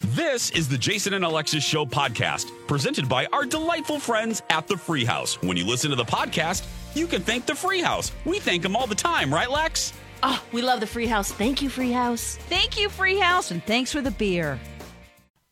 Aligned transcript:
This 0.00 0.50
is 0.50 0.68
the 0.68 0.76
Jason 0.76 1.14
and 1.14 1.24
Alexis 1.24 1.64
Show 1.64 1.86
podcast, 1.86 2.50
presented 2.66 3.08
by 3.08 3.24
our 3.32 3.46
delightful 3.46 3.98
friends 3.98 4.42
at 4.50 4.66
the 4.66 4.76
Free 4.76 5.06
House. 5.06 5.40
When 5.40 5.56
you 5.56 5.64
listen 5.66 5.88
to 5.88 5.96
the 5.96 6.04
podcast, 6.04 6.66
you 6.94 7.06
can 7.06 7.22
thank 7.22 7.46
the 7.46 7.54
Free 7.54 7.80
House. 7.80 8.12
We 8.26 8.38
thank 8.38 8.62
them 8.62 8.76
all 8.76 8.86
the 8.86 8.94
time, 8.94 9.32
right, 9.32 9.50
Lex? 9.50 9.94
Oh, 10.22 10.42
we 10.52 10.60
love 10.60 10.80
the 10.80 10.86
Free 10.86 11.06
House. 11.06 11.32
Thank 11.32 11.62
you, 11.62 11.70
Free 11.70 11.92
House. 11.92 12.36
Thank 12.48 12.78
you, 12.78 12.90
Free 12.90 13.18
House, 13.18 13.50
and 13.50 13.64
thanks 13.64 13.90
for 13.90 14.02
the 14.02 14.10
beer. 14.10 14.60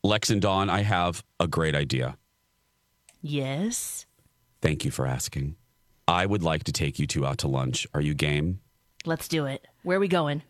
Lex 0.02 0.28
and 0.28 0.42
Dawn, 0.42 0.68
I 0.68 0.82
have 0.82 1.24
a 1.40 1.46
great 1.48 1.74
idea. 1.74 2.18
Yes. 3.22 4.04
Thank 4.60 4.84
you 4.84 4.90
for 4.90 5.06
asking. 5.06 5.56
I 6.06 6.26
would 6.26 6.42
like 6.42 6.64
to 6.64 6.72
take 6.72 6.98
you 6.98 7.06
two 7.06 7.24
out 7.24 7.38
to 7.38 7.48
lunch. 7.48 7.86
Are 7.94 8.00
you 8.02 8.12
game? 8.12 8.60
Let's 9.06 9.26
do 9.26 9.46
it. 9.46 9.66
Where 9.84 9.96
are 9.96 10.00
we 10.00 10.08
going? 10.08 10.42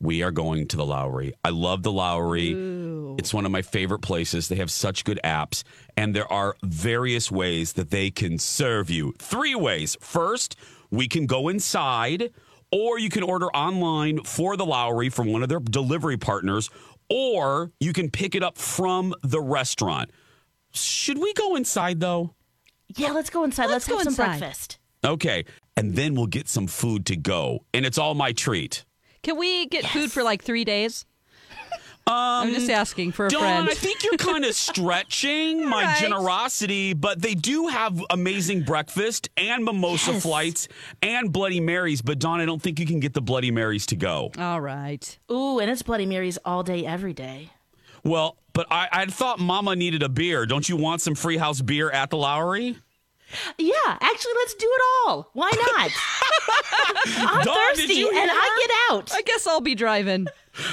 We 0.00 0.22
are 0.22 0.30
going 0.32 0.66
to 0.68 0.76
the 0.76 0.86
Lowry. 0.86 1.34
I 1.44 1.50
love 1.50 1.82
the 1.82 1.92
Lowry. 1.92 2.52
It's 3.18 3.34
one 3.34 3.44
of 3.46 3.52
my 3.52 3.62
favorite 3.62 4.00
places. 4.00 4.48
They 4.48 4.56
have 4.56 4.70
such 4.70 5.04
good 5.04 5.20
apps, 5.24 5.62
and 5.96 6.14
there 6.14 6.30
are 6.32 6.56
various 6.62 7.30
ways 7.30 7.74
that 7.74 7.90
they 7.90 8.10
can 8.10 8.38
serve 8.38 8.90
you. 8.90 9.14
Three 9.18 9.54
ways. 9.54 9.96
First, 10.00 10.56
we 10.90 11.08
can 11.08 11.26
go 11.26 11.48
inside, 11.48 12.30
or 12.70 12.98
you 12.98 13.08
can 13.08 13.22
order 13.22 13.46
online 13.48 14.22
for 14.24 14.56
the 14.56 14.66
Lowry 14.66 15.08
from 15.08 15.32
one 15.32 15.42
of 15.42 15.48
their 15.48 15.60
delivery 15.60 16.16
partners, 16.16 16.70
or 17.08 17.72
you 17.80 17.92
can 17.92 18.10
pick 18.10 18.34
it 18.34 18.42
up 18.42 18.58
from 18.58 19.14
the 19.22 19.40
restaurant. 19.40 20.10
Should 20.72 21.18
we 21.18 21.32
go 21.34 21.56
inside 21.56 22.00
though? 22.00 22.34
Yeah, 22.96 23.12
let's 23.12 23.30
go 23.30 23.44
inside. 23.44 23.66
Let's, 23.66 23.86
Let's 23.86 23.88
go 23.88 23.98
have 23.98 24.14
some 24.14 24.26
breakfast. 24.38 24.78
Okay. 25.04 25.44
And 25.76 25.94
then 25.94 26.14
we'll 26.14 26.26
get 26.26 26.48
some 26.48 26.66
food 26.66 27.06
to 27.06 27.16
go. 27.16 27.64
And 27.72 27.86
it's 27.86 27.98
all 27.98 28.14
my 28.14 28.32
treat. 28.32 28.84
Can 29.22 29.38
we 29.38 29.66
get 29.66 29.86
food 29.86 30.12
for 30.12 30.22
like 30.22 30.42
three 30.42 30.64
days? 30.64 31.06
I'm 32.06 32.48
um, 32.48 32.54
just 32.54 32.68
asking 32.68 33.12
for 33.12 33.26
a 33.26 33.30
Dawn, 33.30 33.40
friend. 33.40 33.68
I 33.68 33.74
think 33.74 34.02
you're 34.02 34.16
kind 34.16 34.44
of 34.44 34.54
stretching 34.56 35.68
my 35.68 35.84
right. 35.84 36.00
generosity, 36.00 36.94
but 36.94 37.22
they 37.22 37.34
do 37.34 37.68
have 37.68 38.02
amazing 38.10 38.62
breakfast 38.62 39.28
and 39.36 39.64
mimosa 39.64 40.12
Yes. 40.12 40.22
flights 40.22 40.68
and 41.00 41.32
Bloody 41.32 41.60
Marys. 41.60 42.02
But 42.02 42.18
Dawn, 42.18 42.40
I 42.40 42.44
don't 42.44 42.60
think 42.60 42.80
you 42.80 42.86
can 42.86 42.98
get 43.00 43.14
the 43.14 43.22
Bloody 43.22 43.50
Marys 43.52 43.86
to 43.86 43.96
go. 43.96 44.32
All 44.36 44.60
right. 44.60 45.16
Ooh, 45.30 45.60
and 45.60 45.70
it's 45.70 45.82
Bloody 45.82 46.06
Marys 46.06 46.38
all 46.44 46.62
day, 46.62 46.84
every 46.84 47.12
day. 47.12 47.50
Well, 48.04 48.36
but 48.52 48.66
I, 48.70 48.88
I 48.92 49.06
thought 49.06 49.38
Mama 49.38 49.76
needed 49.76 50.02
a 50.02 50.08
beer. 50.08 50.44
Don't 50.44 50.68
you 50.68 50.76
want 50.76 51.00
some 51.02 51.14
free 51.14 51.36
house 51.36 51.60
beer 51.60 51.88
at 51.90 52.10
the 52.10 52.16
Lowry? 52.16 52.76
Yeah, 53.58 53.72
actually, 53.86 54.32
let's 54.36 54.54
do 54.54 54.66
it 54.70 54.82
all. 55.06 55.30
Why 55.32 55.50
not? 55.54 55.90
I'm 57.38 57.44
Dawn, 57.44 57.56
did 57.74 57.76
thirsty, 57.78 57.94
you 57.94 58.10
hear 58.10 58.20
and 58.22 58.30
her? 58.30 58.36
I 58.36 58.66
get 58.66 58.94
out. 58.96 59.12
I 59.14 59.22
guess 59.22 59.46
I'll 59.46 59.60
be 59.62 59.74
driving. 59.74 60.26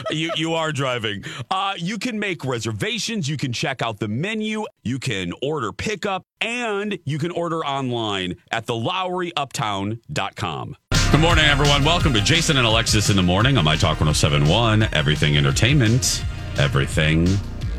You 0.09 0.31
you 0.35 0.53
are 0.53 0.71
driving. 0.71 1.23
Uh, 1.49 1.73
you 1.77 1.97
can 1.97 2.19
make 2.19 2.45
reservations. 2.45 3.27
You 3.27 3.37
can 3.37 3.53
check 3.53 3.81
out 3.81 3.99
the 3.99 4.07
menu. 4.07 4.65
You 4.83 4.99
can 4.99 5.33
order 5.41 5.71
pickup, 5.71 6.25
and 6.41 6.99
you 7.05 7.17
can 7.17 7.31
order 7.31 7.65
online 7.65 8.35
at 8.51 8.65
thelowryuptown.com. 8.67 10.75
Good 11.11 11.21
morning, 11.21 11.45
everyone. 11.45 11.83
Welcome 11.83 12.13
to 12.13 12.21
Jason 12.21 12.57
and 12.57 12.67
Alexis 12.67 13.09
in 13.09 13.15
the 13.15 13.23
morning 13.23 13.57
on 13.57 13.65
My 13.65 13.75
Talk 13.75 13.99
1071, 13.99 14.83
Everything 14.93 15.37
Entertainment, 15.37 16.23
Everything 16.57 17.25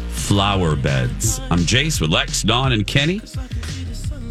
Flower 0.09 0.75
Beds. 0.75 1.41
I'm 1.51 1.61
Jace 1.61 2.01
with 2.01 2.11
Lex, 2.11 2.43
Dawn, 2.43 2.73
and 2.73 2.87
Kenny. 2.87 3.21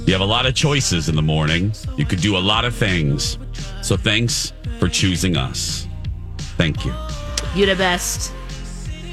You 0.06 0.13
have 0.13 0.22
a 0.22 0.25
lot 0.25 0.46
of 0.46 0.53
choices 0.53 1.08
in 1.08 1.16
the 1.16 1.22
morning. 1.22 1.72
You 1.96 2.06
could 2.06 2.19
do 2.19 2.35
a 2.35 2.40
lot 2.40 2.66
of 2.66 2.75
things. 2.75 3.38
So 3.81 3.96
thanks 3.96 4.53
for 4.79 4.88
choosing 4.88 5.38
us. 5.38 5.88
Thank 6.58 6.84
you. 6.84 6.94
You 7.55 7.65
the 7.65 7.75
best. 7.75 8.31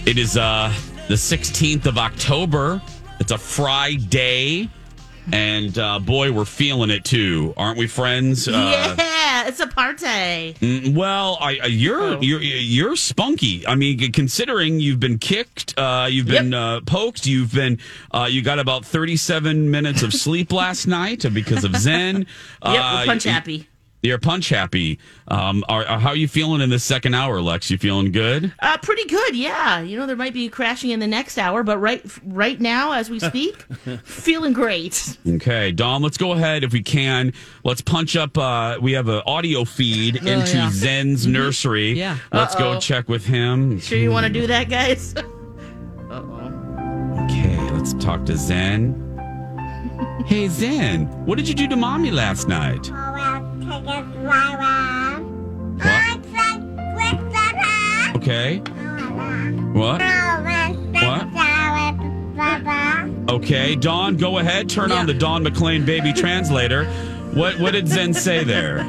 It 0.07 0.19
is 0.19 0.37
uh 0.37 0.73
the 1.09 1.15
16th 1.15 1.87
of 1.87 1.99
October. 1.99 2.81
It's 3.19 3.33
a 3.33 3.39
Friday. 3.39 4.69
And 5.33 5.77
uh, 5.77 5.99
boy, 5.99 6.31
we're 6.31 6.45
feeling 6.45 6.91
it 6.91 7.05
too, 7.05 7.53
aren't 7.57 7.79
we, 7.79 7.89
friends? 7.89 8.47
Uh, 8.47 8.95
yeah, 8.97 9.49
it's 9.49 9.59
a 9.59 9.67
party. 9.67 10.05
mm, 10.05 10.95
well, 10.95 11.37
I, 11.41 11.59
uh, 11.59 11.67
you're 11.67 12.23
you're 12.23 12.41
you're 12.41 12.95
spunky. 12.95 13.67
I 13.67 13.75
mean, 13.75 14.13
considering 14.13 14.79
you've 14.79 15.01
been 15.01 15.19
kicked, 15.19 15.77
uh, 15.77 16.07
you've 16.09 16.29
been 16.29 16.55
uh, 16.55 16.81
poked, 16.87 17.27
you've 17.27 17.53
been 17.53 17.81
uh, 18.13 18.29
you 18.31 18.41
got 18.43 18.61
about 18.61 18.85
37 18.85 19.69
minutes 19.69 20.05
of 20.05 20.13
sleep 20.15 20.53
last 20.53 20.87
night 21.01 21.25
because 21.35 21.65
of 21.65 21.75
Zen. 21.75 22.19
Yep, 22.19 22.27
Uh, 22.63 22.97
we're 23.01 23.07
punch 23.07 23.25
happy. 23.25 23.69
You're 24.03 24.19
punch 24.19 24.51
happy. 24.51 24.99
Um, 25.27 25.65
are, 25.69 25.85
are- 25.85 25.99
how 25.99 26.11
are 26.11 26.17
you 26.17 26.29
feeling 26.29 26.61
in 26.61 26.71
the 26.71 26.79
second 26.79 27.15
hour, 27.15 27.41
Lex? 27.41 27.71
You 27.71 27.79
feeling 27.79 28.13
good? 28.13 28.53
Uh, 28.61 28.77
pretty 28.79 29.05
good, 29.09 29.35
yeah. 29.35 29.81
You 29.81 29.99
know, 29.99 30.07
there 30.07 30.15
might 30.17 30.33
be 30.35 30.49
crashing 30.49 30.91
in 30.91 31.01
the 31.01 31.07
next 31.09 31.39
hour, 31.39 31.63
but 31.65 31.79
right 31.79 32.05
right 32.25 32.61
now, 32.61 32.93
as 32.93 33.11
we 33.11 33.19
speak, 33.19 33.63
feeling 34.05 34.53
great. 34.53 35.19
Okay, 35.27 35.73
Dom, 35.73 36.03
let's 36.03 36.19
go 36.19 36.33
ahead 36.33 36.63
if 36.63 36.73
we 36.73 36.83
can. 36.83 37.33
Let's 37.65 37.81
punch 37.81 38.15
up. 38.17 38.39
Uh, 38.39 38.79
we 38.81 38.93
have 38.93 39.09
an 39.09 39.23
audio 39.27 39.65
feed 39.65 40.17
into 40.17 40.31
Oh, 40.31 40.45
yeah. 40.61 40.71
Zen's 40.71 41.27
nursery. 41.27 41.93
Yeah. 41.99 42.19
Let's 42.33 42.55
go 42.55 42.73
Uh-oh. 42.73 42.81
check 42.81 43.09
with 43.09 43.25
him. 43.27 43.81
Sure 43.81 43.99
you 43.99 44.11
want 44.13 44.27
to 44.27 44.33
do 44.33 44.47
that, 44.47 44.69
guys? 44.69 45.15
Okay, 47.27 47.59
let's 47.73 47.93
talk 47.95 48.25
to 48.27 48.37
Zen. 48.37 49.03
Hey, 50.27 50.49
Zen, 50.49 51.07
what 51.25 51.37
did 51.39 51.49
you 51.49 51.55
do 51.55 51.69
to 51.69 51.77
mommy 51.77 52.11
last 52.11 52.49
night? 52.49 52.91
What? 55.79 56.07
Okay. 58.17 58.59
What? 59.73 60.01
What? 60.93 61.27
Okay, 63.29 63.75
Dawn, 63.77 64.17
go 64.17 64.39
ahead. 64.39 64.69
Turn 64.69 64.93
on 64.93 65.07
the 65.07 65.15
Dawn 65.15 65.43
McLean 65.43 65.85
baby 65.85 66.13
translator. 66.17 66.85
What 67.35 67.59
what 67.59 67.73
did 67.73 67.89
Zen 67.89 68.15
say 68.15 68.45
there? 68.45 68.81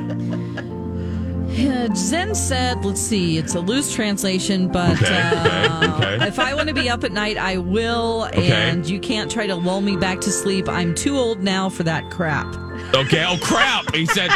Uh, 1.59 1.87
Zen 1.95 2.35
said, 2.35 2.85
let's 2.85 3.01
see, 3.01 3.39
it's 3.39 3.55
a 3.55 3.59
loose 3.59 3.91
translation, 3.93 4.67
but 4.71 4.91
Okay, 5.01 5.31
uh, 5.33 5.95
okay. 5.95 6.27
if 6.27 6.37
I 6.37 6.53
want 6.53 6.67
to 6.69 6.75
be 6.75 6.87
up 6.87 7.03
at 7.03 7.11
night, 7.11 7.37
I 7.37 7.57
will. 7.57 8.25
And 8.33 8.87
you 8.87 8.99
can't 8.99 9.31
try 9.31 9.47
to 9.47 9.55
lull 9.55 9.81
me 9.81 9.97
back 9.97 10.21
to 10.21 10.31
sleep. 10.31 10.69
I'm 10.69 10.93
too 10.93 11.17
old 11.17 11.41
now 11.41 11.67
for 11.69 11.81
that 11.83 12.11
crap. 12.11 12.45
Okay, 12.93 13.25
oh 13.27 13.37
crap. 13.41 13.93
He 13.93 14.05
said 14.05 14.29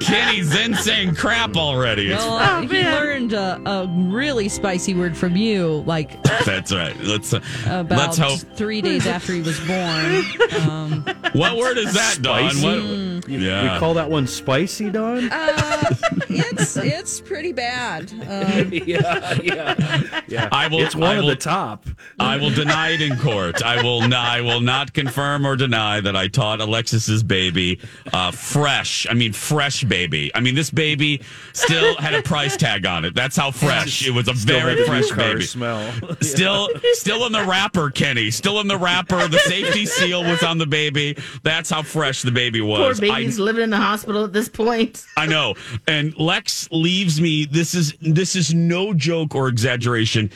Kenny 0.00 0.42
Zen 0.42 0.74
saying 0.74 1.14
crap 1.14 1.56
already. 1.56 2.10
Well, 2.10 2.34
uh, 2.34 2.60
he 2.62 2.82
learned 2.84 3.32
a, 3.32 3.60
a 3.68 3.86
really 3.88 4.48
spicy 4.48 4.94
word 4.94 5.16
from 5.16 5.36
you, 5.36 5.82
like 5.86 6.22
That's 6.44 6.72
right. 6.72 6.96
Let's 7.00 7.32
uh, 7.34 7.40
about 7.66 7.98
let's 7.98 8.18
hope. 8.18 8.40
three 8.56 8.80
days 8.82 9.06
after 9.06 9.32
he 9.32 9.40
was 9.42 9.58
born. 9.66 10.24
Um, 10.68 11.04
What 11.34 11.56
word 11.56 11.78
is 11.78 11.92
that, 11.94 12.18
Dawn? 12.20 12.54
What, 12.62 12.78
Yeah. 13.28 13.74
We 13.74 13.78
call 13.78 13.94
that 13.94 14.10
one 14.10 14.26
spicy, 14.26 14.90
Don? 14.90 15.30
Uh, 15.30 15.94
it's 16.28 16.76
it's 16.76 17.20
pretty 17.20 17.52
bad. 17.52 18.10
Um, 18.12 18.70
yeah, 18.72 19.38
yeah, 19.42 20.20
yeah. 20.28 20.48
I 20.52 20.68
will- 20.68 20.80
It's 20.82 20.94
one 20.96 21.16
I 21.16 21.20
of 21.20 21.26
the 21.26 21.36
top. 21.36 21.86
I 22.18 22.36
will 22.36 22.50
deny 22.50 22.90
it 22.90 23.00
in 23.02 23.16
court. 23.18 23.62
I 23.62 23.82
will 23.82 24.06
not. 24.08 24.24
I 24.28 24.40
will 24.40 24.60
not 24.60 24.92
confirm 24.92 25.46
or 25.46 25.56
deny 25.56 26.00
that 26.00 26.16
I 26.16 26.28
taught 26.28 26.60
Alexis's 26.60 27.22
baby 27.22 27.80
uh, 28.12 28.30
fresh. 28.30 29.06
I 29.08 29.14
mean, 29.14 29.32
fresh 29.32 29.84
baby. 29.84 30.30
I 30.34 30.40
mean, 30.40 30.54
this 30.54 30.70
baby 30.70 31.22
still 31.52 31.96
had 31.96 32.14
a 32.14 32.22
price 32.22 32.56
tag 32.56 32.86
on 32.86 33.04
it. 33.04 33.14
That's 33.14 33.36
how 33.36 33.50
fresh 33.50 34.06
it 34.06 34.10
was. 34.10 34.28
A 34.28 34.34
Still 34.34 34.58
very 34.60 34.70
had 34.72 34.78
the 34.80 34.84
fresh 34.84 35.08
car 35.10 35.16
baby. 35.34 35.44
smell. 35.44 35.92
Still, 36.20 36.68
still 36.92 37.26
in 37.26 37.32
the 37.32 37.44
wrapper, 37.44 37.90
Kenny. 37.90 38.30
Still 38.30 38.60
in 38.60 38.68
the 38.68 38.78
wrapper. 38.78 39.26
The 39.28 39.38
safety 39.40 39.86
seal 39.86 40.22
was 40.22 40.42
on 40.42 40.58
the 40.58 40.66
baby. 40.66 41.16
That's 41.42 41.70
how 41.70 41.82
fresh 41.82 42.22
the 42.22 42.30
baby 42.32 42.60
Poor 42.60 42.68
was. 42.88 43.00
Baby's 43.18 43.38
living 43.38 43.62
in 43.64 43.70
the 43.70 43.76
hospital 43.76 44.24
at 44.24 44.32
this 44.32 44.48
point. 44.48 45.04
I 45.16 45.26
know. 45.26 45.54
And 45.86 46.16
Lex 46.18 46.68
leaves 46.70 47.20
me. 47.20 47.44
This 47.44 47.74
is 47.74 47.94
this 48.00 48.36
is 48.36 48.54
no 48.54 48.94
joke 48.94 49.34
or 49.34 49.48
exaggeration. 49.48 50.30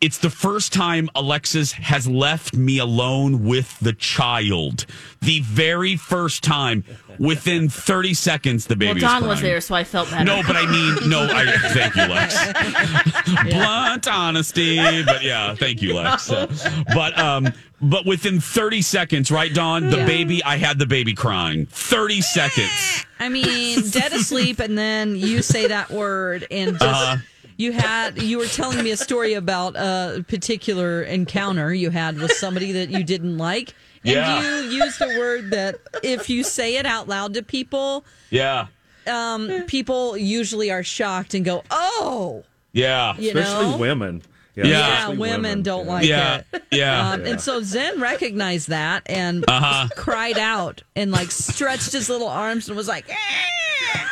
It's 0.00 0.18
the 0.18 0.30
first 0.30 0.72
time 0.72 1.10
Alexis 1.16 1.72
has 1.72 2.06
left 2.06 2.54
me 2.54 2.78
alone 2.78 3.44
with 3.44 3.76
the 3.80 3.92
child. 3.92 4.86
The 5.20 5.40
very 5.40 5.96
first 5.96 6.42
time. 6.44 6.84
Within 7.18 7.68
30 7.68 8.14
seconds, 8.14 8.66
the 8.66 8.74
Well, 8.78 8.90
baby 8.90 9.00
Don 9.00 9.22
was 9.22 9.30
was 9.30 9.40
there, 9.40 9.60
so 9.60 9.74
I 9.74 9.82
felt 9.82 10.08
better. 10.08 10.22
No, 10.24 10.40
but 10.46 10.54
I 10.54 10.66
mean, 10.70 11.08
no, 11.10 11.26
I 11.28 11.46
thank 11.72 11.96
you, 11.96 12.02
Lex. 12.06 13.42
Blunt 13.50 14.06
honesty, 14.06 14.76
but 15.02 15.24
yeah, 15.24 15.52
thank 15.56 15.82
you, 15.82 15.94
Lex. 15.94 16.30
Uh, 16.30 16.46
but 16.94 17.18
um, 17.18 17.52
but 17.82 18.06
within 18.06 18.38
30 18.38 18.82
seconds, 18.82 19.32
right, 19.32 19.52
Dawn, 19.52 19.90
the 19.90 19.96
Yeah. 19.96 20.06
baby, 20.06 20.44
I 20.44 20.58
had 20.58 20.78
the 20.78 20.86
baby 20.86 21.12
crying. 21.12 21.66
30 21.66 22.20
seconds. 22.20 23.04
I 23.18 23.28
mean, 23.28 23.88
dead 23.90 24.12
asleep, 24.12 24.60
and 24.60 24.78
then 24.78 25.16
you 25.16 25.42
say 25.42 25.66
that 25.66 25.90
word, 25.90 26.46
and 26.52 26.78
just 26.78 26.84
Uh-huh. 26.84 27.16
You 27.58 27.72
had 27.72 28.22
you 28.22 28.38
were 28.38 28.46
telling 28.46 28.82
me 28.82 28.90
a 28.92 28.96
story 28.96 29.34
about 29.34 29.76
a 29.76 30.24
particular 30.28 31.02
encounter 31.02 31.74
you 31.74 31.90
had 31.90 32.18
with 32.18 32.32
somebody 32.32 32.72
that 32.72 32.88
you 32.88 33.04
didn't 33.04 33.36
like, 33.36 33.74
and 34.04 34.14
Yeah. 34.14 34.60
you 34.62 34.70
used 34.84 35.00
a 35.02 35.18
word 35.18 35.50
that 35.50 35.76
if 36.02 36.30
you 36.30 36.42
say 36.42 36.76
it 36.76 36.86
out 36.86 37.06
loud 37.08 37.34
to 37.34 37.42
people, 37.42 38.04
Yeah, 38.30 38.68
um, 39.06 39.64
people 39.66 40.16
usually 40.16 40.70
are 40.70 40.82
shocked 40.84 41.34
and 41.34 41.44
go, 41.44 41.62
"Oh, 41.70 42.44
yeah, 42.72 43.14
you 43.18 43.28
Especially 43.28 43.70
know." 43.72 43.76
women. 43.76 44.22
Yeah. 44.54 44.64
yeah, 44.66 44.92
especially 44.98 45.16
women, 45.18 45.62
don't 45.62 45.86
yeah. 45.86 45.92
like 45.92 46.06
yeah, 46.08 46.42
it. 46.52 46.62
yeah. 46.72 47.10
Um, 47.12 47.24
and 47.26 47.40
so 47.40 47.62
Zen 47.62 48.00
recognized 48.00 48.68
that 48.70 49.02
and 49.06 49.44
Uh-huh. 49.48 49.88
cried 49.94 50.36
out 50.36 50.82
and 50.96 51.12
like 51.12 51.30
stretched 51.30 51.92
his 51.92 52.08
little 52.08 52.26
arms 52.28 52.66
and 52.68 52.76
was 52.76 52.88
like, 52.88 53.08
and 53.08 54.08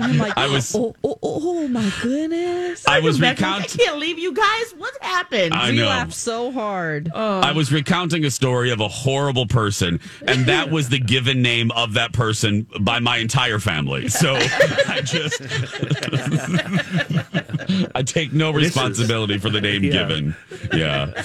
I'm 0.00 0.18
like, 0.18 0.36
I 0.36 0.48
was- 0.48 0.74
oh, 0.74 0.94
oh, 1.04 1.18
oh, 1.22 1.40
oh 1.62 1.68
my 1.68 1.90
goodness. 2.02 2.86
I 2.86 3.00
was 3.00 3.20
Rebecca, 3.20 3.46
I 3.46 3.62
can't 3.62 3.98
leave 3.98 4.18
you 4.18 4.32
guys. 4.32 4.72
What 4.76 4.94
happened? 5.02 5.54
I 5.54 5.70
we 5.70 5.82
laughed 5.82 6.12
so 6.14 6.50
hard. 6.52 7.10
I 7.14 7.52
was 7.52 7.72
recounting 7.72 8.24
a 8.24 8.30
story 8.30 8.70
of 8.70 8.80
a 8.80 8.88
horrible 8.88 9.46
person, 9.46 10.00
and 10.26 10.46
that 10.46 10.70
was 10.70 10.88
the 10.88 10.98
given 10.98 11.42
name 11.42 11.70
of 11.72 11.94
that 11.94 12.12
person 12.12 12.66
by 12.80 12.98
my 13.00 13.18
entire 13.18 13.58
family. 13.58 14.08
So 14.08 14.34
I 14.36 15.00
just 15.04 15.40
I 17.94 18.02
take 18.02 18.32
no 18.32 18.50
is- 18.50 18.56
responsibility 18.66 19.38
for 19.38 19.50
the 19.50 19.60
name 19.60 19.84
Yeah. 19.84 19.92
given. 19.92 20.36
Yeah. 20.72 21.22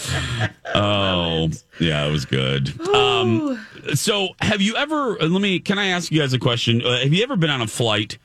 Oh, 0.74 1.50
yeah, 1.80 2.06
it 2.08 2.12
was 2.12 2.26
good. 2.26 2.80
Um, 2.90 3.66
so 3.94 4.30
have 4.42 4.62
you 4.62 4.76
ever? 4.76 5.22
uh, 5.22 5.28
Let 5.28 5.42
me. 5.42 5.60
Can 5.60 5.80
I 5.80 5.88
ask 5.88 6.12
you 6.12 6.20
guys 6.20 6.34
a 6.34 6.40
question? 6.40 6.82
Uh, 6.86 7.00
have 7.00 7.14
you 7.14 7.24
ever 7.24 7.36
been 7.36 7.50
on 7.50 7.62
a 7.62 7.68
flight? 7.68 8.18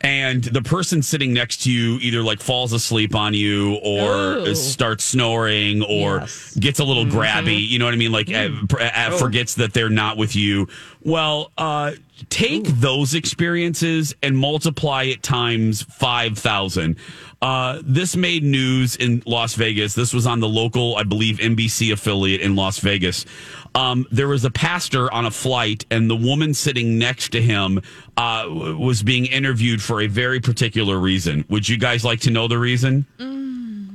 And 0.00 0.42
the 0.44 0.60
person 0.60 1.02
sitting 1.02 1.32
next 1.32 1.62
to 1.64 1.72
you 1.72 1.98
either 2.02 2.22
like 2.22 2.40
falls 2.40 2.72
asleep 2.72 3.14
on 3.14 3.32
you 3.32 3.74
or 3.82 4.12
Oh. 4.38 4.54
starts 4.54 5.04
snoring 5.04 5.82
or 5.82 6.18
Yes. 6.20 6.56
gets 6.58 6.78
a 6.80 6.84
little 6.84 7.06
grabby. 7.06 7.66
You 7.66 7.78
know 7.78 7.84
what 7.86 7.94
I 7.94 7.96
mean? 7.96 8.12
Like 8.12 8.30
uh, 8.30 8.48
pr- 8.68 8.80
uh, 8.82 9.10
forgets 9.16 9.54
that 9.54 9.72
they're 9.72 9.88
not 9.88 10.16
with 10.16 10.36
you. 10.36 10.68
Well, 11.02 11.52
uh, 11.56 11.92
take 12.28 12.64
those 12.66 13.14
experiences 13.14 14.14
and 14.22 14.36
multiply 14.36 15.04
it 15.04 15.22
times 15.22 15.82
five 15.82 16.38
thousand. 16.38 16.96
Uh, 17.40 17.80
this 17.84 18.16
made 18.16 18.42
news 18.42 18.96
in 18.96 19.22
Las 19.26 19.54
Vegas. 19.54 19.94
This 19.94 20.12
was 20.14 20.26
on 20.26 20.40
the 20.40 20.48
local, 20.48 20.96
I 20.96 21.02
believe, 21.02 21.38
NBC 21.38 21.92
affiliate 21.92 22.40
in 22.40 22.56
Las 22.56 22.78
Vegas. 22.78 23.26
Um, 23.74 24.06
there 24.12 24.28
was 24.28 24.44
a 24.44 24.50
pastor 24.50 25.12
on 25.12 25.26
a 25.26 25.30
flight, 25.30 25.84
and 25.90 26.08
the 26.08 26.14
woman 26.16 26.54
sitting 26.54 26.98
next 26.98 27.30
to 27.32 27.42
him 27.42 27.80
uh, 28.16 28.46
was 28.48 29.02
being 29.02 29.26
interviewed 29.26 29.82
for 29.82 30.00
a 30.02 30.06
very 30.06 30.38
particular 30.40 30.98
reason. 30.98 31.44
Would 31.48 31.68
you 31.68 31.76
guys 31.76 32.04
like 32.04 32.20
to 32.20 32.30
know 32.30 32.46
the 32.46 32.58
reason? 32.58 33.06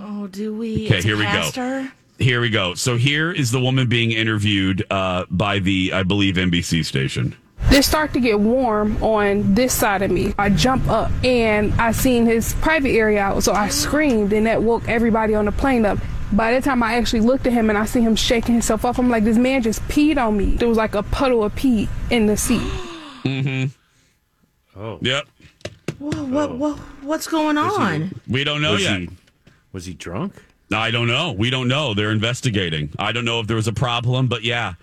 oh, 0.01 0.27
do 0.27 0.53
we? 0.53 0.85
Okay, 0.87 0.97
It's 0.97 1.05
a 1.05 1.07
here 1.07 1.17
we 1.17 1.23
go. 1.23 1.29
pastor? 1.29 1.91
Here 2.17 2.41
we 2.41 2.49
go. 2.49 2.73
So 2.75 2.97
here 2.97 3.31
is 3.31 3.51
the 3.51 3.61
woman 3.61 3.87
being 3.87 4.11
interviewed 4.11 4.85
uh, 4.91 5.25
by 5.29 5.59
the, 5.59 5.93
I 5.93 6.03
believe, 6.03 6.35
NBC 6.35 6.83
station. 6.83 7.33
They 7.69 7.81
start 7.81 8.11
to 8.13 8.19
get 8.19 8.39
warm 8.39 9.01
on 9.01 9.53
this 9.53 9.73
side 9.73 10.01
of 10.01 10.11
me. 10.11 10.33
I 10.37 10.49
jump 10.49 10.89
up 10.89 11.11
and 11.23 11.73
I 11.75 11.91
seen 11.93 12.25
his 12.25 12.53
private 12.55 12.91
area 12.91 13.21
out, 13.21 13.43
so 13.43 13.53
I 13.53 13.69
screamed 13.69 14.33
and 14.33 14.47
that 14.47 14.61
woke 14.63 14.89
everybody 14.89 15.35
on 15.35 15.45
the 15.45 15.51
plane 15.53 15.85
up. 15.85 15.99
By 16.31 16.53
the 16.53 16.61
time 16.61 16.83
I 16.83 16.93
actually 16.95 17.21
looked 17.21 17.47
at 17.47 17.53
him 17.53 17.69
and 17.69 17.77
I 17.77 17.85
see 17.85 18.01
him 18.01 18.15
shaking 18.15 18.53
himself 18.53 18.85
off, 18.85 18.99
I'm 18.99 19.09
like, 19.09 19.23
this 19.23 19.37
man 19.37 19.63
just 19.63 19.81
peed 19.83 20.17
on 20.17 20.37
me. 20.37 20.55
There 20.55 20.67
was 20.67 20.77
like 20.77 20.93
a 20.95 21.03
puddle 21.03 21.43
of 21.43 21.55
pee 21.55 21.89
in 22.09 22.25
the 22.27 22.37
seat. 22.37 22.61
Mm-hmm. 23.23 24.79
Oh. 24.79 24.97
Yep. 25.01 25.27
Whoa, 25.99 26.23
what, 26.23 26.57
what, 26.57 26.77
what's 27.01 27.27
going 27.27 27.57
on? 27.57 28.13
We 28.29 28.45
don't 28.45 28.61
know 28.61 28.71
Was 28.73 28.83
yet. 28.83 28.99
he, 29.01 29.09
was 29.73 29.85
he 29.85 29.93
drunk? 29.93 30.41
I 30.73 30.89
don't 30.89 31.07
know. 31.07 31.33
We 31.33 31.49
don't 31.49 31.67
know. 31.67 31.93
They're 31.93 32.11
investigating. 32.11 32.91
I 32.97 33.11
don't 33.11 33.25
know 33.25 33.39
if 33.41 33.47
there 33.47 33.57
was 33.57 33.67
a 33.67 33.73
problem, 33.73 34.27
but 34.27 34.43
yeah. 34.43 34.75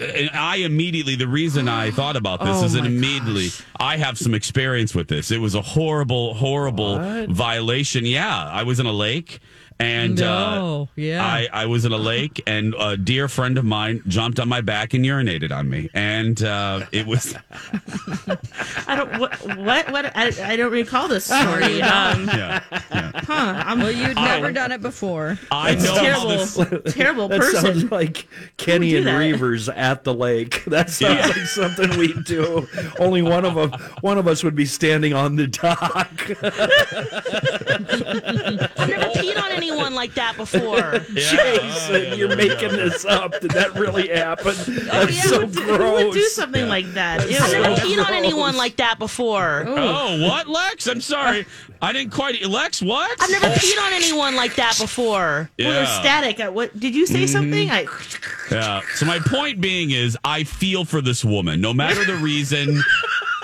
And 0.00 0.28
I 0.30 0.56
immediately, 0.56 1.14
the 1.14 1.28
reason 1.28 1.68
I 1.68 1.90
thought 1.92 2.16
about 2.16 2.40
this 2.40 2.48
Oh 2.62 2.64
is 2.64 2.72
that 2.72 2.80
my 2.82 2.88
immediately 2.88 3.48
I 3.78 3.96
have 3.96 4.18
some 4.18 4.34
experience 4.34 4.92
with 4.94 5.06
this. 5.08 5.30
It 5.30 5.38
was 5.38 5.54
a 5.54 5.62
horrible, 5.62 6.34
horrible 6.34 6.98
What? 6.98 7.28
violation. 7.28 8.06
Yeah. 8.06 8.48
I 8.50 8.64
was 8.64 8.80
in 8.80 8.86
a 8.86 8.92
lake 8.92 9.38
and 9.80 10.18
No, 10.18 10.88
uh, 10.90 10.92
yeah. 10.96 11.24
I, 11.24 11.48
I 11.52 11.66
was 11.66 11.84
in 11.84 11.92
a 11.92 11.96
lake 11.96 12.42
and 12.46 12.74
a 12.78 12.96
dear 12.96 13.28
friend 13.28 13.58
of 13.58 13.64
mine 13.64 14.02
jumped 14.06 14.38
on 14.40 14.48
my 14.48 14.60
back 14.60 14.94
and 14.94 15.04
urinated 15.04 15.50
on 15.50 15.68
me. 15.68 15.88
And 15.94 16.40
uh, 16.42 16.86
it 16.92 17.06
was, 17.06 17.34
I 18.86 18.96
don't. 18.96 19.18
What? 19.20 19.40
What? 19.58 19.90
what 19.90 20.16
I, 20.16 20.32
I 20.52 20.56
don't 20.56 20.72
recall 20.72 21.08
this 21.08 21.24
story. 21.26 21.82
Um, 21.94 22.26
yeah. 22.28 22.60
huh? 22.90 23.62
I'm 23.66 23.78
well, 23.80 23.90
you'd 23.90 24.16
never 24.16 24.52
done 24.52 24.72
it 24.72 24.80
before. 24.82 25.38
I 25.50 25.74
know 25.74 25.94
terrible. 25.96 26.28
this. 26.28 26.54
terrible 26.94 27.28
That 27.28 27.40
person. 27.40 27.60
sounds 27.62 27.90
like 27.90 28.26
Kenny 28.56 28.96
and 28.96 29.06
that? 29.06 29.18
Reavers 29.20 29.74
at 29.74 30.04
the 30.04 30.14
lake. 30.14 30.64
That 30.66 30.90
sounds 30.90 31.20
Yeah. 31.20 31.26
like 31.26 31.36
something 31.46 31.98
we 31.98 32.12
do. 32.22 32.66
Only 32.98 33.22
one 33.22 33.44
of 33.44 33.54
them, 33.54 33.72
one 34.00 34.18
of 34.18 34.26
us 34.26 34.42
would 34.44 34.54
be 34.56 34.66
standing 34.66 35.12
on 35.14 35.36
the 35.36 35.46
dock. 35.46 35.80
I've 36.42 36.58
never 38.88 39.04
peed 39.10 39.40
on 39.42 39.52
anyone 39.68 39.94
like 39.94 40.14
that 40.14 40.36
before. 40.36 40.98
Jason, 41.14 41.94
oh, 41.94 42.14
you're 42.14 42.36
making 42.36 42.70
this 42.70 43.04
up. 43.04 43.40
Did 43.40 43.50
that 43.52 43.74
really 43.74 44.08
happen? 44.08 44.54
Oh, 44.56 44.72
That's 45.06 45.16
yeah, 45.16 45.22
so 45.22 45.40
who 45.40 45.46
would 45.46 45.54
do- 45.54 45.64
gross. 45.64 46.00
Who 46.00 46.06
would 46.08 46.14
do 46.14 46.22
something 46.24 46.68
like 46.68 46.92
that? 46.92 47.28
Ew. 47.30 47.36
I've 47.40 47.52
never 47.52 47.74
peed 47.80 48.04
on 48.04 48.12
anyone 48.12 48.56
like 48.56 48.76
that 48.76 48.98
before. 48.98 49.64
Oh, 49.66 50.22
what, 50.28 50.48
Lex? 50.48 50.86
I'm 50.86 51.00
sorry. 51.00 51.46
I 51.80 51.92
didn't 51.92 52.12
quite. 52.12 52.44
Lex, 52.46 52.82
what? 52.82 53.10
I've 53.20 53.30
never 53.30 53.46
peed 53.48 53.78
on 53.84 53.92
anyone 53.92 54.36
like 54.36 54.54
that 54.56 54.76
before. 54.78 55.50
Well, 55.58 55.72
there's 55.72 55.88
static. 55.90 56.40
I, 56.40 56.48
what 56.48 56.78
did 56.78 56.94
you 56.94 57.06
say? 57.06 57.24
Mm-hmm. 57.24 57.26
Something? 57.26 57.70
I. 57.70 57.86
Yeah. 58.50 58.80
So 58.94 59.06
my 59.06 59.18
point 59.18 59.60
being 59.60 59.90
is, 59.90 60.16
I 60.24 60.44
feel 60.44 60.84
for 60.84 61.00
this 61.00 61.24
woman, 61.24 61.60
no 61.60 61.74
matter 61.74 62.04
the 62.04 62.16
reason 62.16 62.82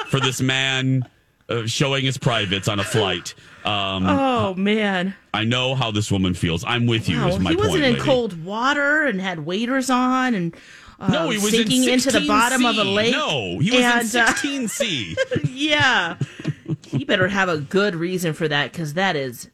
for 0.08 0.20
this 0.20 0.40
man 0.40 1.06
uh, 1.50 1.66
showing 1.66 2.04
his 2.04 2.16
privates 2.16 2.68
on 2.68 2.78
a 2.80 2.84
flight. 2.84 3.34
Um, 3.64 4.06
Oh 4.06 4.54
man! 4.54 5.14
I 5.34 5.44
know 5.44 5.74
how 5.74 5.90
this 5.90 6.10
woman 6.10 6.32
feels. 6.34 6.64
I'm 6.64 6.86
with 6.86 7.08
you. 7.08 7.18
Wow, 7.18 7.28
is 7.28 7.38
my 7.38 7.50
he 7.50 7.56
wasn't 7.56 7.72
point, 7.74 7.84
in 7.84 7.92
lady. 7.94 8.04
cold 8.04 8.44
water 8.44 9.04
and 9.04 9.20
had 9.20 9.40
waders 9.40 9.90
on 9.90 10.34
and. 10.34 10.56
Um, 10.98 11.12
No, 11.12 11.30
he 11.30 11.38
was 11.38 11.50
sinking 11.50 11.84
in 11.84 11.90
into 11.94 12.10
the 12.10 12.26
bottom 12.26 12.64
of 12.66 12.76
a 12.76 12.84
lake. 12.84 13.12
No, 13.12 13.58
he 13.58 13.70
was 13.70 13.80
and, 13.82 14.14
in 14.14 14.20
uh, 14.20 14.26
16C. 14.34 15.16
yeah, 15.50 16.16
he 16.86 17.04
better 17.04 17.26
have 17.28 17.48
a 17.48 17.56
good 17.58 17.94
reason 17.94 18.34
for 18.34 18.46
that 18.48 18.70
because 18.72 18.92
that 18.94 19.16
is 19.16 19.48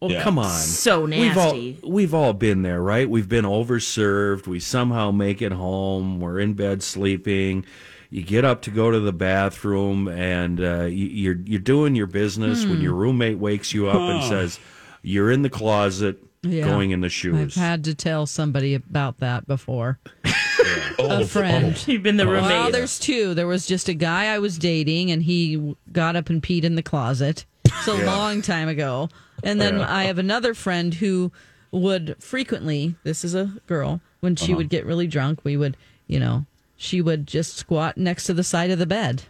Well, 0.00 0.10
Yeah. 0.10 0.22
come 0.22 0.38
on. 0.38 0.50
so 0.50 1.06
nasty. 1.06 1.28
We've 1.72 1.84
all 1.84 1.90
we've 1.90 2.14
all 2.14 2.32
been 2.34 2.62
there, 2.62 2.82
right? 2.82 3.08
We've 3.08 3.28
been 3.28 3.46
overserved. 3.46 4.46
We 4.46 4.60
somehow 4.60 5.10
make 5.10 5.40
it 5.40 5.52
home. 5.52 6.20
We're 6.20 6.38
in 6.38 6.52
bed 6.54 6.82
sleeping. 6.82 7.64
You 8.10 8.22
get 8.22 8.44
up 8.44 8.62
to 8.62 8.70
go 8.70 8.90
to 8.90 9.00
the 9.00 9.12
bathroom, 9.12 10.08
and 10.08 10.60
uh, 10.62 10.84
you, 10.84 11.06
you're 11.06 11.36
you're 11.44 11.60
doing 11.60 11.94
your 11.94 12.06
business 12.06 12.64
when 12.64 12.80
your 12.80 12.94
roommate 12.94 13.38
wakes 13.38 13.74
you 13.74 13.88
up 13.88 13.96
and 13.96 14.24
says, 14.24 14.58
"You're 15.02 15.30
in 15.30 15.42
the 15.42 15.50
closet, 15.50 16.18
Yeah. 16.42 16.64
going 16.64 16.90
in 16.92 17.02
the 17.02 17.10
shoes. 17.10 17.56
I've 17.56 17.62
had 17.62 17.84
to 17.84 17.94
tell 17.94 18.24
somebody 18.26 18.74
about 18.74 19.18
that 19.18 19.46
before. 19.46 19.98
a 20.98 21.26
friend. 21.26 21.86
You've 21.86 22.02
been 22.02 22.16
the 22.16 22.26
roommate. 22.26 22.50
Well, 22.50 22.70
there's 22.70 22.98
two. 22.98 23.34
There 23.34 23.46
was 23.46 23.66
just 23.66 23.88
a 23.88 23.94
guy 23.94 24.26
I 24.34 24.38
was 24.38 24.58
dating, 24.58 25.10
and 25.10 25.22
he 25.22 25.76
got 25.92 26.16
up 26.16 26.30
and 26.30 26.42
peed 26.42 26.64
in 26.64 26.74
the 26.76 26.82
closet. 26.82 27.44
It's 27.64 27.88
a 27.88 28.04
long 28.06 28.42
time 28.42 28.68
ago. 28.68 29.08
And 29.44 29.60
then 29.60 29.80
I 29.80 30.04
have 30.04 30.18
another 30.18 30.54
friend 30.54 30.94
who 30.94 31.30
would 31.70 32.16
frequently, 32.18 32.96
this 33.04 33.24
is 33.24 33.34
a 33.34 33.52
girl, 33.66 34.00
when 34.20 34.34
she 34.34 34.54
would 34.54 34.68
get 34.68 34.84
really 34.86 35.06
drunk, 35.06 35.40
we 35.44 35.56
would, 35.56 35.76
you 36.08 36.18
know, 36.18 36.44
she 36.78 37.02
would 37.02 37.26
just 37.26 37.56
squat 37.56 37.98
next 37.98 38.24
to 38.24 38.32
the 38.32 38.44
side 38.44 38.70
of 38.70 38.78
the 38.78 38.86
bed. 38.86 39.24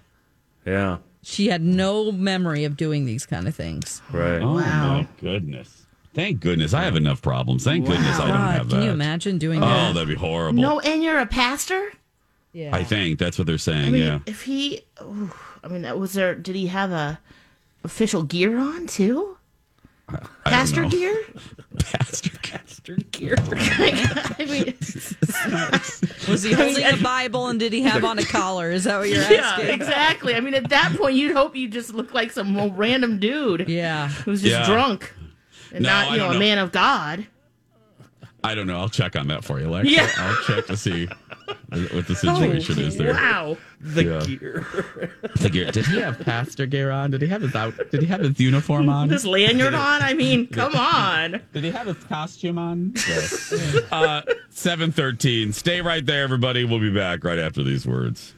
Yeah. 0.64 0.99
She 1.23 1.49
had 1.49 1.62
no 1.62 2.12
memory 2.12 2.64
of 2.64 2.76
doing 2.76 3.07
these 3.07 3.26
kind 3.26 3.49
of 3.49 3.55
things. 3.57 4.00
Right. 4.12 4.40
Oh 4.40 4.55
my 4.55 5.09
goodness! 5.21 5.87
Thank 6.14 6.40
goodness 6.40 6.73
I 6.75 6.85
have 6.85 6.95
enough 6.95 7.21
problems. 7.23 7.64
Thank 7.64 7.87
goodness 7.87 8.19
I 8.19 8.28
don't 8.28 8.37
God, 8.37 8.55
have 8.55 8.69
that. 8.69 8.71
can 8.71 8.81
that. 8.81 8.87
you 8.87 8.93
imagine 8.93 9.38
doing 9.38 9.62
Oh, 9.62 9.67
that? 9.67 9.90
Oh, 9.90 9.93
that'd 9.95 10.09
be 10.09 10.14
horrible. 10.14 10.61
no, 10.62 10.78
and 10.81 11.02
you're 11.02 11.19
a 11.19 11.26
pastor. 11.26 11.93
Yeah. 12.52 12.75
I 12.75 12.85
think 12.85 13.19
that's 13.19 13.38
what 13.38 13.47
they're 13.47 13.59
saying. 13.59 13.87
I 13.87 13.90
mean, 13.90 14.02
yeah. 14.02 14.19
if 14.26 14.43
he, 14.43 14.83
ooh, 15.02 15.33
I 15.64 15.69
mean, 15.69 15.99
was 15.99 16.12
there? 16.12 16.35
Did 16.35 16.55
he 16.55 16.67
have 16.69 16.93
a 16.93 17.19
official 17.85 18.23
gear 18.23 18.59
on 18.59 18.87
too? 18.87 19.38
Pastor 20.45 20.85
gear. 20.87 21.17
Pastor 21.79 22.31
pastor 22.43 22.97
gear. 23.12 23.35
I 23.50 24.47
mean, 24.49 24.75
Was 26.29 26.43
he 26.43 26.53
holding 26.53 26.85
a 26.85 26.97
Bible 27.03 27.49
and 27.49 27.61
did 27.61 27.73
he 27.73 27.83
have 27.83 28.05
on 28.05 28.19
a 28.19 28.25
collar? 28.25 28.71
Is 28.71 28.85
that 28.85 28.99
what 28.99 29.09
you're 29.11 29.19
yeah, 29.31 29.43
asking? 29.57 29.69
exactly. 29.69 30.35
I 30.35 30.41
mean, 30.41 30.55
at 30.55 30.71
that 30.71 30.95
point, 30.97 31.15
you'd 31.17 31.37
hope 31.37 31.55
you 31.55 31.69
just 31.69 31.93
look 31.93 32.15
like 32.15 32.31
some 32.33 32.57
random 32.77 33.19
dude 33.19 33.69
Yeah. 33.69 34.09
who's 34.09 34.41
just 34.43 34.53
Yeah. 34.53 34.67
drunk 34.67 35.12
and 35.73 35.85
No, 35.85 35.91
not, 35.91 36.11
you 36.12 36.17
know, 36.19 36.27
don't 36.29 36.37
a 36.37 36.38
man 36.38 36.59
of 36.59 36.73
God. 36.73 37.27
I 38.43 38.55
don't 38.55 38.67
know. 38.67 38.79
I'll 38.79 38.88
check 38.88 39.15
on 39.17 39.29
that 39.29 39.45
for 39.45 39.61
you, 39.61 39.69
Lex. 39.69 39.88
Yeah. 39.88 40.09
I'll 40.17 40.37
check 40.45 40.67
to 40.67 40.77
see 40.77 41.09
what 41.70 42.06
the 42.06 42.14
situation 42.16 42.78
is 42.78 42.96
there. 42.96 43.12
Wow. 43.12 43.56
The 43.80 44.04
Yeah. 44.04 44.20
gear. 44.20 44.66
The 45.40 45.50
gear. 45.50 45.70
Did 45.70 45.87
he 45.87 45.98
have 46.00 46.18
pastor 46.20 46.66
gear 46.66 46.90
on? 46.90 47.10
Did 47.10 47.22
he 47.22 47.28
have 47.28 47.42
his 47.42 47.54
out? 47.54 47.75
Did 47.90 48.00
he 48.00 48.06
have 48.06 48.20
his 48.20 48.40
uniform 48.40 48.88
on? 48.98 49.08
His 49.10 49.25
lanyard 49.26 49.75
on. 49.75 50.02
I 50.02 50.14
mean, 50.14 50.46
come 50.52 50.75
on. 50.75 51.40
Did 51.52 51.64
he 51.64 51.70
have 51.70 51.87
his 51.87 52.02
costume 52.04 52.58
on? 52.58 52.94
uh, 53.92 54.22
Seven 54.50 54.90
thirteen. 54.92 55.52
Stay 55.52 55.80
right 55.82 56.04
there, 56.04 56.22
everybody. 56.25 56.64
We'll 56.64 56.80
be 56.80 56.92
back 56.92 57.22
right 57.25 57.38
after 57.38 57.62
these 57.62 57.87
words. 57.87 58.34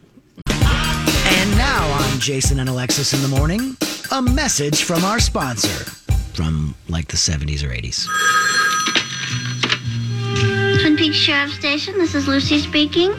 And 0.48 1.50
now 1.56 1.88
on 1.92 2.18
Jason 2.20 2.60
and 2.60 2.68
Alexis 2.68 3.12
in 3.14 3.22
the 3.22 3.28
morning, 3.28 3.76
a 4.12 4.20
message 4.20 4.82
from 4.82 5.04
our 5.04 5.20
sponsor 5.20 5.84
from 6.34 6.74
like 6.88 7.08
the 7.08 7.16
70s 7.16 7.62
or 7.62 7.68
80s. 7.68 8.06
Twin 10.80 10.96
Peaks 10.96 11.16
Sheriff 11.16 11.52
Station, 11.52 11.98
this 11.98 12.14
is 12.14 12.26
Lucy 12.26 12.58
speaking. 12.58 13.12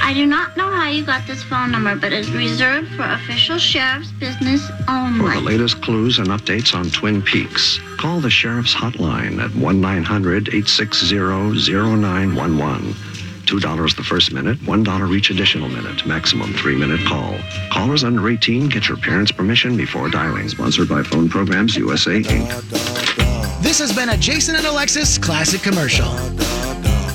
I 0.00 0.12
do 0.14 0.26
not 0.26 0.56
know 0.56 0.70
how 0.70 0.90
you 0.90 1.04
got 1.04 1.26
this 1.26 1.42
phone 1.42 1.72
number, 1.72 1.96
but 1.96 2.12
it's 2.12 2.28
reserved 2.28 2.88
for 2.94 3.02
official 3.02 3.58
sheriff's 3.58 4.12
business 4.12 4.64
only. 4.88 5.34
For 5.34 5.40
the 5.40 5.40
latest 5.40 5.82
clues 5.82 6.20
and 6.20 6.28
updates 6.28 6.72
on 6.72 6.88
Twin 6.90 7.20
Peaks, 7.20 7.80
call 7.96 8.20
the 8.20 8.30
Sheriff's 8.30 8.72
Hotline 8.72 9.42
at 9.42 9.52
1 9.56 9.80
900 9.80 10.48
860 10.48 11.16
0911. 11.16 12.94
$2 13.42 13.96
the 13.96 14.02
first 14.04 14.32
minute, 14.32 14.58
$1 14.60 15.16
each 15.16 15.30
additional 15.30 15.68
minute, 15.68 16.06
maximum 16.06 16.52
three 16.54 16.76
minute 16.76 17.04
call. 17.06 17.36
Callers 17.72 18.04
under 18.04 18.28
18 18.28 18.68
get 18.68 18.86
your 18.86 18.98
parents' 18.98 19.32
permission 19.32 19.76
before 19.76 20.08
dialing. 20.08 20.48
Sponsored 20.48 20.88
by 20.88 21.02
Phone 21.02 21.28
Programs 21.28 21.74
USA 21.74 22.22
Inc. 22.22 23.21
This 23.62 23.78
has 23.78 23.94
been 23.94 24.08
a 24.10 24.16
Jason 24.16 24.56
and 24.56 24.66
Alexis 24.66 25.16
classic 25.18 25.62
commercial. 25.62 26.08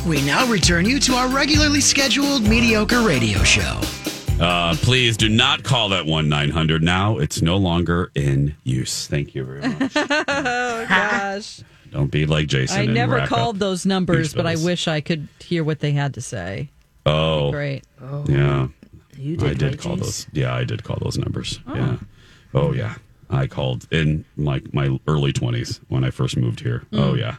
We 0.10 0.22
now 0.26 0.48
return 0.48 0.86
you 0.86 1.00
to 1.02 1.14
our 1.14 1.28
regularly 1.28 1.82
scheduled 1.82 2.44
mediocre 2.48 3.02
radio 3.02 3.44
show. 3.44 3.80
Uh, 4.40 4.74
please 4.78 5.18
do 5.18 5.28
not 5.30 5.64
call 5.64 5.90
that 5.90 6.06
one 6.06 6.30
nine 6.30 6.50
hundred 6.50 6.84
now. 6.84 7.18
It's 7.18 7.42
no 7.42 7.58
longer 7.58 8.12
in 8.16 8.56
use. 8.64 9.08
Thank 9.08 9.36
you 9.36 9.44
very 9.44 9.62
much. 9.62 9.92
Oh, 10.30 10.86
gosh. 10.88 11.62
Don't 11.92 12.12
be 12.12 12.26
like 12.26 12.48
Jason. 12.48 12.78
I 12.80 12.84
and 12.84 12.94
never 12.94 13.26
called 13.28 13.60
those 13.60 13.86
numbers, 13.86 14.34
but 14.34 14.46
I 14.46 14.56
wish 14.56 14.88
I 14.88 15.02
could 15.02 15.28
hear 15.40 15.64
what 15.64 15.80
they 15.80 15.92
had 15.92 16.14
to 16.16 16.22
say. 16.22 16.70
Oh, 17.06 17.52
Great. 17.52 17.84
yeah. 18.28 18.68
You 19.18 19.34
I 19.36 19.50
did, 19.50 19.58
did 19.58 19.66
right, 19.72 19.80
call 19.80 19.98
Jace? 19.98 20.00
those. 20.00 20.28
Yeah, 20.32 20.54
I 20.56 20.64
did 20.64 20.84
call 20.84 20.98
those 21.02 21.18
numbers. 21.18 21.60
Yeah. 21.68 21.98
Oh 22.54 22.72
yeah. 22.74 22.96
I 23.30 23.48
called 23.48 23.88
in 23.92 24.26
like 24.38 24.74
my 24.74 25.00
early 25.08 25.34
twenties 25.34 25.80
when 25.90 26.04
I 26.04 26.12
first 26.12 26.38
moved 26.38 26.62
here. 26.62 26.84
Oh 26.94 27.14
Mm. 27.14 27.20
yeah. 27.20 27.36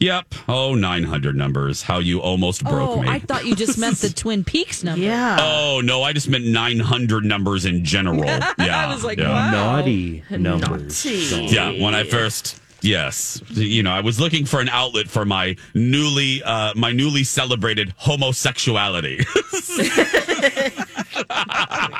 Yep. 0.00 0.32
Oh, 0.48 0.76
900 0.76 1.34
numbers. 1.34 1.82
How 1.82 1.98
you 1.98 2.20
almost 2.20 2.62
broke 2.62 2.90
oh, 2.90 3.02
me. 3.02 3.08
I 3.08 3.18
thought 3.18 3.44
you 3.46 3.56
just 3.56 3.78
meant 3.78 3.96
the 3.98 4.08
Twin 4.14 4.44
Peaks 4.44 4.84
number. 4.84 5.04
Yeah. 5.04 5.38
Oh 5.40 5.80
no, 5.82 6.04
I 6.04 6.12
just 6.12 6.28
meant 6.28 6.46
900 6.46 7.24
numbers 7.24 7.64
in 7.66 7.84
general. 7.84 8.24
Yeah. 8.58 8.86
I 8.88 8.92
was 8.94 9.02
like, 9.04 9.18
yeah. 9.18 9.30
wow. 9.30 9.50
Naughty 9.50 10.22
numbers. 10.30 11.04
Naughty. 11.04 11.46
Yeah, 11.46 11.82
when 11.82 11.94
I 11.94 12.04
first 12.04 12.60
yes, 12.80 13.42
you 13.50 13.82
know, 13.82 13.90
I 13.90 14.00
was 14.00 14.20
looking 14.20 14.44
for 14.46 14.60
an 14.60 14.68
outlet 14.68 15.08
for 15.08 15.24
my 15.24 15.56
newly 15.74 16.42
uh 16.44 16.74
my 16.76 16.92
newly 16.92 17.24
celebrated 17.24 17.92
homosexuality. 17.96 19.24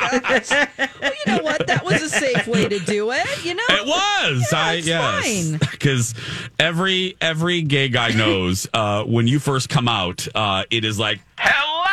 Well, 0.00 1.12
you 1.26 1.32
know 1.32 1.42
what? 1.42 1.66
That 1.66 1.82
was 1.84 2.02
a 2.02 2.08
safe 2.08 2.46
way 2.46 2.68
to 2.68 2.78
do 2.78 3.10
it. 3.12 3.44
You 3.44 3.54
know, 3.54 3.62
It 3.68 3.86
was. 3.86 4.48
Yeah, 4.52 4.58
I 4.58 4.72
yes. 4.74 5.24
fine. 5.50 5.58
Because 5.70 6.14
every 6.58 7.16
every 7.20 7.62
gay 7.62 7.88
guy 7.88 8.12
knows 8.12 8.68
uh, 8.72 9.04
when 9.04 9.26
you 9.26 9.38
first 9.38 9.68
come 9.68 9.88
out, 9.88 10.26
uh, 10.34 10.64
it 10.70 10.84
is 10.84 10.98
like 10.98 11.20
hello. 11.38 11.84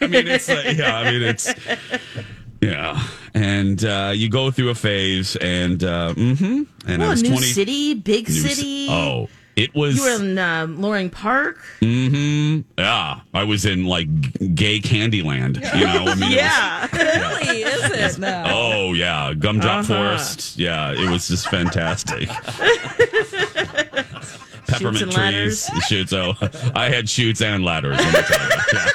I 0.00 0.06
mean, 0.06 0.26
it's 0.28 0.48
like, 0.48 0.76
yeah. 0.76 0.96
I 0.96 1.10
mean, 1.10 1.22
it's 1.22 1.52
yeah. 2.60 3.02
And 3.34 3.84
uh, 3.84 4.12
you 4.14 4.28
go 4.28 4.50
through 4.50 4.70
a 4.70 4.74
phase, 4.74 5.36
and 5.36 5.82
uh, 5.82 6.14
mm-hmm. 6.14 6.62
And 6.90 7.02
I 7.02 7.08
was 7.08 7.22
new 7.22 7.30
twenty. 7.30 7.46
city, 7.46 7.94
big 7.94 8.26
ci- 8.26 8.32
city. 8.32 8.88
Oh, 8.90 9.28
it 9.56 9.74
was. 9.74 9.96
You 9.96 10.02
were 10.02 10.16
in 10.24 10.38
uh, 10.38 10.66
Loring 10.68 11.10
Park. 11.10 11.58
Mm 11.80 12.08
hmm 12.10 12.60
Yeah, 12.80 13.20
I 13.34 13.44
was 13.44 13.64
in 13.66 13.84
like 13.84 14.08
gay 14.54 14.80
Candyland. 14.80 15.56
You 15.78 15.84
know, 15.86 16.04
I 16.06 16.14
mean, 16.14 16.32
it 16.32 16.36
was- 16.36 16.36
Yeah. 16.36 16.88
really 16.92 17.62
is 17.62 18.14
it 18.16 18.20
now? 18.20 18.44
Oh 18.48 18.92
yeah, 18.94 19.32
gumdrop 19.34 19.80
Uh-huh. 19.84 19.94
forest. 19.94 20.58
Yeah, 20.58 20.92
it 20.92 21.08
was 21.10 21.28
just 21.28 21.48
fantastic. 21.48 22.28
Peppermint 24.68 25.02
and 25.02 25.12
trees, 25.12 25.68
ladders. 25.68 25.84
shoots. 25.88 26.12
Oh, 26.12 26.34
I 26.74 26.88
had 26.88 27.08
shoots 27.08 27.42
and 27.42 27.64
ladders. 27.64 27.98
let 27.98 28.14
me 28.14 28.20
tell 28.22 28.48
you. 28.48 28.56
Yeah. 28.72 28.88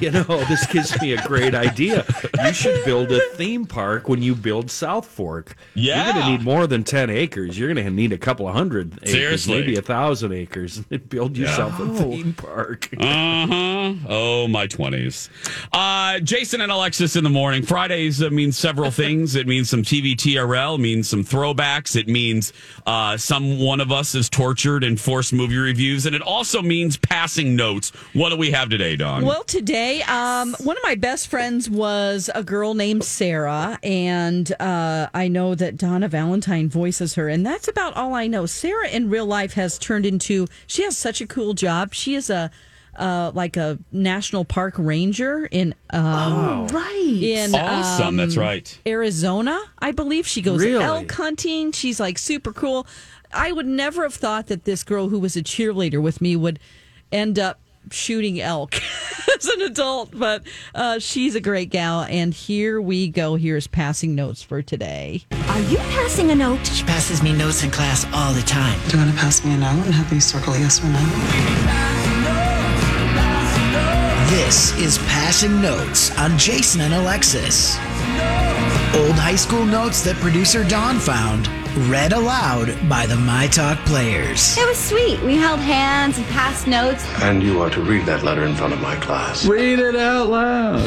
You 0.00 0.10
know, 0.12 0.22
this 0.48 0.64
gives 0.66 0.98
me 1.02 1.12
a 1.12 1.22
great 1.26 1.54
idea. 1.54 2.06
You 2.46 2.52
should 2.52 2.84
build 2.84 3.10
a 3.12 3.20
theme 3.34 3.66
park 3.66 4.08
when 4.08 4.22
you 4.22 4.34
build 4.34 4.70
South 4.70 5.06
Fork. 5.06 5.56
Yeah. 5.74 6.04
You're 6.04 6.12
going 6.14 6.24
to 6.26 6.30
need 6.32 6.42
more 6.42 6.66
than 6.66 6.84
10 6.84 7.10
acres. 7.10 7.58
You're 7.58 7.72
going 7.72 7.84
to 7.84 7.90
need 7.90 8.12
a 8.12 8.18
couple 8.18 8.48
of 8.48 8.54
hundred 8.54 8.94
acres, 9.02 9.10
Seriously. 9.10 9.60
maybe 9.60 9.76
a 9.76 9.82
thousand 9.82 10.32
acres, 10.32 10.82
and 10.90 11.08
build 11.08 11.36
yourself 11.36 11.78
a 11.80 11.88
theme 11.94 12.34
park. 12.34 12.88
Uh 13.00 13.46
huh. 13.46 13.94
Oh, 14.08 14.48
my 14.48 14.66
twenties. 14.66 15.30
Uh, 15.72 16.20
Jason 16.20 16.60
and 16.60 16.70
Alexis 16.70 17.16
in 17.16 17.24
the 17.24 17.30
morning. 17.30 17.62
Fridays 17.62 18.22
uh, 18.22 18.30
means 18.30 18.56
several 18.58 18.90
things. 18.90 19.34
It 19.34 19.46
means 19.46 19.68
some 19.70 19.82
TV 19.82 20.14
TRL. 20.14 20.78
Means 20.78 21.08
some 21.08 21.24
throwbacks. 21.24 21.96
It 21.96 22.06
means 22.08 22.52
uh, 22.86 23.16
some 23.16 23.58
one 23.58 23.80
of 23.80 23.90
us 23.90 24.14
is 24.14 24.28
tortured 24.28 24.84
and 24.84 25.00
forced 25.00 25.32
movie 25.32 25.56
reviews, 25.56 26.06
and 26.06 26.14
it 26.14 26.22
also 26.22 26.62
means 26.62 26.96
passing 26.96 27.56
notes. 27.56 27.90
What 28.12 28.30
do 28.30 28.36
we 28.36 28.50
have 28.52 28.68
today, 28.68 28.96
Don? 28.96 29.24
Well, 29.24 29.44
today, 29.44 30.02
um, 30.02 30.54
one 30.60 30.76
of 30.76 30.82
my 30.82 30.94
best 30.94 31.28
friends 31.28 31.68
was 31.68 32.29
a 32.34 32.42
girl 32.42 32.74
named 32.74 33.04
Sarah, 33.04 33.78
and 33.82 34.50
uh, 34.60 35.08
I 35.14 35.28
know 35.28 35.54
that 35.54 35.76
Donna 35.76 36.08
Valentine 36.08 36.68
voices 36.68 37.14
her, 37.14 37.28
and 37.28 37.44
that's 37.44 37.68
about 37.68 37.96
all 37.96 38.14
I 38.14 38.26
know. 38.26 38.46
Sarah 38.46 38.88
in 38.88 39.08
real 39.10 39.26
life 39.26 39.54
has 39.54 39.78
turned 39.78 40.06
into. 40.06 40.46
She 40.66 40.82
has 40.84 40.96
such 40.96 41.20
a 41.20 41.26
cool 41.26 41.54
job. 41.54 41.94
She 41.94 42.14
is 42.14 42.30
a. 42.30 42.50
Uh, 42.98 43.30
like 43.34 43.56
a 43.56 43.78
national 43.92 44.44
park 44.44 44.74
ranger 44.76 45.46
in 45.52 45.74
um, 45.90 46.66
Right. 46.66 47.18
in 47.22 47.54
awesome. 47.54 48.08
um, 48.08 48.16
That's 48.16 48.36
right. 48.36 48.78
Arizona, 48.84 49.58
I 49.78 49.92
believe. 49.92 50.26
She 50.26 50.42
goes 50.42 50.60
Really? 50.60 50.82
elk 50.84 51.10
hunting. 51.12 51.70
She's 51.70 52.00
like 52.00 52.18
super 52.18 52.52
cool. 52.52 52.88
I 53.32 53.52
would 53.52 53.64
never 53.66 54.02
have 54.02 54.14
thought 54.14 54.48
that 54.48 54.64
this 54.64 54.82
girl 54.82 55.08
who 55.08 55.20
was 55.20 55.36
a 55.36 55.42
cheerleader 55.42 56.02
with 56.02 56.20
me 56.20 56.34
would 56.34 56.58
end 57.12 57.38
up 57.38 57.59
shooting 57.90 58.40
elk 58.40 58.74
as 59.36 59.46
an 59.46 59.62
adult, 59.62 60.10
but 60.12 60.42
uh, 60.74 60.98
she's 60.98 61.34
a 61.34 61.40
great 61.40 61.70
gal. 61.70 62.02
And 62.02 62.32
here 62.34 62.80
we 62.80 63.08
go. 63.08 63.36
Here's 63.36 63.66
passing 63.66 64.14
notes 64.14 64.42
for 64.42 64.62
today. 64.62 65.24
Are 65.32 65.60
you 65.60 65.78
passing 65.78 66.30
a 66.30 66.34
note? 66.34 66.66
She 66.66 66.84
passes 66.84 67.22
me 67.22 67.32
notes 67.32 67.62
in 67.62 67.70
class 67.70 68.06
all 68.12 68.32
the 68.32 68.42
time. 68.42 68.78
Do 68.88 68.96
you 68.96 69.04
want 69.04 69.14
to 69.14 69.20
pass 69.20 69.44
me 69.44 69.54
a 69.54 69.56
note 69.56 69.84
and 69.84 69.94
have 69.94 70.12
me 70.12 70.20
circle 70.20 70.56
yes 70.56 70.82
or 70.82 70.88
no? 70.88 72.10
This 74.30 74.76
is 74.78 74.98
Passing 75.08 75.60
Notes 75.60 76.16
on 76.16 76.38
Jason 76.38 76.82
and 76.82 76.94
Alexis. 76.94 77.76
Old 78.94 79.16
high 79.16 79.34
school 79.34 79.64
notes 79.64 80.02
that 80.02 80.16
producer 80.20 80.62
Don 80.62 81.00
found 81.00 81.48
read 81.76 82.12
aloud 82.12 82.76
by 82.88 83.06
the 83.06 83.16
My 83.16 83.46
Talk 83.46 83.78
players. 83.86 84.56
It 84.58 84.66
was 84.66 84.78
sweet. 84.78 85.20
We 85.22 85.36
held 85.36 85.60
hands 85.60 86.18
and 86.18 86.26
passed 86.26 86.66
notes. 86.66 87.04
And 87.22 87.42
you 87.42 87.62
are 87.62 87.70
to 87.70 87.80
read 87.80 88.06
that 88.06 88.22
letter 88.22 88.44
in 88.44 88.54
front 88.56 88.72
of 88.72 88.80
my 88.80 88.96
class. 88.96 89.46
Read 89.46 89.78
it 89.78 89.94
out 89.94 90.28
loud. 90.28 90.80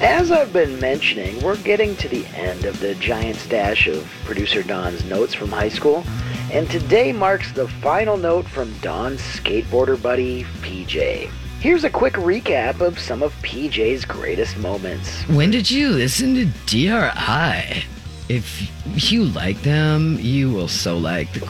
As 0.00 0.30
I've 0.30 0.52
been 0.52 0.78
mentioning, 0.80 1.40
we're 1.42 1.56
getting 1.58 1.96
to 1.96 2.08
the 2.08 2.26
end 2.28 2.64
of 2.64 2.80
the 2.80 2.94
giant 2.96 3.36
stash 3.36 3.86
of 3.86 4.06
producer 4.24 4.62
Don's 4.62 5.04
notes 5.04 5.34
from 5.34 5.50
high 5.50 5.70
school, 5.70 6.04
and 6.52 6.70
today 6.70 7.12
marks 7.12 7.52
the 7.52 7.68
final 7.68 8.16
note 8.16 8.46
from 8.46 8.72
Don's 8.78 9.20
skateboarder 9.20 10.00
buddy, 10.02 10.44
PJ. 10.62 11.30
Here's 11.60 11.84
a 11.84 11.90
quick 11.90 12.14
recap 12.14 12.80
of 12.80 12.98
some 12.98 13.22
of 13.22 13.34
PJ's 13.42 14.04
greatest 14.04 14.56
moments. 14.58 15.22
When 15.28 15.50
did 15.50 15.70
you 15.70 15.90
listen 15.90 16.34
to 16.34 16.44
DRI? 16.66 17.84
If 18.28 18.72
you 19.12 19.24
like 19.24 19.62
them, 19.62 20.18
you 20.18 20.50
will 20.50 20.66
so 20.66 20.98
like 20.98 21.32
the. 21.32 21.46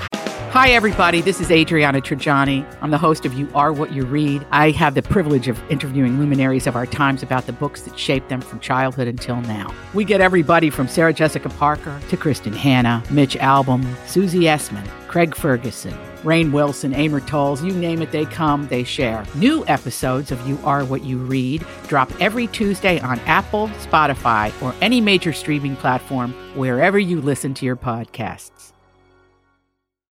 Hi, 0.50 0.70
everybody. 0.70 1.22
This 1.22 1.40
is 1.40 1.50
Adriana 1.50 2.02
Trigiani. 2.02 2.66
I'm 2.82 2.90
the 2.90 2.98
host 2.98 3.24
of 3.24 3.32
You 3.32 3.48
Are 3.54 3.72
What 3.72 3.92
You 3.92 4.04
Read. 4.04 4.46
I 4.50 4.72
have 4.72 4.94
the 4.94 5.02
privilege 5.02 5.48
of 5.48 5.58
interviewing 5.70 6.18
luminaries 6.18 6.66
of 6.66 6.76
our 6.76 6.86
times 6.86 7.22
about 7.22 7.46
the 7.46 7.52
books 7.52 7.82
that 7.82 7.98
shaped 7.98 8.28
them 8.28 8.42
from 8.42 8.60
childhood 8.60 9.08
until 9.08 9.40
now. 9.42 9.74
We 9.94 10.04
get 10.04 10.20
everybody 10.20 10.68
from 10.68 10.86
Sarah 10.86 11.14
Jessica 11.14 11.48
Parker 11.48 11.98
to 12.10 12.16
Kristin 12.16 12.54
Hannah, 12.54 13.02
Mitch 13.10 13.36
Albom, 13.36 13.84
Susie 14.06 14.40
Essman, 14.40 14.86
Craig 15.08 15.34
Ferguson, 15.34 15.96
Rainn 16.26 16.50
Wilson, 16.50 16.92
Amor 16.92 17.20
Towles, 17.20 17.62
you 17.62 17.72
name 17.72 18.02
it, 18.02 18.10
they 18.10 18.24
come, 18.24 18.66
they 18.66 18.82
share. 18.82 19.24
New 19.36 19.64
episodes 19.68 20.32
of 20.32 20.44
You 20.48 20.58
Are 20.64 20.84
What 20.84 21.04
You 21.04 21.18
Read 21.18 21.64
drop 21.86 22.10
every 22.20 22.48
Tuesday 22.48 22.98
on 22.98 23.20
Apple, 23.20 23.68
Spotify, 23.68 24.50
or 24.60 24.74
any 24.80 25.00
major 25.00 25.32
streaming 25.32 25.76
platform 25.76 26.32
wherever 26.56 26.98
you 26.98 27.20
listen 27.20 27.54
to 27.54 27.64
your 27.64 27.76
podcasts. 27.76 28.72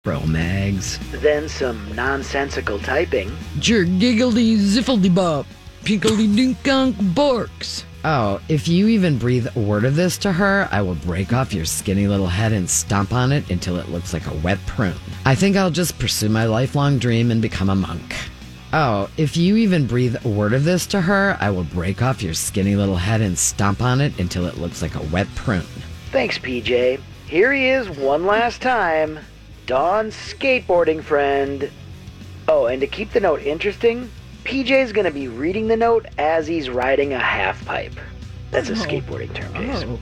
Bro 0.05 0.21
mags. 0.27 1.01
Then 1.21 1.49
some 1.49 1.93
nonsensical 1.97 2.79
typing. 2.79 3.35
Jer 3.59 3.85
giggledy 3.85 4.57
ziffledy 4.57 5.13
bop. 5.13 5.47
Pinkledy 5.85 6.27
dinkunk 6.35 6.95
borks. 7.13 7.85
Oh, 8.05 8.41
if 8.49 8.67
you 8.67 8.89
even 8.89 9.19
breathe 9.19 9.47
a 9.55 9.61
word 9.61 9.85
of 9.85 9.97
this 9.97 10.17
to 10.19 10.33
her, 10.33 10.67
I 10.73 10.81
will 10.81 10.95
break 10.95 11.35
off 11.35 11.53
your 11.53 11.67
skinny 11.67 12.07
little 12.07 12.27
head 12.27 12.53
and 12.53 12.71
stomp 12.71 13.13
on 13.13 13.33
it 13.33 13.51
until 13.51 13.77
it 13.77 13.91
looks 13.91 14.15
like 14.15 14.27
a 14.27 14.35
wet 14.37 14.59
prune. 14.67 14.95
I 15.27 15.35
think 15.35 15.57
I'll 15.57 15.71
just 15.71 15.99
pursue 15.99 16.31
my 16.31 16.47
lifelong 16.47 16.99
dream 16.99 17.31
and 17.31 17.43
become 17.43 17.69
a 17.69 17.75
monk. 17.75 18.15
Oh, 18.73 19.11
if 19.19 19.37
you 19.37 19.57
even 19.57 19.87
breathe 19.87 20.17
a 20.25 20.29
word 20.29 20.55
of 20.55 20.65
this 20.65 20.87
to 20.87 21.03
her, 21.03 21.37
I 21.39 21.51
will 21.51 21.65
break 21.65 22.01
off 22.01 22.23
your 22.23 22.33
skinny 22.33 22.77
little 22.77 22.97
head 22.97 23.21
and 23.21 23.39
stomp 23.39 23.83
on 23.83 24.01
it 24.01 24.19
until 24.19 24.47
it 24.47 24.57
looks 24.57 24.81
like 24.81 24.95
a 24.95 25.03
wet 25.13 25.29
prune. 25.35 25.67
Thanks, 26.13 26.39
PJ. 26.39 26.99
Here 27.27 27.53
he 27.53 27.69
is 27.69 27.91
one 27.91 28.25
last 28.25 28.63
time. 28.63 29.19
Don's 29.67 30.15
skateboarding 30.15 31.03
friend. 31.05 31.71
Oh, 32.49 32.67
and 32.67 32.81
to 32.81 32.87
keep 32.87 33.13
the 33.13 33.21
note 33.21 33.43
interesting, 33.43 34.09
PJ's 34.45 34.93
gonna 34.93 35.11
be 35.11 35.29
reading 35.29 35.69
the 35.69 35.77
note 35.77 36.07
as 36.19 36.47
he's 36.47 36.71
riding 36.71 37.13
a 37.13 37.19
half 37.19 37.65
pipe. 37.65 37.95
That's 38.51 38.69
a 38.69 38.75
skateboarding 38.75 39.35
term, 39.35 39.53
Jason. 39.55 39.99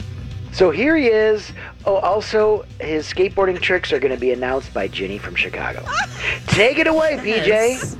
So 0.53 0.71
here 0.71 0.95
he 0.97 1.07
is. 1.07 1.51
Oh, 1.87 1.97
also, 1.97 2.67
his 2.79 3.07
skateboarding 3.11 3.59
tricks 3.59 3.91
are 3.93 3.99
going 3.99 4.13
to 4.13 4.21
be 4.21 4.33
announced 4.33 4.75
by 4.75 4.87
Ginny 4.87 5.17
from 5.17 5.35
Chicago. 5.35 5.83
Take 6.49 6.79
it 6.79 6.87
away, 6.87 7.17
PJ. 7.17 7.97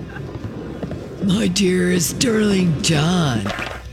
My 1.25 1.49
dearest 1.49 2.19
darling 2.19 2.83
John. 2.83 3.41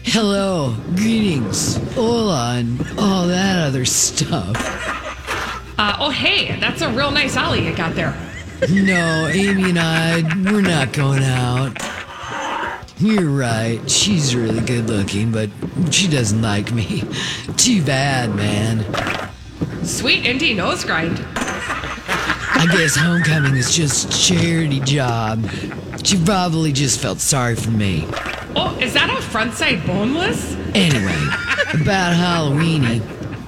Hello, 0.04 0.76
greetings, 0.96 1.78
hola, 1.94 2.56
and 2.58 2.82
all 2.98 3.28
that 3.28 3.66
other 3.68 3.86
stuff. 3.86 4.56
Uh, 5.78 5.96
oh, 6.00 6.10
hey, 6.10 6.60
that's 6.60 6.82
a 6.82 6.90
real 6.90 7.12
nice 7.12 7.38
ollie 7.38 7.66
you 7.66 7.74
got 7.74 7.96
there. 7.96 8.14
No, 8.70 9.30
Amy 9.32 9.70
and 9.70 9.80
I, 9.80 10.22
we're 10.52 10.62
not 10.62 10.92
going 10.92 11.24
out. 11.24 11.78
You're 13.00 13.30
right, 13.30 13.80
she's 13.90 14.36
really 14.36 14.60
good 14.60 14.90
looking, 14.90 15.32
but 15.32 15.50
she 15.90 16.10
doesn't 16.10 16.42
like 16.42 16.74
me. 16.74 17.04
Too 17.58 17.82
bad, 17.82 18.36
man. 18.36 18.84
Sweet 19.86 20.26
indie 20.26 20.54
nose 20.54 20.84
grind. 20.84 21.18
I 21.36 22.68
guess 22.74 22.98
homecoming 22.98 23.56
is 23.56 23.74
just 23.74 24.10
a 24.10 24.36
charity 24.36 24.82
job. 24.82 25.50
She 26.04 26.22
probably 26.22 26.74
just 26.74 27.00
felt 27.00 27.22
sorry 27.22 27.56
for 27.56 27.72
me. 27.72 28.04
Oh, 28.56 28.78
is 28.82 28.94
that 28.96 29.10
a 29.10 29.22
front 29.22 29.54
side 29.54 29.86
boneless? 29.88 30.56
Anyway, 30.74 31.24
about 31.82 32.14
Halloweeny. 32.16 33.02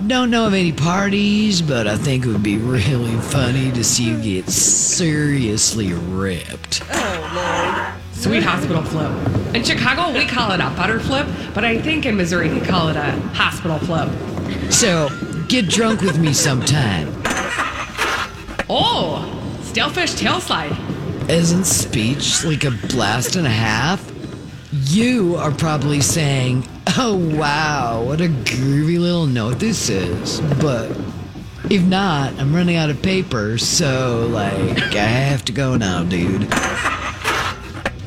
Don't 0.08 0.32
know 0.32 0.48
of 0.48 0.54
any 0.54 0.72
parties, 0.72 1.62
but 1.62 1.88
I 1.88 1.98
think 1.98 2.26
it 2.26 2.30
would 2.30 2.42
be 2.42 2.58
really 2.58 3.16
funny 3.18 3.70
to 3.74 3.84
see 3.84 4.12
you 4.12 4.22
get 4.22 4.50
seriously 4.50 5.92
ripped. 5.92 6.84
Oh, 6.90 7.71
Sweet 8.22 8.44
hospital 8.44 8.84
flip. 8.84 9.56
In 9.56 9.64
Chicago, 9.64 10.16
we 10.16 10.28
call 10.28 10.52
it 10.52 10.60
a 10.60 10.70
butter 10.78 11.00
flip, 11.00 11.26
but 11.56 11.66
I 11.66 11.82
think 11.82 12.06
in 12.06 12.16
Missouri, 12.16 12.50
they 12.50 12.64
call 12.64 12.90
it 12.90 12.96
a 12.96 13.14
hospital 13.34 13.80
flip. 13.80 14.10
So, 14.72 15.10
get 15.48 15.68
drunk 15.68 16.02
with 16.02 16.20
me 16.20 16.32
sometime. 16.32 17.08
Oh, 18.70 19.28
stalefish 19.62 20.16
tail 20.20 20.40
slide. 20.40 20.78
Isn't 21.32 21.66
speech 21.66 22.46
like 22.46 22.64
a 22.64 22.70
blast 22.90 23.36
and 23.38 23.48
a 23.48 23.50
half? 23.50 24.08
You 24.72 25.36
are 25.38 25.52
probably 25.52 26.00
saying, 26.00 26.68
oh 26.98 27.18
wow, 27.40 28.04
what 28.04 28.22
a 28.22 28.28
groovy 28.28 29.00
little 29.00 29.26
note 29.26 29.58
this 29.58 29.90
is. 29.90 30.42
But 30.62 30.92
if 31.72 31.84
not, 31.84 32.40
I'm 32.40 32.54
running 32.54 32.76
out 32.76 32.92
of 32.92 33.02
paper, 33.02 33.58
so 33.58 34.28
like, 34.32 34.78
I 34.94 35.08
have 35.08 35.44
to 35.46 35.52
go 35.52 35.76
now, 35.76 36.04
dude. 36.04 36.48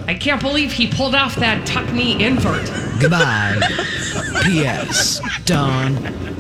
I 0.07 0.15
can't 0.15 0.41
believe 0.41 0.73
he 0.73 0.87
pulled 0.87 1.15
off 1.15 1.37
that 1.37 1.67
tuck 1.67 1.91
knee 1.93 2.23
invert. 2.25 2.71
Goodbye. 3.01 3.59
P.S. 4.45 5.21
Don, 5.45 5.97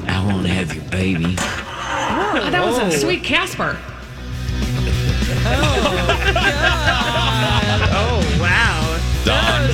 I 0.08 0.24
want 0.26 0.46
to 0.46 0.52
have 0.52 0.74
your 0.74 0.84
baby. 0.84 1.36
Oh, 1.38 2.48
that 2.50 2.64
was 2.64 2.78
a 2.78 2.98
sweet 2.98 3.24
Casper. 3.24 3.78
Oh, 5.46 5.82
wow. 6.34 7.04
Don. 7.04 7.13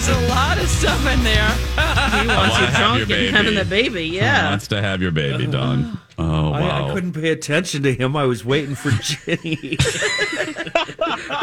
There's 0.02 0.16
a 0.16 0.28
lot 0.28 0.56
of 0.58 0.66
stuff 0.66 1.06
in 1.12 1.22
there. 1.24 1.48
he 2.20 2.26
wants 2.26 2.52
wanna 2.52 2.64
you 2.64 2.66
have 2.70 2.76
drunk 2.78 2.94
your 2.94 3.02
and 3.02 3.08
baby. 3.08 3.30
having 3.30 3.54
the 3.54 3.64
baby. 3.66 4.06
Yeah. 4.06 4.44
he 4.44 4.48
Wants 4.48 4.68
to 4.68 4.80
have 4.80 5.02
your 5.02 5.10
baby, 5.10 5.46
Don. 5.46 5.98
Oh, 6.22 6.52
I, 6.52 6.60
wow. 6.60 6.88
I 6.90 6.92
couldn't 6.92 7.14
pay 7.14 7.30
attention 7.30 7.82
to 7.84 7.94
him. 7.94 8.14
I 8.14 8.24
was 8.26 8.44
waiting 8.44 8.74
for 8.74 8.90
Jenny. 9.00 9.78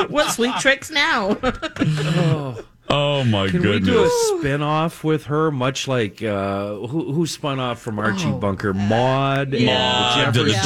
what 0.07 0.31
sweet 0.31 0.53
tricks 0.59 0.91
now? 0.91 1.35
Oh, 2.89 3.25
my 3.25 3.49
Can 3.49 3.63
goodness. 3.63 3.85
we 3.89 3.93
do 3.93 4.03
a 4.05 4.39
spin 4.39 4.61
off 4.61 5.03
with 5.03 5.25
her, 5.25 5.51
much 5.51 5.89
like 5.89 6.23
uh, 6.23 6.75
who, 6.75 7.11
who 7.11 7.27
spun 7.27 7.59
off 7.59 7.81
from 7.81 7.99
Archie 7.99 8.31
Bunker? 8.31 8.73
Maude, 8.73 9.53
and 9.55 9.65
Maude, 9.65 10.33
the 10.33 10.43
the 10.43 10.51
Jeffersons. 10.51 10.65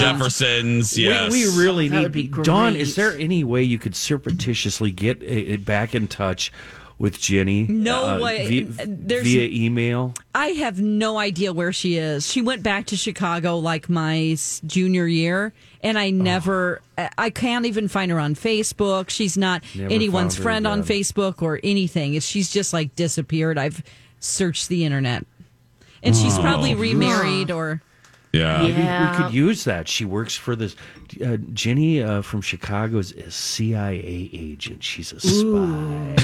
Jeffersons, 0.92 0.98
yes. 1.00 1.32
We, 1.32 1.50
we 1.50 1.58
really 1.64 1.88
That 1.88 1.96
need. 1.96 2.04
would 2.04 2.12
be 2.12 2.28
Dawn, 2.28 2.76
is 2.76 2.94
there 2.94 3.18
any 3.18 3.44
way 3.44 3.64
you 3.64 3.80
could 3.80 3.96
surreptitiously 3.96 4.92
get 4.92 5.24
uh, 5.24 5.58
back 5.64 5.96
in 5.96 6.08
touch 6.08 6.52
with 7.02 7.20
Jenny? 7.20 7.64
No 7.64 8.06
uh, 8.06 8.20
way. 8.20 8.62
Via, 8.64 9.22
via 9.24 9.50
email. 9.50 10.14
I 10.36 10.48
have 10.50 10.80
no 10.80 11.18
idea 11.18 11.52
where 11.52 11.74
she 11.74 11.98
is. 11.98 12.26
She 12.30 12.42
went 12.42 12.62
back 12.62 12.86
to 12.88 12.96
Chicago 12.96 13.58
like 13.58 13.90
my 13.90 14.38
junior 14.66 15.08
year, 15.08 15.52
and 15.82 15.98
I 15.98 16.12
never, 16.12 16.82
I- 16.98 17.10
I 17.18 17.30
can't 17.32 17.66
even 17.66 17.88
find 17.88 18.12
her 18.12 18.20
on 18.20 18.36
Facebook. 18.36 19.10
She's 19.10 19.36
not 19.36 19.64
Never 19.76 19.92
anyone's 19.92 20.36
friend 20.38 20.68
on. 20.68 20.84
Facebook 20.84 21.42
or 21.42 21.60
anything. 21.64 22.20
She's 22.20 22.52
just 22.52 22.72
like 22.72 22.96
disappeared. 22.96 23.58
I've 23.58 23.82
searched 24.20 24.70
the 24.70 24.86
internet, 24.86 25.26
and 26.04 26.16
she's 26.16 26.38
probably 26.38 26.74
Oh. 26.74 26.78
remarried 26.78 27.50
or. 27.52 27.82
Yeah. 28.34 28.62
Maybe 28.62 28.82
Yeah. 28.82 29.18
we 29.18 29.24
could 29.24 29.34
use 29.34 29.66
that. 29.66 29.88
She 29.88 30.06
works 30.06 30.36
for 30.36 30.56
this. 30.56 30.76
Uh, 31.26 31.36
Jenny 31.54 32.02
uh, 32.02 32.22
from 32.22 32.42
Chicago 32.42 32.98
is 33.00 33.12
a 33.12 33.30
CIA 33.30 34.30
agent. 34.32 34.84
She's 34.84 35.12
a 35.12 35.20
spy 35.20 36.16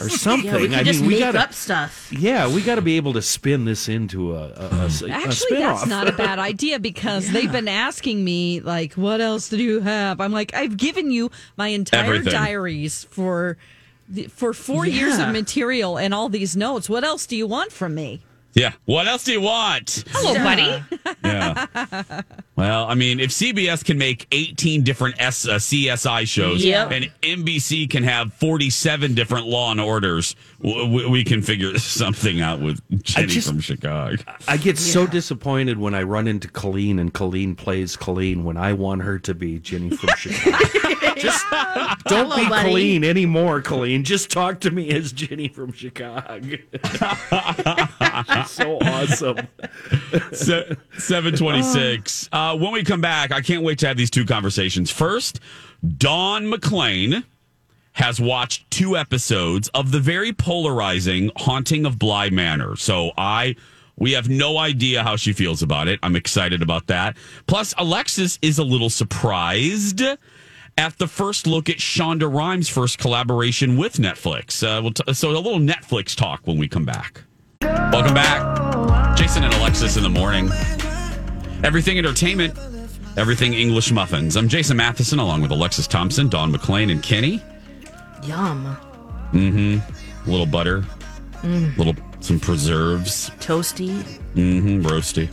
or 0.04 0.08
something. 0.08 0.48
Yeah, 0.50 0.60
we 0.60 0.68
can 0.68 0.74
I 0.78 0.82
just 0.84 1.00
mean, 1.00 1.08
we 1.10 1.18
gotta. 1.18 1.40
up 1.40 1.52
stuff. 1.52 2.12
Yeah, 2.12 2.52
we 2.52 2.62
got 2.62 2.76
to 2.76 2.82
be 2.82 2.96
able 2.96 3.14
to 3.14 3.22
spin 3.22 3.64
this 3.64 3.88
into 3.88 4.36
a, 4.36 4.44
a, 4.44 4.46
a, 4.46 4.90
a 5.06 5.10
Actually, 5.10 5.32
spin-off. 5.34 5.78
that's 5.80 5.86
not 5.88 6.08
a 6.08 6.12
bad 6.16 6.38
idea 6.38 6.78
because 6.78 7.28
they've 7.32 7.50
been 7.50 7.66
asking 7.68 8.22
me 8.24 8.60
like, 8.60 8.92
"What 8.94 9.20
else 9.20 9.48
do 9.48 9.56
you 9.62 9.80
have?" 9.80 10.20
I'm 10.20 10.30
like, 10.32 10.54
"I've 10.54 10.76
given 10.76 11.10
you 11.10 11.32
my 11.56 11.68
entire 11.68 12.04
Everything. 12.14 12.32
diaries 12.32 13.04
for 13.10 13.56
the- 14.08 14.28
for 14.28 14.52
four 14.52 14.86
years 14.86 15.18
of 15.18 15.30
material 15.32 15.96
and 15.98 16.14
all 16.14 16.28
these 16.28 16.54
notes. 16.56 16.88
What 16.88 17.02
else 17.02 17.26
do 17.26 17.36
you 17.36 17.48
want 17.48 17.72
from 17.72 17.96
me?" 17.96 18.20
Yeah. 18.54 18.72
What 18.84 19.06
else 19.08 19.24
do 19.24 19.32
you 19.32 19.40
want? 19.40 20.04
Hello, 20.10 20.34
buddy. 20.34 20.82
Yeah. 21.24 22.20
Well, 22.56 22.84
I 22.86 22.94
mean, 22.94 23.18
if 23.18 23.30
CBS 23.30 23.84
can 23.84 23.98
make 23.98 24.28
18 24.30 24.84
different 24.84 25.16
S, 25.20 25.46
uh, 25.48 25.54
CSI 25.56 26.24
shows 26.26 26.64
Yep. 26.64 26.90
and 26.92 27.12
NBC 27.22 27.90
can 27.90 28.04
have 28.04 28.32
47 28.34 29.14
different 29.14 29.46
Law 29.48 29.72
and 29.72 29.80
Orders, 29.80 30.36
w- 30.62 30.84
w- 30.84 31.10
we 31.10 31.24
can 31.24 31.42
figure 31.42 31.76
something 31.78 32.40
out 32.40 32.60
with 32.60 32.80
Jenny 33.02 33.26
just- 33.26 33.48
from 33.48 33.58
Chicago. 33.60 34.22
I 34.46 34.56
get 34.56 34.78
so 34.78 35.04
disappointed 35.06 35.78
when 35.78 35.94
I 35.94 36.02
run 36.04 36.28
into 36.28 36.46
Colleen 36.46 37.00
and 37.00 37.12
Colleen 37.12 37.56
plays 37.56 37.96
Colleen 37.96 38.44
when 38.44 38.56
I 38.56 38.72
want 38.72 39.02
her 39.02 39.18
to 39.20 39.34
be 39.34 39.58
Jenny 39.58 39.90
from 39.90 40.10
Chicago. 40.16 40.93
Just 41.16 41.44
don't 41.50 42.30
Hello, 42.30 42.36
be 42.36 42.48
buddy. 42.48 42.68
Colleen 42.68 43.04
anymore, 43.04 43.60
Colleen. 43.62 44.04
Just 44.04 44.30
talk 44.30 44.60
to 44.60 44.70
me 44.70 44.90
as 44.90 45.12
Jenny 45.12 45.48
from 45.48 45.72
Chicago. 45.72 46.40
She's 46.42 46.60
so 48.50 48.78
awesome. 48.80 49.48
Se- 50.32 50.76
726. 50.98 52.28
Uh, 52.32 52.56
when 52.56 52.72
we 52.72 52.82
come 52.84 53.00
back, 53.00 53.32
I 53.32 53.40
can't 53.40 53.62
wait 53.62 53.78
to 53.80 53.86
have 53.88 53.96
these 53.96 54.10
two 54.10 54.24
conversations. 54.24 54.90
First, 54.90 55.40
Dawn 55.98 56.44
McClain 56.44 57.24
has 57.92 58.20
watched 58.20 58.68
two 58.70 58.96
episodes 58.96 59.68
of 59.74 59.92
the 59.92 60.00
very 60.00 60.32
polarizing 60.32 61.30
Haunting 61.36 61.86
of 61.86 61.98
Bly 61.98 62.30
Manor. 62.30 62.76
So 62.76 63.12
I. 63.16 63.56
We 63.96 64.10
have 64.14 64.28
no 64.28 64.58
idea 64.58 65.04
how 65.04 65.14
she 65.14 65.32
feels 65.32 65.62
about 65.62 65.86
it. 65.86 66.00
I'm 66.02 66.16
excited 66.16 66.62
about 66.62 66.88
that. 66.88 67.16
Plus, 67.46 67.72
Alexis 67.78 68.40
is 68.42 68.58
a 68.58 68.64
little 68.64 68.90
surprised 68.90 70.02
at 70.76 70.98
the 70.98 71.06
first 71.06 71.46
look 71.46 71.68
at 71.68 71.76
Shonda 71.76 72.32
Rhimes' 72.32 72.68
first 72.68 72.98
collaboration 72.98 73.76
with 73.76 73.94
Netflix. 73.94 74.62
Uh, 74.62 74.82
we'll 74.82 74.92
t- 74.92 75.12
so, 75.14 75.30
a 75.30 75.32
little 75.32 75.58
Netflix 75.58 76.16
talk 76.16 76.40
when 76.46 76.58
we 76.58 76.68
come 76.68 76.84
back. 76.84 77.22
Welcome 77.62 78.14
back. 78.14 79.16
Jason 79.16 79.44
and 79.44 79.54
Alexis 79.54 79.96
in 79.96 80.02
the 80.02 80.08
morning. 80.08 80.50
Everything 81.62 81.96
entertainment, 81.98 82.58
everything 83.16 83.54
English 83.54 83.90
muffins. 83.92 84.36
I'm 84.36 84.48
Jason 84.48 84.76
Matheson 84.76 85.18
along 85.18 85.42
with 85.42 85.50
Alexis 85.52 85.86
Thompson, 85.86 86.28
Don 86.28 86.52
McClain, 86.52 86.90
and 86.90 87.02
Kenny. 87.02 87.40
Yum. 88.24 88.76
Mm-hmm. 89.32 90.28
A 90.28 90.30
little 90.30 90.46
butter, 90.46 90.84
Mm. 91.42 91.76
little 91.76 91.94
some 92.20 92.40
preserves. 92.40 93.28
Toasty. 93.38 94.02
Mm-hmm. 94.34 94.80
Roasty. 94.86 95.28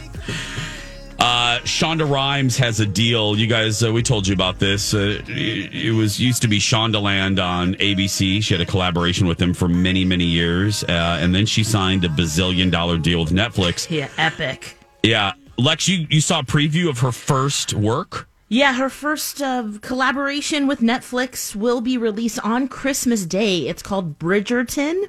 Uh, 1.21 1.60
Shonda 1.60 2.10
Rhimes 2.10 2.57
has 2.57 2.79
a 2.79 2.86
deal. 2.86 3.38
You 3.38 3.45
guys, 3.45 3.84
uh, 3.84 3.93
we 3.93 4.01
told 4.01 4.27
you 4.27 4.34
about 4.34 4.57
this. 4.57 4.95
Uh, 4.95 5.21
it, 5.27 5.71
it 5.71 5.91
was 5.91 6.19
used 6.19 6.41
to 6.41 6.47
be 6.47 6.57
Shondaland 6.57 7.39
on 7.39 7.75
ABC. 7.75 8.41
She 8.41 8.53
had 8.55 8.60
a 8.60 8.65
collaboration 8.65 9.27
with 9.27 9.38
them 9.38 9.53
for 9.53 9.67
many, 9.67 10.03
many 10.03 10.23
years, 10.23 10.84
uh, 10.86 11.19
and 11.21 11.36
then 11.36 11.45
she 11.45 11.63
signed 11.63 12.03
a 12.05 12.07
bazillion 12.07 12.71
dollar 12.71 12.97
deal 12.97 13.19
with 13.19 13.29
Netflix. 13.29 13.88
Yeah, 13.88 14.10
epic. 14.17 14.75
Yeah, 15.03 15.34
Lex, 15.60 15.88
you 15.88 16.07
you 16.10 16.21
saw 16.21 16.39
a 16.39 16.43
preview 16.43 16.89
of 16.89 16.97
her 16.99 17.12
first 17.12 17.75
work. 17.75 18.27
Yeah, 18.47 18.73
her 18.73 18.89
first 18.89 19.43
uh, 19.43 19.65
collaboration 19.81 20.65
with 20.65 20.79
Netflix 20.79 21.55
will 21.55 21.81
be 21.81 21.99
released 21.99 22.39
on 22.43 22.67
Christmas 22.67 23.27
Day. 23.27 23.67
It's 23.67 23.84
called 23.84 24.17
Bridgerton. 24.17 25.05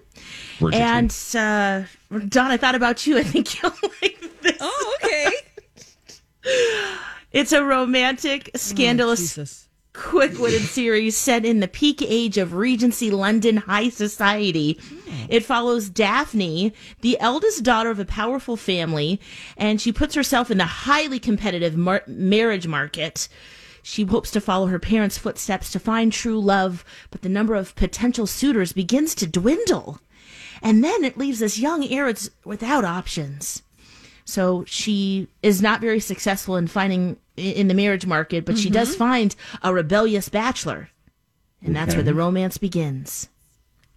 Bridgerton. 0.58 0.74
And 0.74 1.88
uh, 2.14 2.26
Don, 2.28 2.50
I 2.50 2.58
thought 2.58 2.74
about 2.74 3.06
you. 3.06 3.16
I 3.16 3.22
think 3.22 3.62
you'll 3.62 3.72
like 4.02 4.20
this. 4.42 4.58
Oh, 4.60 4.94
okay. 5.00 5.01
It's 7.32 7.52
a 7.52 7.64
romantic, 7.64 8.50
mm, 8.52 8.58
scandalous, 8.58 9.68
quick-witted 9.94 10.62
series 10.62 11.16
set 11.16 11.44
in 11.44 11.60
the 11.60 11.68
peak 11.68 12.02
age 12.02 12.38
of 12.38 12.54
Regency 12.54 13.10
London 13.10 13.58
high 13.58 13.88
society. 13.88 14.78
Hmm. 14.82 15.26
It 15.28 15.44
follows 15.44 15.88
Daphne, 15.88 16.72
the 17.00 17.18
eldest 17.20 17.62
daughter 17.62 17.90
of 17.90 17.98
a 17.98 18.04
powerful 18.04 18.56
family, 18.56 19.20
and 19.56 19.80
she 19.80 19.92
puts 19.92 20.14
herself 20.14 20.50
in 20.50 20.58
the 20.58 20.64
highly 20.64 21.18
competitive 21.18 21.76
mar- 21.76 22.04
marriage 22.06 22.66
market. 22.66 23.28
She 23.82 24.04
hopes 24.04 24.30
to 24.30 24.40
follow 24.40 24.66
her 24.66 24.78
parents' 24.78 25.18
footsteps 25.18 25.70
to 25.72 25.80
find 25.80 26.12
true 26.12 26.40
love, 26.40 26.84
but 27.10 27.22
the 27.22 27.28
number 27.28 27.54
of 27.54 27.74
potential 27.74 28.26
suitors 28.26 28.72
begins 28.72 29.14
to 29.16 29.26
dwindle. 29.26 30.00
And 30.62 30.84
then 30.84 31.02
it 31.02 31.18
leaves 31.18 31.40
this 31.40 31.58
young 31.58 31.84
heiress 31.84 32.30
without 32.44 32.84
options. 32.84 33.62
So 34.24 34.64
she 34.66 35.28
is 35.42 35.60
not 35.60 35.80
very 35.80 36.00
successful 36.00 36.56
in 36.56 36.66
finding 36.68 37.16
in 37.36 37.68
the 37.68 37.74
marriage 37.74 38.06
market, 38.06 38.44
but 38.44 38.58
she 38.58 38.70
does 38.70 38.94
Mhm. 38.94 38.98
find 38.98 39.36
a 39.62 39.72
rebellious 39.74 40.28
bachelor. 40.28 40.90
And 41.64 41.74
that's 41.76 41.94
where 41.94 42.02
the 42.04 42.14
romance 42.14 42.58
begins. 42.58 43.28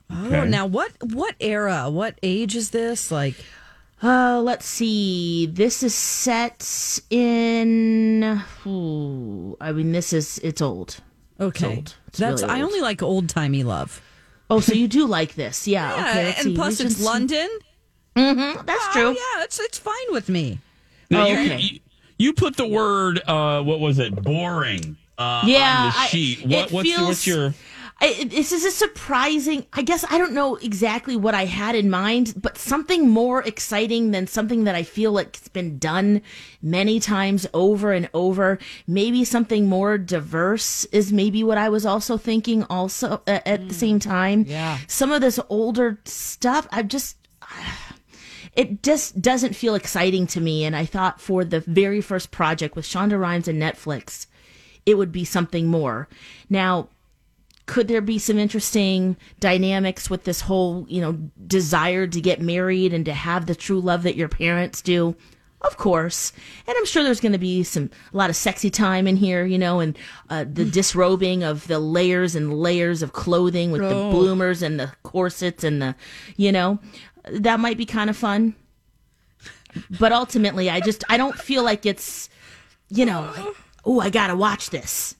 Oh, 0.10 0.46
now 0.46 0.66
what 0.68 0.92
what 1.02 1.36
era, 1.40 1.90
what 1.90 2.18
age 2.22 2.56
is 2.56 2.70
this? 2.70 3.12
Like, 3.12 3.36
uh, 4.04 4.40
let's 4.44 4.66
see. 4.68 5.48
This 5.48 5.82
is 5.82 5.96
set 5.96 7.00
in. 7.10 8.42
Ooh, 8.68 9.58
I 9.60 9.72
mean, 9.72 9.92
this 9.92 10.14
is 10.14 10.40
it's 10.44 10.62
old. 10.62 10.98
okay, 11.40 11.66
It's 11.68 11.78
old. 11.78 11.96
It's 12.08 12.18
that's 12.20 12.42
really 12.44 12.54
I 12.54 12.62
only 12.62 12.82
like 12.82 13.02
old 13.02 13.30
timey 13.30 13.64
love. 13.64 14.02
Oh, 14.50 14.60
so 14.60 14.74
you 14.74 14.88
do 14.88 15.06
like 15.08 15.34
this? 15.36 15.68
Yeah. 15.68 15.90
Yeah, 15.96 16.10
okay. 16.12 16.24
Let's 16.26 16.38
and 16.40 16.46
see. 16.50 16.56
plus 16.56 16.74
it's 16.74 16.82
Regency- 17.00 17.04
London. 17.04 17.50
Mm-hmm. 18.15 18.65
That's 18.65 18.86
Oh, 18.88 18.91
true. 18.93 19.10
yeah, 19.12 19.43
it's 19.43 19.60
it's 19.60 19.78
fine 19.78 20.12
with 20.12 20.30
me. 20.30 20.60
Now, 21.10 21.23
Oh, 21.25 21.28
you, 21.28 21.34
okay. 21.39 21.58
you, 21.60 21.80
you 22.17 22.34
put 22.34 22.56
the 22.58 22.67
word 22.67 23.21
uh, 23.28 23.62
what 23.63 23.80
was 23.80 23.99
it? 23.99 24.15
Boring. 24.23 24.97
Uh, 25.17 25.43
yeah, 25.45 25.78
on 25.80 25.86
the 25.88 25.91
sheet. 26.08 26.39
it 26.41 26.47
what, 26.47 26.71
what's, 26.71 26.89
feels- 26.89 27.08
what's 27.08 27.28
your? 27.28 27.54
I, 28.01 28.25
this 28.25 28.51
is 28.51 28.65
a 28.65 28.71
surprising. 28.71 29.65
I 29.71 29.82
guess 29.82 30.04
I 30.12 30.17
don't 30.17 30.34
know 30.34 30.58
exactly 30.58 31.15
what 31.15 31.34
I 31.34 31.45
had 31.45 31.75
in 31.75 31.89
mind, 31.89 32.34
but 32.36 32.58
something 32.58 33.08
more 33.10 33.41
exciting 33.43 34.12
than 34.12 34.28
something 34.28 34.65
that 34.65 34.75
I 34.75 34.84
feel 34.84 35.13
like 35.13 35.38
has 35.38 35.47
been 35.47 35.78
done 35.80 36.21
many 36.62 36.99
times 36.99 37.47
over 37.54 37.93
and 37.93 38.10
over. 38.13 38.60
Maybe 38.86 39.23
something 39.23 39.69
more 39.69 39.97
diverse 39.97 40.84
is 40.91 41.13
maybe 41.13 41.41
what 41.41 41.58
I 41.58 41.69
was 41.69 41.86
also 41.86 42.17
thinking. 42.17 42.63
Also 42.69 43.21
uh, 43.28 43.39
at 43.45 43.69
the 43.69 43.73
same 43.73 43.99
time, 43.99 44.43
Yeah. 44.45 44.78
Some 44.88 45.13
of 45.13 45.21
this 45.21 45.39
older 45.47 45.97
stuff, 46.04 46.67
I 46.73 46.84
just 46.84 47.15
it 48.56 48.84
just 48.84 49.22
doesn't 49.22 49.56
feel 49.56 49.76
exciting 49.76 50.28
to 50.28 50.41
me. 50.41 50.63
And 50.65 50.76
I 50.76 50.86
thought 50.86 51.20
for 51.20 51.44
the 51.44 51.60
very 51.62 52.02
first 52.02 52.32
project 52.32 52.76
with 52.76 52.86
Shonda 52.86 53.20
Rhimes 53.20 53.48
and 53.48 53.62
Netflix, 53.62 54.28
it 54.86 54.98
would 54.98 55.12
be 55.12 55.26
something 55.26 55.68
more. 55.68 56.08
Now, 56.50 56.89
could 57.65 57.88
there 57.88 58.02
be 58.02 58.20
some 58.20 58.38
interesting 58.38 59.18
dynamics 59.39 60.10
with 60.10 60.24
this 60.24 60.41
whole, 60.41 60.86
you 60.88 61.02
know, 61.02 61.13
desire 61.48 62.06
to 62.06 62.22
get 62.22 62.39
married 62.39 62.94
and 62.94 63.04
to 63.06 63.13
have 63.13 63.48
the 63.48 63.56
true 63.56 63.80
love 63.80 64.04
that 64.04 64.15
your 64.15 64.30
parents 64.30 64.82
do? 64.82 65.15
Of 65.62 65.78
course. 65.78 66.32
And 66.68 66.76
I'm 66.78 66.86
sure 66.86 67.02
there's 67.02 67.20
going 67.20 67.32
to 67.32 67.39
be 67.39 67.63
some, 67.63 67.89
a 68.13 68.18
lot 68.18 68.30
of 68.30 68.36
sexy 68.36 68.70
time 68.70 69.08
in 69.08 69.15
here, 69.15 69.46
you 69.46 69.58
know, 69.58 69.80
and 69.80 69.98
uh, 70.30 70.46
the 70.48 70.63
disrobing 70.63 71.44
of 71.44 71.65
the 71.65 71.80
layers 71.80 72.36
and 72.36 72.54
layers 72.54 73.02
of 73.02 73.13
clothing 73.13 73.72
with 73.72 73.82
the 73.82 73.96
Oh. 73.96 74.12
bloomers 74.12 74.62
and 74.62 74.80
the 74.80 74.91
corsets 75.02 75.63
and 75.63 75.82
the, 75.82 75.96
you 76.38 76.52
know, 76.52 76.78
that 77.32 77.60
might 77.60 77.78
be 77.78 77.86
kind 77.86 78.10
of 78.10 78.18
fun. 78.18 78.56
But 80.00 80.12
ultimately, 80.12 80.70
I 80.70 80.80
just, 80.80 81.04
I 81.10 81.18
don't 81.18 81.38
feel 81.38 81.64
like 81.64 81.86
it's, 81.86 82.30
you 82.90 83.06
know, 83.06 83.32
like, 83.36 83.56
oh, 83.84 84.00
I 84.00 84.10
got 84.10 84.28
to 84.28 84.36
watch 84.36 84.70
this. 84.70 85.16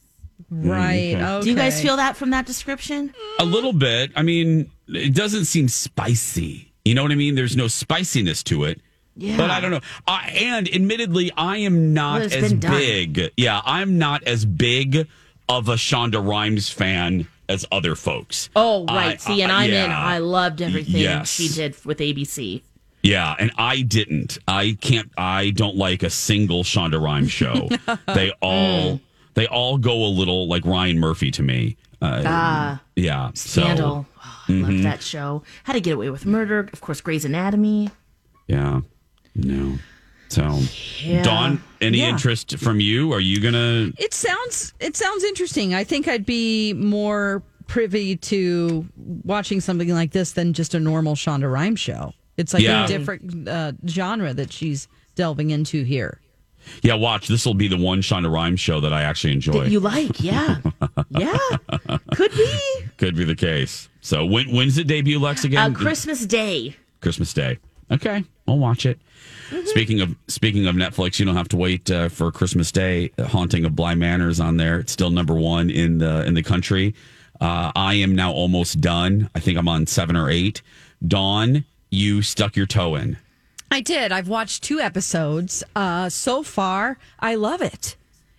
Mm, 0.52 0.70
right. 0.70 1.16
okay. 1.16 1.44
Do 1.44 1.50
you 1.50 1.56
guys 1.56 1.82
feel 1.82 1.98
that 1.98 2.16
from 2.16 2.30
that 2.30 2.46
description? 2.46 3.14
A 3.40 3.46
little 3.46 3.74
bit. 3.74 4.12
I 4.16 4.22
mean, 4.24 4.72
it 4.88 5.14
doesn't 5.14 5.46
seem 5.46 5.68
spicy. 5.68 6.72
You 6.86 6.94
know 6.94 7.04
what 7.04 7.12
I 7.12 7.16
mean? 7.16 7.36
There's 7.36 7.58
no 7.58 7.68
spiciness 7.68 8.44
to 8.44 8.66
it. 8.66 8.80
Yeah. 9.18 9.38
But 9.38 9.50
I 9.50 9.60
don't 9.60 9.72
know. 9.72 9.82
I, 10.08 10.30
and 10.42 10.74
admittedly, 10.74 11.32
I 11.36 11.58
am 11.58 11.94
not 11.94 12.20
Well, 12.20 12.44
as 12.46 12.54
big. 12.54 13.32
Yeah, 13.38 13.62
I'm 13.66 13.98
not 13.98 14.24
as 14.24 14.46
big 14.46 15.08
of 15.48 15.70
a 15.70 15.76
Shonda 15.76 16.26
Rhimes 16.26 16.70
fan 16.70 17.28
as 17.50 17.66
other 17.72 17.96
folks. 17.96 18.50
Oh, 18.56 18.86
right. 18.86 19.14
I- 19.14 19.18
See, 19.18 19.42
and 19.42 19.52
I- 19.52 19.64
I'm 19.66 19.72
in. 19.74 19.92
I 19.92 20.18
loved 20.20 20.62
everything 20.62 20.96
Yes. 21.02 21.30
she 21.32 21.48
did 21.50 21.76
with 21.86 22.00
ABC. 22.00 22.62
Yeah, 23.04 23.36
and 23.38 23.52
I 23.58 23.82
didn't. 23.82 24.40
I 24.48 24.78
can't. 24.82 25.12
I 25.18 25.52
don't 25.52 25.76
like 25.76 26.02
a 26.02 26.10
single 26.10 26.64
Shonda 26.64 27.00
Rhimes 27.00 27.32
show. 27.32 27.70
they 28.16 28.32
all 28.42 29.00
they 29.36 29.46
all 29.48 29.78
go 29.78 30.04
a 30.06 30.10
little 30.10 30.48
like 30.48 30.66
Ryan 30.66 31.00
Murphy 31.00 31.30
to 31.32 31.44
me. 31.44 31.78
Uh, 32.02 32.24
Ah, 32.26 32.82
yeah. 32.96 33.30
Scandal. 33.36 34.06
So, 34.06 34.22
Oh, 34.28 34.32
I 34.48 34.52
mhm. 34.52 34.62
loved 34.64 34.84
that 34.84 35.02
show. 35.04 35.44
How 35.66 35.74
to 35.74 35.80
Get 35.82 35.94
Away 35.96 36.10
with 36.10 36.26
Murder. 36.26 36.68
Of 36.74 36.82
course, 36.82 37.00
Grey's 37.02 37.26
Anatomy. 37.26 37.90
Yeah. 38.48 38.82
No. 39.36 39.78
So, 40.30 40.60
Yeah. 41.04 41.24
Dawn, 41.24 41.62
any 41.82 42.00
Yeah. 42.00 42.10
interest 42.10 42.58
from 42.58 42.80
you? 42.80 43.14
Are 43.14 43.20
you 43.20 43.40
gonna? 43.40 43.92
It 43.98 44.14
sounds 44.14 44.74
it 44.80 44.98
sounds 44.98 45.24
interesting. 45.24 45.74
I 45.74 45.84
think 45.84 46.08
I'd 46.08 46.26
be 46.26 46.74
more 46.74 47.44
privy 47.68 48.16
to 48.16 48.86
watching 49.24 49.60
something 49.62 49.90
like 49.90 50.12
this 50.12 50.32
than 50.34 50.54
just 50.54 50.74
a 50.76 50.80
normal 50.80 51.16
Shonda 51.16 51.52
Rhimes 51.52 51.80
show. 51.80 52.14
It's 52.38 52.54
like 52.54 52.64
Yeah. 52.64 52.86
a 52.86 52.88
different 52.88 53.48
uh, 53.48 53.74
genre 53.88 54.34
that 54.34 54.52
she's 54.52 54.88
delving 55.16 55.52
into 55.52 55.84
here. 55.84 56.20
Yeah, 56.82 56.96
watch. 56.96 57.28
This 57.28 57.46
will 57.46 57.54
be 57.54 57.68
the 57.68 57.78
one 57.78 58.02
Shonda 58.02 58.32
Rhimes 58.32 58.60
show 58.60 58.80
that 58.82 58.92
I 58.92 59.04
actually 59.04 59.34
enjoy. 59.34 59.64
That 59.66 59.70
you 59.72 59.80
like, 59.80 60.22
yeah. 60.22 60.58
yeah. 61.12 61.38
Could 62.16 62.32
be. 62.32 62.60
Could 62.98 63.16
be 63.16 63.24
the 63.24 63.36
case. 63.36 63.88
So 64.02 64.26
when 64.26 64.52
when's 64.52 64.78
it 64.78 64.88
debut, 64.88 65.20
Lex? 65.20 65.46
Uh, 65.46 65.50
Again, 65.50 65.74
Christmas 65.76 66.26
Day. 66.26 66.76
Christmas 67.02 67.34
Day. 67.34 67.60
Okay. 67.92 68.24
I'll 68.48 68.58
watch 68.60 68.86
it. 68.86 69.00
Speaking 69.66 70.02
of 70.02 70.16
speaking 70.28 70.68
of 70.68 70.76
Netflix, 70.76 71.20
you 71.20 71.26
don't 71.26 71.36
have 71.36 71.50
to 71.50 71.58
wait 71.58 71.90
uh, 71.92 72.10
for 72.10 72.32
Christmas 72.32 72.72
Day. 72.72 73.12
Haunting 73.20 73.66
of 73.66 73.76
Bly 73.76 73.96
Manor 73.96 74.30
is 74.30 74.40
on 74.40 74.58
there. 74.58 74.80
It's 74.80 74.92
still 74.92 75.10
number 75.10 75.34
one 75.36 75.70
in 75.70 75.98
the 76.00 76.26
in 76.26 76.34
the 76.34 76.44
country. 76.44 76.94
Uh, 77.42 77.72
I 77.76 77.96
am 77.96 78.16
now 78.16 78.32
almost 78.32 78.80
done. 78.82 79.30
I 79.36 79.40
think 79.40 79.58
I'm 79.58 79.68
on 79.68 79.88
seven 79.88 80.16
or 80.16 80.30
eight. 80.30 80.62
Dawn, 81.06 81.66
you 81.90 82.22
stuck 82.22 82.56
your 82.56 82.66
toe 82.66 82.96
in. 82.96 83.18
I 83.72 83.82
did. 83.82 84.12
I've 84.12 84.28
watched 84.30 84.64
two 84.64 84.80
episodes. 84.80 85.64
Uh, 85.76 86.08
so 86.10 86.44
far, 86.44 86.98
I 87.20 87.36
love 87.36 87.62
it. 87.62 87.96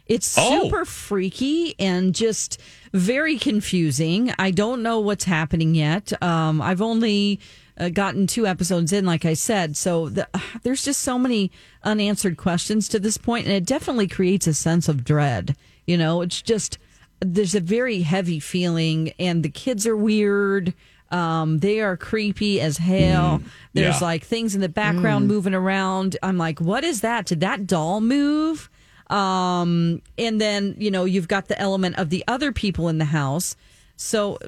It's 0.06 0.36
Oh. 0.38 0.62
super 0.62 0.84
freaky 0.84 1.74
and 1.78 2.14
just 2.14 2.60
very 2.92 3.38
confusing. 3.38 4.32
I 4.38 4.50
don't 4.52 4.82
know 4.82 5.00
what's 5.00 5.24
happening 5.24 5.74
yet. 5.74 6.12
Um, 6.22 6.62
I've 6.62 6.80
only 6.80 7.40
uh, 7.78 7.88
gotten 7.88 8.26
two 8.26 8.46
episodes 8.46 8.92
in, 8.92 9.04
like 9.04 9.24
I 9.24 9.34
said. 9.34 9.76
So 9.76 10.08
the, 10.08 10.28
there's 10.62 10.84
just 10.84 11.02
so 11.02 11.18
many 11.18 11.50
unanswered 11.82 12.36
questions 12.36 12.88
to 12.88 12.98
this 12.98 13.18
point, 13.18 13.46
and 13.46 13.54
it 13.54 13.66
definitely 13.66 14.08
creates 14.08 14.46
a 14.46 14.54
sense 14.54 14.88
of 14.88 15.04
dread. 15.04 15.56
You 15.86 15.96
know, 15.96 16.22
it's 16.22 16.42
just 16.42 16.78
there's 17.20 17.54
a 17.54 17.60
very 17.60 18.02
heavy 18.02 18.40
feeling, 18.40 19.12
and 19.18 19.42
the 19.42 19.48
kids 19.48 19.86
are 19.86 19.96
weird. 19.96 20.74
Um, 21.10 21.58
they 21.58 21.80
are 21.80 21.96
creepy 21.96 22.60
as 22.60 22.78
hell. 22.78 23.40
There's 23.74 24.00
yeah. 24.00 24.06
like 24.06 24.24
things 24.24 24.54
in 24.54 24.60
the 24.60 24.68
background 24.68 25.28
moving 25.28 25.54
around. 25.54 26.16
I'm 26.22 26.36
like, 26.36 26.60
what 26.60 26.82
is 26.82 27.02
that? 27.02 27.26
Did 27.26 27.40
that 27.40 27.66
doll 27.66 28.00
move? 28.00 28.68
Um, 29.08 30.02
and 30.18 30.40
then, 30.40 30.74
you 30.78 30.90
know, 30.90 31.04
you've 31.04 31.28
got 31.28 31.46
the 31.46 31.58
element 31.60 31.96
of 31.96 32.10
the 32.10 32.24
other 32.26 32.50
people 32.50 32.88
in 32.88 32.98
the 32.98 33.04
house. 33.04 33.56
So 33.96 34.38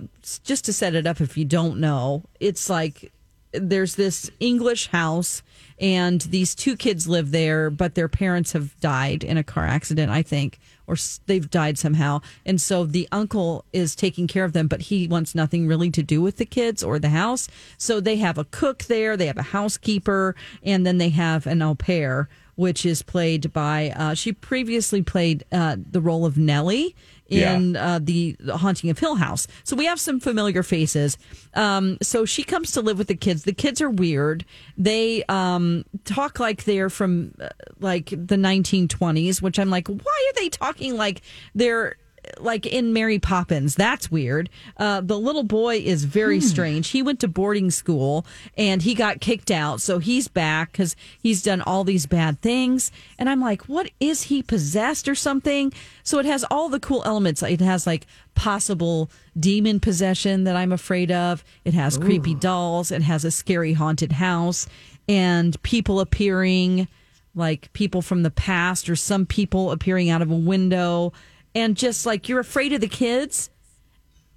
just 0.43 0.65
to 0.65 0.73
set 0.73 0.95
it 0.95 1.07
up, 1.07 1.21
if 1.21 1.37
you 1.37 1.45
don't 1.45 1.79
know, 1.79 2.25
it's 2.41 2.69
like 2.69 3.13
there's 3.53 3.95
this 3.95 4.31
English 4.41 4.89
house 4.89 5.43
and 5.81 6.21
these 6.23 6.55
two 6.55 6.77
kids 6.77 7.07
live 7.07 7.31
there, 7.31 7.71
but 7.71 7.95
their 7.95 8.09
parents 8.09 8.53
have 8.53 8.79
died 8.81 9.23
in 9.23 9.37
a 9.37 9.45
car 9.45 9.65
accident, 9.65 10.11
I 10.11 10.23
think, 10.23 10.59
or 10.87 10.97
they've 11.27 11.49
died 11.49 11.79
somehow. 11.79 12.21
And 12.45 12.61
so 12.61 12.85
the 12.85 13.09
uncle 13.13 13.65
is 13.73 13.95
taking 13.95 14.27
care 14.27 14.45
of 14.45 14.53
them, 14.53 14.67
but 14.67 14.83
he 14.83 15.07
wants 15.07 15.35
nothing 15.35 15.67
really 15.67 15.91
to 15.91 16.03
do 16.03 16.21
with 16.21 16.37
the 16.37 16.47
kids 16.47 16.83
or 16.83 16.99
the 16.99 17.11
house. 17.11 17.49
So 17.77 18.01
they 18.01 18.17
have 18.17 18.39
a 18.39 18.45
cook 18.45 18.85
there, 18.85 19.17
they 19.17 19.27
have 19.27 19.39
a 19.39 19.43
housekeeper, 19.43 20.35
and 20.63 20.85
then 20.85 20.99
they 20.99 21.11
have 21.11 21.47
an 21.47 21.63
au 21.63 21.75
pair, 21.75 22.29
which 22.57 22.85
is 22.85 23.03
played 23.03 23.53
by, 23.53 23.91
uh, 23.95 24.15
she 24.15 24.33
previously 24.33 25.03
played 25.03 25.45
uh, 25.53 25.77
the 25.79 26.01
role 26.01 26.27
of 26.27 26.37
Nellie 26.37 26.97
in 27.29 27.77
uh, 27.77 27.99
the, 28.03 28.37
the 28.41 28.57
Haunting 28.57 28.91
of 28.91 28.99
Hill 28.99 29.17
House. 29.17 29.47
So 29.65 29.77
we 29.77 29.85
have 29.87 30.01
some 30.01 30.21
familiar 30.21 30.63
faces. 30.63 31.19
Um, 31.55 31.99
so 32.03 32.25
she 32.25 32.43
comes 32.43 32.73
to 32.73 32.81
live 32.81 32.99
with 32.99 33.09
the 33.09 33.15
kids. 33.15 33.45
The 33.45 33.53
kids 33.53 33.81
are 33.81 33.91
weird. 33.91 34.45
They 34.77 35.25
um, 35.29 35.85
talk 36.05 36.41
like 36.41 36.65
they're 36.65 36.91
from 36.91 37.35
uh, 37.41 37.49
like 37.81 38.11
the 38.11 38.37
1920s, 38.37 39.43
which 39.43 39.59
I'm 39.59 39.71
like, 39.71 39.89
why 39.89 40.31
are 40.31 40.41
they 40.41 40.49
talking 40.49 40.97
like 40.97 41.23
they're 41.55 41.97
like 42.39 42.67
in 42.67 42.93
Mary 42.93 43.19
Poppins. 43.19 43.75
That's 43.75 44.11
weird. 44.11 44.51
Uh, 44.77 45.01
the 45.01 45.19
little 45.19 45.43
boy 45.43 45.77
is 45.77 46.05
very 46.05 46.41
strange. 46.41 46.89
He 46.89 47.03
went 47.03 47.21
to 47.21 47.29
boarding 47.29 47.71
school 47.71 48.27
and 48.57 48.83
he 48.83 48.95
got 48.95 49.21
kicked 49.21 49.51
out. 49.51 49.81
So 49.81 49.99
he's 49.99 50.29
back 50.29 50.73
because 50.73 50.97
he's 51.21 51.43
done 51.43 51.63
all 51.63 51.85
these 51.85 52.07
bad 52.07 52.41
things. 52.41 52.91
And 53.19 53.29
I'm 53.29 53.41
like, 53.41 53.63
what 53.63 53.91
is 54.01 54.25
he 54.25 54.43
possessed 54.43 55.09
or 55.09 55.15
something? 55.15 55.73
So 56.03 56.19
it 56.19 56.27
has 56.27 56.45
all 56.51 56.69
the 56.69 56.81
cool 56.81 57.03
elements. 57.05 57.43
It 57.43 57.61
has 57.61 57.87
like 57.87 58.07
possible 58.35 59.11
demon 59.39 59.81
possession 59.81 60.45
that 60.45 60.57
I'm 60.57 60.73
afraid 60.73 61.11
of. 61.11 61.45
It 61.65 61.75
has 61.75 61.99
creepy 61.99 62.35
dolls. 62.35 62.91
It 62.91 63.03
has 63.03 63.25
a 63.25 63.31
scary 63.31 63.73
haunted 63.73 64.13
house 64.13 64.67
and 65.09 65.61
people 65.63 66.01
appearing 66.01 66.87
like 67.35 67.73
people 67.73 68.03
from 68.03 68.23
the 68.23 68.31
past 68.31 68.89
or 68.91 68.97
some 68.97 69.25
people 69.25 69.71
appearing 69.71 70.11
out 70.11 70.23
of 70.23 70.31
a 70.31 70.37
window 70.37 71.13
and 71.59 71.77
just 71.77 72.07
like 72.07 72.29
you're 72.29 72.41
afraid 72.41 72.73
of 72.73 72.81
the 72.81 72.89
kids 72.89 73.51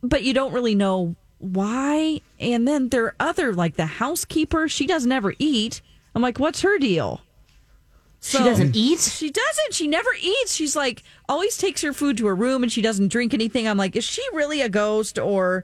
but 0.04 0.24
you 0.24 0.34
don't 0.34 0.54
really 0.54 0.76
know 0.76 1.16
why. 1.38 2.22
And 2.40 2.68
then 2.68 2.90
there 2.90 3.06
are 3.06 3.16
other 3.20 3.54
like 3.54 3.76
the 3.76 3.86
housekeeper 3.86 4.68
she 4.68 4.88
doesn't 4.88 5.12
ever 5.12 5.34
eat. 5.40 5.82
I'm 6.16 6.22
like 6.22 6.40
what's 6.40 6.62
her 6.62 6.78
deal? 6.78 7.22
She 8.24 8.38
doesn't 8.38 8.76
eat? 8.76 9.00
she 9.00 9.32
doesn't. 9.32 9.74
She 9.74 9.88
never 9.88 10.10
eats. 10.22 10.54
She's 10.54 10.76
like 10.76 11.04
always 11.28 11.58
takes 11.58 11.82
her 11.82 11.94
food 11.94 12.18
to 12.18 12.28
her 12.28 12.36
room 12.36 12.64
and 12.64 12.72
she 12.72 12.82
doesn't 12.82 13.10
drink 13.10 13.34
anything. 13.34 13.68
I'm 13.68 13.78
like 13.78 13.96
is 13.96 14.04
she 14.04 14.24
really 14.34 14.62
a 14.62 14.70
ghost 14.70 15.18
or 15.18 15.64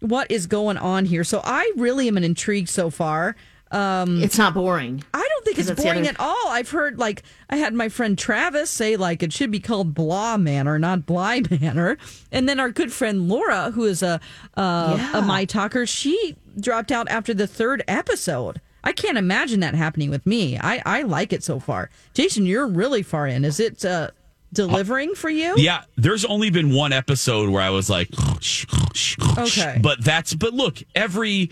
what 0.00 0.30
is 0.30 0.46
going 0.46 0.76
on 0.76 1.06
here? 1.06 1.24
So 1.24 1.40
i 1.42 1.70
really 1.76 2.08
am 2.08 2.16
an 2.16 2.24
intrigued 2.24 2.68
so 2.68 2.90
far 2.90 3.36
um 3.72 4.22
It's 4.22 4.38
not 4.38 4.54
boring. 4.54 5.02
I 5.12 5.18
don't 5.28 5.44
think 5.44 5.58
it's 5.58 5.70
boring 5.70 6.00
other- 6.00 6.10
at 6.10 6.20
all. 6.20 6.48
I've 6.48 6.70
heard 6.70 6.98
like 6.98 7.22
I 7.50 7.56
had 7.56 7.74
my 7.74 7.88
friend 7.88 8.16
Travis 8.16 8.70
say 8.70 8.96
like 8.96 9.22
it 9.22 9.32
should 9.32 9.50
be 9.50 9.60
called 9.60 9.92
Blah 9.94 10.36
Manor, 10.36 10.78
not 10.78 11.04
Bly 11.06 11.42
Manor. 11.50 11.98
And 12.30 12.48
then 12.48 12.60
our 12.60 12.70
good 12.70 12.92
friend 12.92 13.28
Laura, 13.28 13.70
who 13.72 13.84
is 13.84 14.02
a 14.02 14.20
uh, 14.56 14.94
Yeah. 14.96 15.18
a 15.18 15.22
my 15.22 15.44
talker, 15.44 15.84
she 15.86 16.36
dropped 16.60 16.92
out 16.92 17.08
after 17.08 17.34
the 17.34 17.46
third 17.46 17.82
episode. 17.88 18.60
I 18.84 18.92
can't 18.92 19.18
imagine 19.18 19.60
that 19.60 19.74
happening 19.74 20.10
with 20.10 20.24
me. 20.26 20.56
I 20.58 20.80
I 20.86 21.02
like 21.02 21.32
it 21.32 21.42
so 21.42 21.58
far. 21.58 21.90
Jason, 22.14 22.46
you're 22.46 22.68
really 22.68 23.02
far 23.02 23.26
in. 23.26 23.44
Is 23.44 23.58
it 23.58 23.84
uh, 23.84 24.10
delivering 24.52 25.16
for 25.16 25.28
you? 25.28 25.54
Yeah, 25.56 25.82
there's 25.96 26.24
only 26.24 26.50
been 26.50 26.72
one 26.72 26.92
episode 26.92 27.48
where 27.50 27.62
I 27.62 27.70
was 27.70 27.90
like, 27.90 28.08
Okay. 29.38 29.78
But 29.82 30.02
that's 30.04 30.34
but 30.34 30.54
look, 30.54 30.78
every 30.94 31.50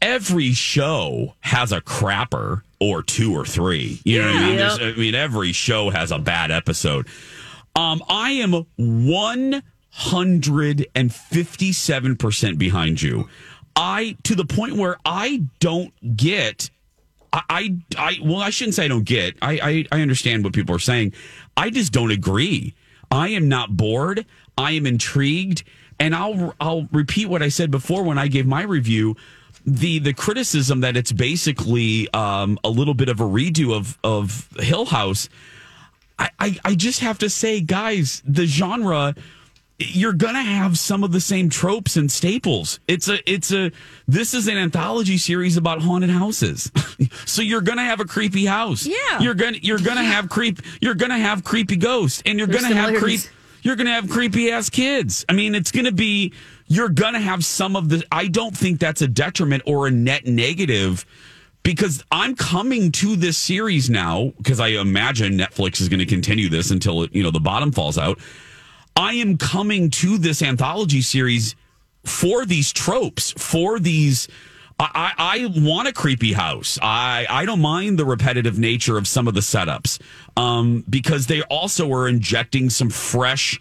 every 0.00 0.52
show 0.52 1.34
has 1.40 1.72
a 1.72 1.80
crapper 1.80 2.62
or 2.80 3.02
two 3.02 3.34
or 3.34 3.44
three. 3.44 4.00
You 4.04 4.20
know 4.20 4.26
what 4.28 4.36
I 4.36 4.46
mean? 4.46 4.56
There's- 4.56 4.78
I 4.80 4.92
mean, 4.92 5.14
every 5.14 5.52
show 5.52 5.90
has 5.90 6.10
a 6.10 6.18
bad 6.18 6.50
episode. 6.50 7.06
Um, 7.76 8.02
I 8.08 8.30
am 8.32 8.66
one 8.76 9.62
hundred 9.90 10.86
and 10.94 11.12
fifty-seven 11.14 12.16
percent 12.16 12.58
behind 12.58 13.00
you. 13.02 13.28
I 13.76 14.16
to 14.24 14.34
the 14.34 14.44
point 14.44 14.76
where 14.76 14.96
I 15.04 15.44
don't 15.60 15.92
get. 16.16 16.70
I, 17.32 17.42
I, 17.48 17.76
I 17.96 18.18
well, 18.24 18.38
I 18.38 18.50
shouldn't 18.50 18.74
say 18.74 18.86
I 18.86 18.88
don't 18.88 19.04
get. 19.04 19.36
I, 19.40 19.84
I, 19.92 19.98
I 19.98 20.02
understand 20.02 20.42
what 20.42 20.52
people 20.52 20.74
are 20.74 20.80
saying. 20.80 21.12
I 21.56 21.70
just 21.70 21.92
don't 21.92 22.10
agree. 22.10 22.74
I 23.12 23.28
am 23.28 23.48
not 23.48 23.76
bored. 23.76 24.26
I 24.58 24.72
am 24.72 24.84
intrigued, 24.86 25.62
and 26.00 26.14
I'll 26.14 26.54
I'll 26.60 26.88
repeat 26.92 27.26
what 27.26 27.42
I 27.42 27.48
said 27.48 27.70
before 27.70 28.02
when 28.02 28.18
I 28.18 28.26
gave 28.26 28.46
my 28.46 28.62
review. 28.62 29.16
The 29.66 29.98
the 29.98 30.14
criticism 30.14 30.80
that 30.80 30.96
it's 30.96 31.12
basically 31.12 32.12
um, 32.12 32.58
a 32.64 32.70
little 32.70 32.94
bit 32.94 33.08
of 33.08 33.20
a 33.20 33.24
redo 33.24 33.74
of 33.74 33.98
of 34.02 34.48
Hill 34.58 34.86
House. 34.86 35.28
I, 36.18 36.30
I, 36.38 36.58
I 36.66 36.74
just 36.74 37.00
have 37.00 37.18
to 37.20 37.30
say, 37.30 37.60
guys, 37.60 38.22
the 38.26 38.44
genre 38.44 39.14
you're 39.80 40.12
gonna 40.12 40.42
have 40.42 40.78
some 40.78 41.02
of 41.02 41.12
the 41.12 41.20
same 41.20 41.48
tropes 41.48 41.96
and 41.96 42.12
staples. 42.12 42.80
It's 42.86 43.08
a 43.08 43.18
it's 43.30 43.50
a 43.52 43.72
this 44.06 44.34
is 44.34 44.46
an 44.46 44.58
anthology 44.58 45.16
series 45.16 45.56
about 45.56 45.80
haunted 45.80 46.10
houses. 46.10 46.70
so 47.24 47.40
you're 47.40 47.62
gonna 47.62 47.84
have 47.84 48.00
a 48.00 48.04
creepy 48.04 48.44
house. 48.44 48.86
Yeah. 48.86 49.20
You're 49.20 49.34
gonna 49.34 49.58
you're 49.62 49.78
gonna 49.78 50.04
have 50.04 50.28
creep 50.28 50.60
you're 50.80 50.94
gonna 50.94 51.18
have 51.18 51.44
creepy 51.44 51.76
ghosts 51.76 52.22
and 52.26 52.38
you're 52.38 52.46
There's 52.46 52.62
gonna 52.62 52.74
have 52.74 52.96
creep 52.96 53.20
you're 53.62 53.76
gonna 53.76 53.92
have 53.92 54.10
creepy 54.10 54.50
ass 54.52 54.68
kids. 54.68 55.24
I 55.28 55.32
mean 55.32 55.54
it's 55.54 55.72
gonna 55.72 55.92
be 55.92 56.34
you're 56.70 56.88
gonna 56.88 57.20
have 57.20 57.44
some 57.44 57.74
of 57.74 57.88
the 57.88 58.02
I 58.10 58.28
don't 58.28 58.56
think 58.56 58.78
that's 58.78 59.02
a 59.02 59.08
detriment 59.08 59.64
or 59.66 59.88
a 59.88 59.90
net 59.90 60.24
negative 60.24 61.04
because 61.64 62.04
I'm 62.12 62.36
coming 62.36 62.92
to 62.92 63.16
this 63.16 63.36
series 63.36 63.90
now 63.90 64.32
because 64.38 64.60
I 64.60 64.68
imagine 64.68 65.36
Netflix 65.36 65.80
is 65.80 65.88
going 65.88 65.98
to 65.98 66.06
continue 66.06 66.48
this 66.48 66.70
until 66.70 67.06
you 67.08 67.24
know 67.24 67.32
the 67.32 67.40
bottom 67.40 67.72
falls 67.72 67.98
out. 67.98 68.20
I 68.96 69.14
am 69.14 69.36
coming 69.36 69.90
to 69.90 70.16
this 70.16 70.42
anthology 70.42 71.02
series 71.02 71.56
for 72.04 72.46
these 72.46 72.72
tropes, 72.72 73.32
for 73.32 73.80
these. 73.80 74.28
I, 74.78 75.12
I, 75.18 75.38
I 75.42 75.60
want 75.60 75.88
a 75.88 75.92
creepy 75.92 76.32
house. 76.32 76.78
I, 76.80 77.26
I 77.28 77.44
don't 77.44 77.60
mind 77.60 77.98
the 77.98 78.04
repetitive 78.06 78.58
nature 78.58 78.96
of 78.96 79.06
some 79.08 79.28
of 79.28 79.34
the 79.34 79.40
setups 79.40 80.00
um, 80.36 80.84
because 80.88 81.26
they 81.26 81.42
also 81.42 81.92
are 81.92 82.08
injecting 82.08 82.70
some 82.70 82.90
fresh 82.90 83.60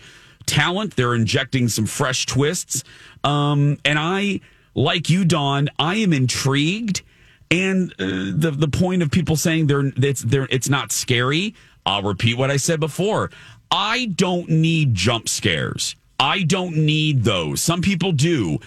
talent. 0.50 0.96
They're 0.96 1.16
injecting 1.16 1.70
some 1.70 1.86
fresh 1.86 2.26
twists. 2.26 2.84
Um, 3.24 3.78
and 3.86 3.98
I, 4.00 4.42
like 4.76 5.10
you, 5.10 5.24
Don, 5.24 5.70
I 5.78 5.96
am 5.96 6.12
intrigued. 6.12 7.04
And 7.52 7.92
uh, 7.94 8.06
the 8.36 8.52
the 8.56 8.68
point 8.68 9.02
of 9.02 9.10
people 9.10 9.36
saying 9.36 9.68
they're 9.68 9.92
it's 9.98 10.22
they're 10.22 10.48
it's 10.52 10.70
not 10.70 10.92
scary. 10.92 11.56
I'll 11.86 12.04
repeat 12.04 12.38
what 12.38 12.52
I 12.52 12.58
said 12.58 12.80
before. 12.80 13.32
I 13.72 14.06
don't 14.06 14.50
need 14.50 14.94
jump 14.94 15.28
scares. 15.30 15.96
I 16.20 16.44
don't 16.44 16.76
need 16.76 17.24
those. 17.24 17.62
Some 17.62 17.82
people 17.82 18.12
do. 18.12 18.60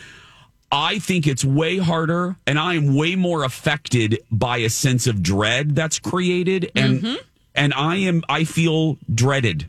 I 0.73 0.99
think 1.01 1.27
it's 1.27 1.45
way 1.45 1.77
harder, 1.79 2.37
and 2.47 2.59
I 2.59 2.75
am 2.75 2.97
way 2.97 3.15
more 3.15 3.45
affected 3.45 4.21
by 4.31 4.57
a 4.59 4.71
sense 4.71 5.07
of 5.07 5.23
dread 5.23 5.77
that's 5.77 5.99
created. 5.99 6.73
And 6.75 7.19
and 7.55 7.75
I 7.75 7.97
am 7.97 8.23
I 8.29 8.45
feel 8.45 8.99
dreaded. 9.15 9.69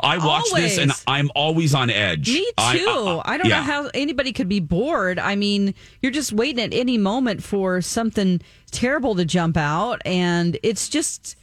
I 0.00 0.18
watch 0.18 0.44
this 0.54 0.78
and 0.78 0.92
I'm 1.06 1.30
always 1.34 1.74
on 1.74 1.90
edge. 1.90 2.28
Me 2.28 2.44
too. 2.44 2.52
I, 2.58 3.22
I, 3.24 3.36
don't 3.38 3.48
yeah. 3.48 3.58
know 3.58 3.62
how 3.62 3.90
anybody 3.94 4.32
could 4.32 4.48
be 4.48 4.60
bored. 4.60 5.18
I 5.18 5.34
mean, 5.36 5.74
you're 6.02 6.12
just 6.12 6.32
waiting 6.32 6.62
at 6.62 6.74
any 6.74 6.98
moment 6.98 7.42
for 7.42 7.80
something 7.80 8.40
terrible 8.70 9.14
to 9.16 9.24
jump 9.24 9.56
out, 9.56 10.02
and 10.04 10.58
it's 10.62 10.88
just, 10.88 11.36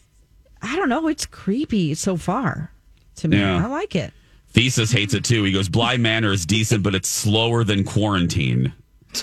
I 0.61 0.75
don't 0.75 0.89
know, 0.89 1.07
it's 1.07 1.25
creepy 1.25 1.93
so 1.95 2.15
far 2.17 2.71
to 3.17 3.27
me. 3.27 3.39
Yeah. 3.39 3.63
I 3.63 3.67
like 3.67 3.95
it. 3.95 4.13
Thesis 4.49 4.91
hates 4.91 5.13
it 5.13 5.25
too. 5.25 5.43
He 5.43 5.51
goes, 5.51 5.67
Bly 5.67 5.97
Manor 5.97 6.31
is 6.31 6.45
decent, 6.45 6.81
but 6.83 6.95
it's 6.95 7.09
slower 7.09 7.63
than 7.63 7.83
quarantine. 7.83 8.73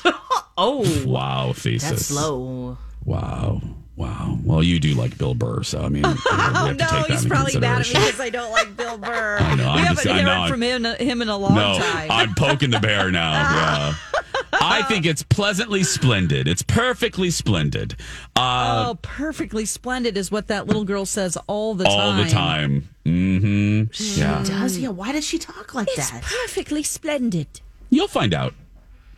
Oh, 0.59 0.85
Wow, 1.07 1.55
Thesis. 1.55 1.89
that's 1.89 2.07
slow. 2.07 2.77
Wow. 3.07 3.63
Wow. 3.97 4.39
Well, 4.43 4.63
you 4.63 4.81
do 4.81 4.95
like 4.95 5.19
Bill 5.19 5.35
Burr, 5.35 5.63
so 5.63 5.83
I 5.83 5.89
mean, 5.89 6.03
we 6.03 6.09
have 6.09 6.77
to 6.77 6.77
take 6.77 6.79
that 6.79 7.11
into 7.11 7.29
consideration. 7.29 8.01
because 8.01 8.21
I 8.21 8.31
don't 8.31 8.51
like 8.51 8.77
Bill 8.77 8.97
Burr. 8.97 9.39
I 9.41 9.55
know, 9.55 9.65
we 9.65 9.81
I'm 9.81 9.97
haven't 9.97 10.27
heard 10.27 10.49
from 10.49 10.63
him, 10.63 10.85
him 10.85 11.23
in 11.23 11.29
a 11.29 11.37
long 11.37 11.55
no, 11.55 11.79
time. 11.79 12.11
I'm 12.11 12.35
poking 12.35 12.71
the 12.71 12.81
bear 12.81 13.11
now. 13.11 13.95
Yeah. 14.53 14.65
I 14.65 14.83
think 14.83 15.07
it's 15.07 15.23
pleasantly 15.23 15.83
splendid. 15.83 16.47
It's 16.47 16.63
perfectly 16.63 17.31
splendid. 17.31 17.97
Uh, 18.37 18.87
oh, 18.89 18.99
perfectly 19.01 19.65
splendid 19.65 20.17
is 20.17 20.31
what 20.31 20.49
that 20.49 20.67
little 20.67 20.85
girl 20.85 21.07
says 21.07 21.37
all 21.47 21.75
the 21.75 21.87
all 21.87 21.97
time. 21.97 22.19
All 22.19 22.23
the 22.25 22.31
time. 22.31 22.89
Mm-hmm. 23.05 24.21
Yeah. 24.21 24.45
Does 24.45 24.79
yeah? 24.79 24.91
Why 24.91 25.13
does 25.13 25.25
she 25.27 25.39
talk 25.39 25.75
like 25.75 25.89
It's 25.89 26.11
that? 26.11 26.23
It's 26.23 26.35
perfectly 26.35 26.83
splendid. 26.83 27.47
You'll 27.91 28.09
find 28.09 28.35
out. 28.35 28.55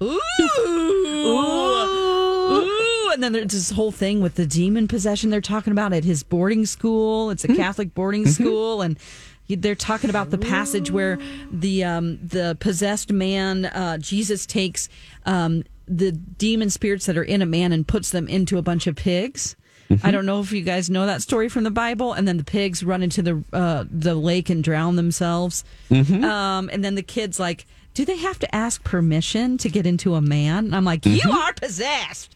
Ooh. 0.02 0.20
Ooh. 1.16 2.83
And 3.14 3.22
then 3.22 3.32
there's 3.32 3.52
this 3.52 3.70
whole 3.70 3.92
thing 3.92 4.20
with 4.20 4.34
the 4.34 4.46
demon 4.46 4.88
possession 4.88 5.30
they're 5.30 5.40
talking 5.40 5.70
about 5.72 5.92
at 5.92 6.04
his 6.04 6.22
boarding 6.22 6.66
school. 6.66 7.30
It's 7.30 7.44
a 7.44 7.54
Catholic 7.54 7.94
boarding 7.94 8.26
school 8.26 8.82
and 8.82 8.98
they're 9.48 9.74
talking 9.74 10.10
about 10.10 10.30
the 10.30 10.38
passage 10.38 10.90
where 10.90 11.18
the 11.50 11.84
um, 11.84 12.18
the 12.26 12.56
possessed 12.60 13.12
man 13.12 13.66
uh, 13.66 13.98
Jesus 13.98 14.46
takes 14.46 14.88
um, 15.26 15.64
the 15.86 16.12
demon 16.12 16.70
spirits 16.70 17.06
that 17.06 17.16
are 17.16 17.22
in 17.22 17.42
a 17.42 17.46
man 17.46 17.72
and 17.72 17.86
puts 17.86 18.10
them 18.10 18.26
into 18.26 18.58
a 18.58 18.62
bunch 18.62 18.86
of 18.86 18.96
pigs. 18.96 19.54
I 20.02 20.10
don't 20.10 20.26
know 20.26 20.40
if 20.40 20.50
you 20.50 20.62
guys 20.62 20.88
know 20.90 21.06
that 21.06 21.22
story 21.22 21.48
from 21.48 21.62
the 21.62 21.70
Bible. 21.70 22.14
And 22.14 22.26
then 22.26 22.36
the 22.38 22.42
pigs 22.44 22.82
run 22.82 23.02
into 23.02 23.22
the 23.22 23.44
uh, 23.52 23.84
the 23.88 24.14
lake 24.14 24.50
and 24.50 24.64
drown 24.64 24.96
themselves. 24.96 25.62
Um, 26.24 26.68
and 26.72 26.82
then 26.82 26.94
the 26.96 27.02
kids 27.02 27.38
like, 27.38 27.66
do 27.92 28.04
they 28.04 28.16
have 28.16 28.38
to 28.40 28.52
ask 28.52 28.82
permission 28.82 29.56
to 29.58 29.68
get 29.68 29.86
into 29.86 30.14
a 30.14 30.20
man? 30.20 30.64
And 30.64 30.74
I'm 30.74 30.84
like, 30.84 31.04
you 31.06 31.30
are 31.30 31.52
possessed. 31.52 32.33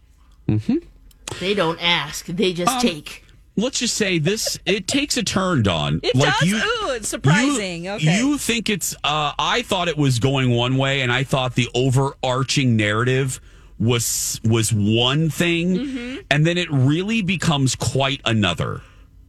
They 1.40 1.54
don't 1.54 1.78
ask; 1.80 2.26
they 2.26 2.52
just 2.52 2.70
Um, 2.72 2.80
take. 2.80 3.24
Let's 3.56 3.80
just 3.80 3.94
say 3.96 4.18
this: 4.18 4.58
it 4.66 4.86
takes 4.86 5.16
a 5.16 5.22
turn, 5.22 5.62
Dawn. 5.62 6.00
It 6.02 6.14
does? 6.14 6.42
Ooh, 6.52 6.90
it's 6.92 7.08
surprising. 7.08 7.84
You, 7.84 7.90
Okay. 7.92 8.18
you 8.18 8.38
think 8.38 8.70
it's? 8.70 8.94
Uh, 9.04 9.32
I 9.38 9.62
thought 9.62 9.88
it 9.88 9.96
was 9.98 10.18
going 10.20 10.50
one 10.50 10.76
way, 10.76 11.00
and 11.02 11.12
I 11.12 11.24
thought 11.24 11.54
the 11.54 11.68
overarching 11.74 12.76
narrative 12.76 13.40
was 13.78 14.40
was 14.44 14.72
one 14.72 15.28
thing, 15.28 15.76
Mm-hmm. 15.76 16.16
and 16.30 16.46
then 16.46 16.56
it 16.56 16.70
really 16.70 17.20
becomes 17.22 17.74
quite 17.74 18.20
another. 18.24 18.80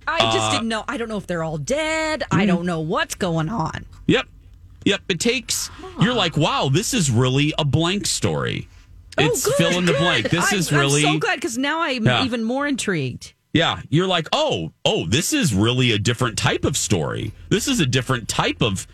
I 0.07 0.19
just 0.31 0.37
Uh, 0.37 0.51
didn't 0.53 0.69
know. 0.69 0.85
I 0.87 0.97
don't 0.97 1.09
know 1.09 1.17
if 1.17 1.27
they're 1.27 1.43
all 1.43 1.57
dead. 1.59 2.23
I 2.31 2.45
don't 2.47 2.65
know 2.65 2.79
what's 2.79 3.13
going 3.15 3.47
on. 3.49 3.85
Yep, 4.07 4.25
yep. 4.85 5.01
It 5.09 5.19
takes. 5.19 5.69
You're 6.01 6.15
like, 6.15 6.35
wow, 6.37 6.69
this 6.71 6.93
is 6.95 7.11
really 7.11 7.53
a 7.59 7.65
blank 7.65 8.07
story. 8.07 8.67
It's 9.21 9.47
oh, 9.47 9.51
good, 9.57 9.57
fill 9.57 9.79
in 9.79 9.85
the 9.85 9.93
blank. 9.93 10.29
This 10.29 10.51
I, 10.51 10.55
is 10.55 10.71
really. 10.71 11.05
I'm 11.05 11.13
so 11.13 11.19
glad 11.19 11.35
because 11.35 11.57
now 11.57 11.81
I'm 11.81 12.05
Yeah. 12.05 12.23
even 12.25 12.43
more 12.43 12.67
intrigued. 12.67 13.33
Yeah, 13.53 13.81
you're 13.89 14.07
like, 14.07 14.27
oh, 14.31 14.71
oh, 14.85 15.07
this 15.07 15.33
is 15.33 15.53
really 15.55 15.91
a 15.91 15.97
different 15.97 16.37
type 16.37 16.65
of 16.65 16.77
story. 16.77 17.31
This 17.49 17.67
is 17.67 17.79
a 17.79 17.85
different 17.85 18.27
type 18.27 18.61
of 18.61 18.85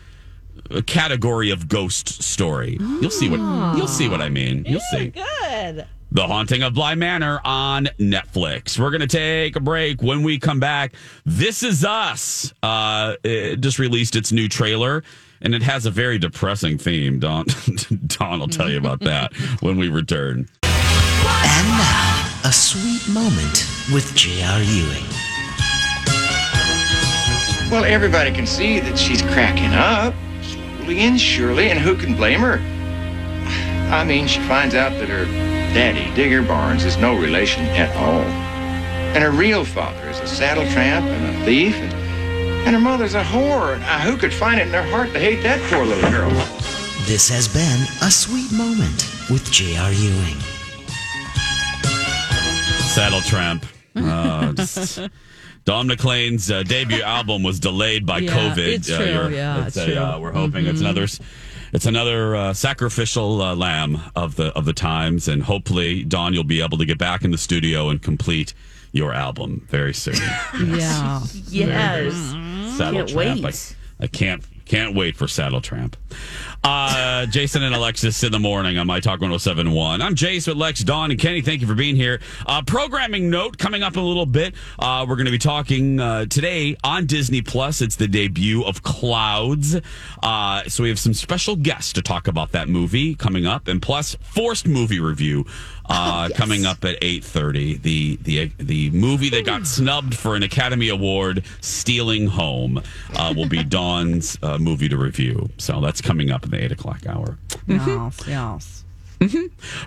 uh, 0.70 0.80
category 0.86 1.50
of 1.50 1.68
ghost 1.68 2.22
story. 2.22 2.78
You'll 2.80 3.10
see 3.10 3.28
what 3.28 3.76
you'll 3.76 3.86
see 3.88 4.08
what 4.08 4.22
I 4.22 4.28
mean. 4.30 4.64
You'll 4.66 4.80
see. 4.90 5.08
Good. 5.10 5.86
The 6.12 6.26
Haunting 6.26 6.62
of 6.62 6.72
Bly 6.72 6.94
Manor 6.94 7.40
on 7.44 7.86
Netflix. 7.98 8.78
We're 8.78 8.90
going 8.90 9.00
to 9.00 9.06
take 9.08 9.56
a 9.56 9.60
break. 9.60 10.02
When 10.02 10.22
we 10.22 10.38
come 10.38 10.60
back, 10.60 10.94
This 11.26 11.62
Is 11.62 11.84
Us 11.84 12.54
uh, 12.62 13.16
it 13.24 13.60
just 13.60 13.78
released 13.78 14.16
its 14.16 14.32
new 14.32 14.48
trailer, 14.48 15.02
and 15.42 15.54
it 15.54 15.62
has 15.62 15.84
a 15.84 15.90
very 15.90 16.16
depressing 16.18 16.78
theme. 16.78 17.18
Dawn, 17.18 17.44
Dawn 18.18 18.40
will 18.40 18.48
tell 18.48 18.70
you 18.70 18.78
about 18.78 19.00
that 19.00 19.34
when 19.60 19.76
we 19.76 19.88
return. 19.88 20.48
And 20.62 21.68
now, 21.68 22.30
a 22.44 22.52
sweet 22.52 23.12
moment 23.12 23.66
with 23.92 24.14
J.R. 24.14 24.62
Ewing. 24.62 25.04
Well, 27.70 27.84
everybody 27.84 28.32
can 28.32 28.46
see 28.46 28.80
that 28.80 28.96
she's 28.96 29.20
cracking 29.20 29.74
up, 29.74 30.14
slowly 30.40 31.00
and 31.00 31.20
surely, 31.20 31.68
and 31.68 31.78
who 31.78 31.96
can 31.96 32.16
blame 32.16 32.40
her? 32.40 32.58
I 33.92 34.04
mean, 34.04 34.26
she 34.26 34.40
finds 34.40 34.74
out 34.74 34.92
that 34.92 35.08
her 35.08 35.26
daddy, 35.74 36.14
Digger 36.14 36.42
Barnes, 36.42 36.84
is 36.84 36.96
no 36.96 37.14
relation 37.18 37.64
at 37.64 37.94
all. 37.96 38.22
And 39.14 39.22
her 39.22 39.30
real 39.30 39.64
father 39.64 40.08
is 40.08 40.20
a 40.20 40.26
saddle 40.26 40.64
tramp 40.72 41.06
and 41.06 41.36
a 41.36 41.44
thief, 41.44 41.74
and, 41.74 41.92
and 42.66 42.74
her 42.74 42.80
mother's 42.80 43.14
a 43.14 43.22
whore. 43.22 43.78
Now, 43.80 43.98
who 43.98 44.16
could 44.16 44.32
find 44.32 44.58
it 44.58 44.64
in 44.64 44.72
their 44.72 44.86
heart 44.86 45.12
to 45.12 45.18
hate 45.18 45.42
that 45.42 45.60
poor 45.70 45.84
little 45.84 46.10
girl? 46.10 46.30
This 47.06 47.28
has 47.28 47.46
been 47.48 47.82
a 48.02 48.10
sweet 48.10 48.50
moment 48.52 49.08
with 49.30 49.48
J.R. 49.52 49.92
Ewing. 49.92 50.36
Saddle 52.88 53.20
Tramp. 53.20 53.64
Uh, 53.94 54.52
just- 54.54 54.98
Don 55.64 55.86
McLean's 55.88 56.50
uh, 56.50 56.62
debut 56.62 57.02
album 57.02 57.42
was 57.42 57.58
delayed 57.60 58.06
by 58.06 58.18
Yeah, 58.18 58.32
COVID. 58.32 58.58
it's 58.58 58.86
true. 58.88 59.04
you're- 59.04 59.34
Yeah, 59.34 59.66
it's 59.66 59.76
it's 59.76 59.86
a, 59.88 59.92
true. 59.92 59.96
uh, 60.02 60.18
we're 60.18 60.32
hoping 60.32 60.66
it's 60.66 60.78
Mhm. 60.78 60.82
another. 60.82 61.06
It's 61.72 61.86
another 61.86 62.36
uh, 62.36 62.54
sacrificial 62.54 63.42
uh, 63.42 63.54
lamb 63.56 64.00
of 64.14 64.36
the 64.36 64.46
of 64.54 64.64
the 64.64 64.72
times, 64.72 65.26
and 65.28 65.42
hopefully, 65.42 66.04
Dawn, 66.04 66.32
you'll 66.34 66.44
be 66.44 66.60
able 66.60 66.78
to 66.78 66.84
get 66.84 66.98
back 66.98 67.24
in 67.24 67.32
the 67.32 67.38
studio 67.38 67.88
and 67.88 68.00
complete 68.00 68.54
your 68.92 69.12
album 69.12 69.66
very 69.68 69.92
soon. 69.94 70.14
Yeah. 70.54 71.22
Yes. 71.48 72.14
Saddle 72.76 73.00
Can't 73.00 73.08
Tramp. 73.08 73.42
wait. 73.42 73.74
I, 74.00 74.04
I 74.04 74.06
can't 74.06 74.44
can't 74.66 74.94
wait 74.94 75.16
for 75.16 75.26
Saddle 75.28 75.60
Tramp. 75.60 75.96
Uh, 76.68 77.26
Jason 77.26 77.62
and 77.62 77.76
Alexis 77.76 78.24
in 78.24 78.32
the 78.32 78.40
morning 78.40 78.76
on 78.76 78.88
My 78.88 78.98
Talk 78.98 79.20
1071. 79.20 80.02
I'm 80.02 80.16
Jace 80.16 80.48
with 80.48 80.56
Lex, 80.56 80.82
Dawn, 80.82 81.12
and 81.12 81.20
Kenny. 81.20 81.40
Thank 81.40 81.60
you 81.60 81.66
for 81.68 81.76
being 81.76 81.94
here. 81.94 82.20
Uh, 82.44 82.60
programming 82.60 83.30
note 83.30 83.56
coming 83.56 83.84
up 83.84 83.92
in 83.92 84.00
a 84.00 84.04
little 84.04 84.26
bit. 84.26 84.52
Uh, 84.76 85.06
we're 85.08 85.14
going 85.14 85.26
to 85.26 85.30
be 85.30 85.38
talking 85.38 86.00
uh, 86.00 86.26
today 86.26 86.76
on 86.82 87.06
Disney 87.06 87.40
Plus. 87.40 87.80
It's 87.82 87.94
the 87.94 88.08
debut 88.08 88.64
of 88.64 88.82
Clouds. 88.82 89.76
Uh, 90.24 90.64
so 90.64 90.82
we 90.82 90.88
have 90.88 90.98
some 90.98 91.14
special 91.14 91.54
guests 91.54 91.92
to 91.92 92.02
talk 92.02 92.26
about 92.26 92.50
that 92.50 92.68
movie 92.68 93.14
coming 93.14 93.46
up, 93.46 93.68
and 93.68 93.80
plus 93.80 94.16
forced 94.22 94.66
movie 94.66 94.98
review 94.98 95.44
uh, 95.88 96.28
coming 96.34 96.66
up 96.66 96.84
at 96.84 97.00
8.30 97.00 97.82
the 97.82 98.16
the 98.16 98.50
the 98.58 98.90
movie 98.90 99.28
that 99.30 99.44
got 99.44 99.66
snubbed 99.66 100.14
for 100.14 100.34
an 100.34 100.42
academy 100.42 100.88
award 100.88 101.44
stealing 101.60 102.26
home 102.26 102.82
uh, 103.14 103.32
will 103.36 103.48
be 103.48 103.62
dawn's 103.76 104.38
uh, 104.42 104.58
movie 104.58 104.88
to 104.88 104.96
review 104.96 105.48
so 105.58 105.80
that's 105.80 106.00
coming 106.00 106.30
up 106.30 106.44
the 106.56 106.64
8 106.64 106.72
o'clock 106.72 107.06
hour 107.06 107.38
Yes, 107.66 108.20
yes. 108.28 108.82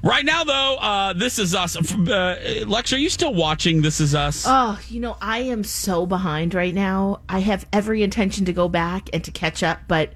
right 0.04 0.26
now 0.26 0.44
though 0.44 0.78
uh, 0.78 1.14
this 1.14 1.38
is 1.38 1.54
us 1.54 1.76
uh, 1.76 2.64
lex 2.68 2.92
are 2.94 2.98
you 2.98 3.10
still 3.10 3.34
watching 3.34 3.82
this 3.84 4.00
is 4.02 4.16
us 4.16 4.44
Oh, 4.48 4.80
you 4.90 5.00
know, 5.00 5.18
I 5.22 5.40
am 5.40 5.64
so 5.64 6.06
behind 6.08 6.54
right 6.56 6.74
now. 6.74 7.20
I 7.30 7.40
have 7.40 7.68
every 7.72 8.02
intention 8.02 8.46
to 8.46 8.54
go 8.54 8.68
back 8.68 9.10
and 9.14 9.24
to 9.24 9.32
catch 9.32 9.62
up, 9.62 9.80
but 9.88 10.14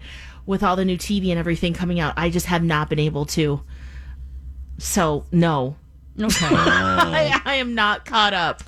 with 0.47 0.63
all 0.63 0.75
the 0.75 0.83
new 0.85 0.97
TV 0.97 1.29
and 1.29 1.37
everything 1.39 1.73
coming 1.73 1.99
out, 1.99 2.13
I 2.17 2.29
just 2.31 2.47
have 2.47 2.63
not 2.63 2.89
been 2.89 2.99
able 2.99 3.25
to. 3.27 3.61
So, 4.79 5.25
no. 5.31 5.75
Okay. 6.19 6.45
I, 6.49 7.39
I 7.45 7.55
am 7.55 7.75
not 7.75 8.05
caught 8.05 8.33
up. 8.33 8.63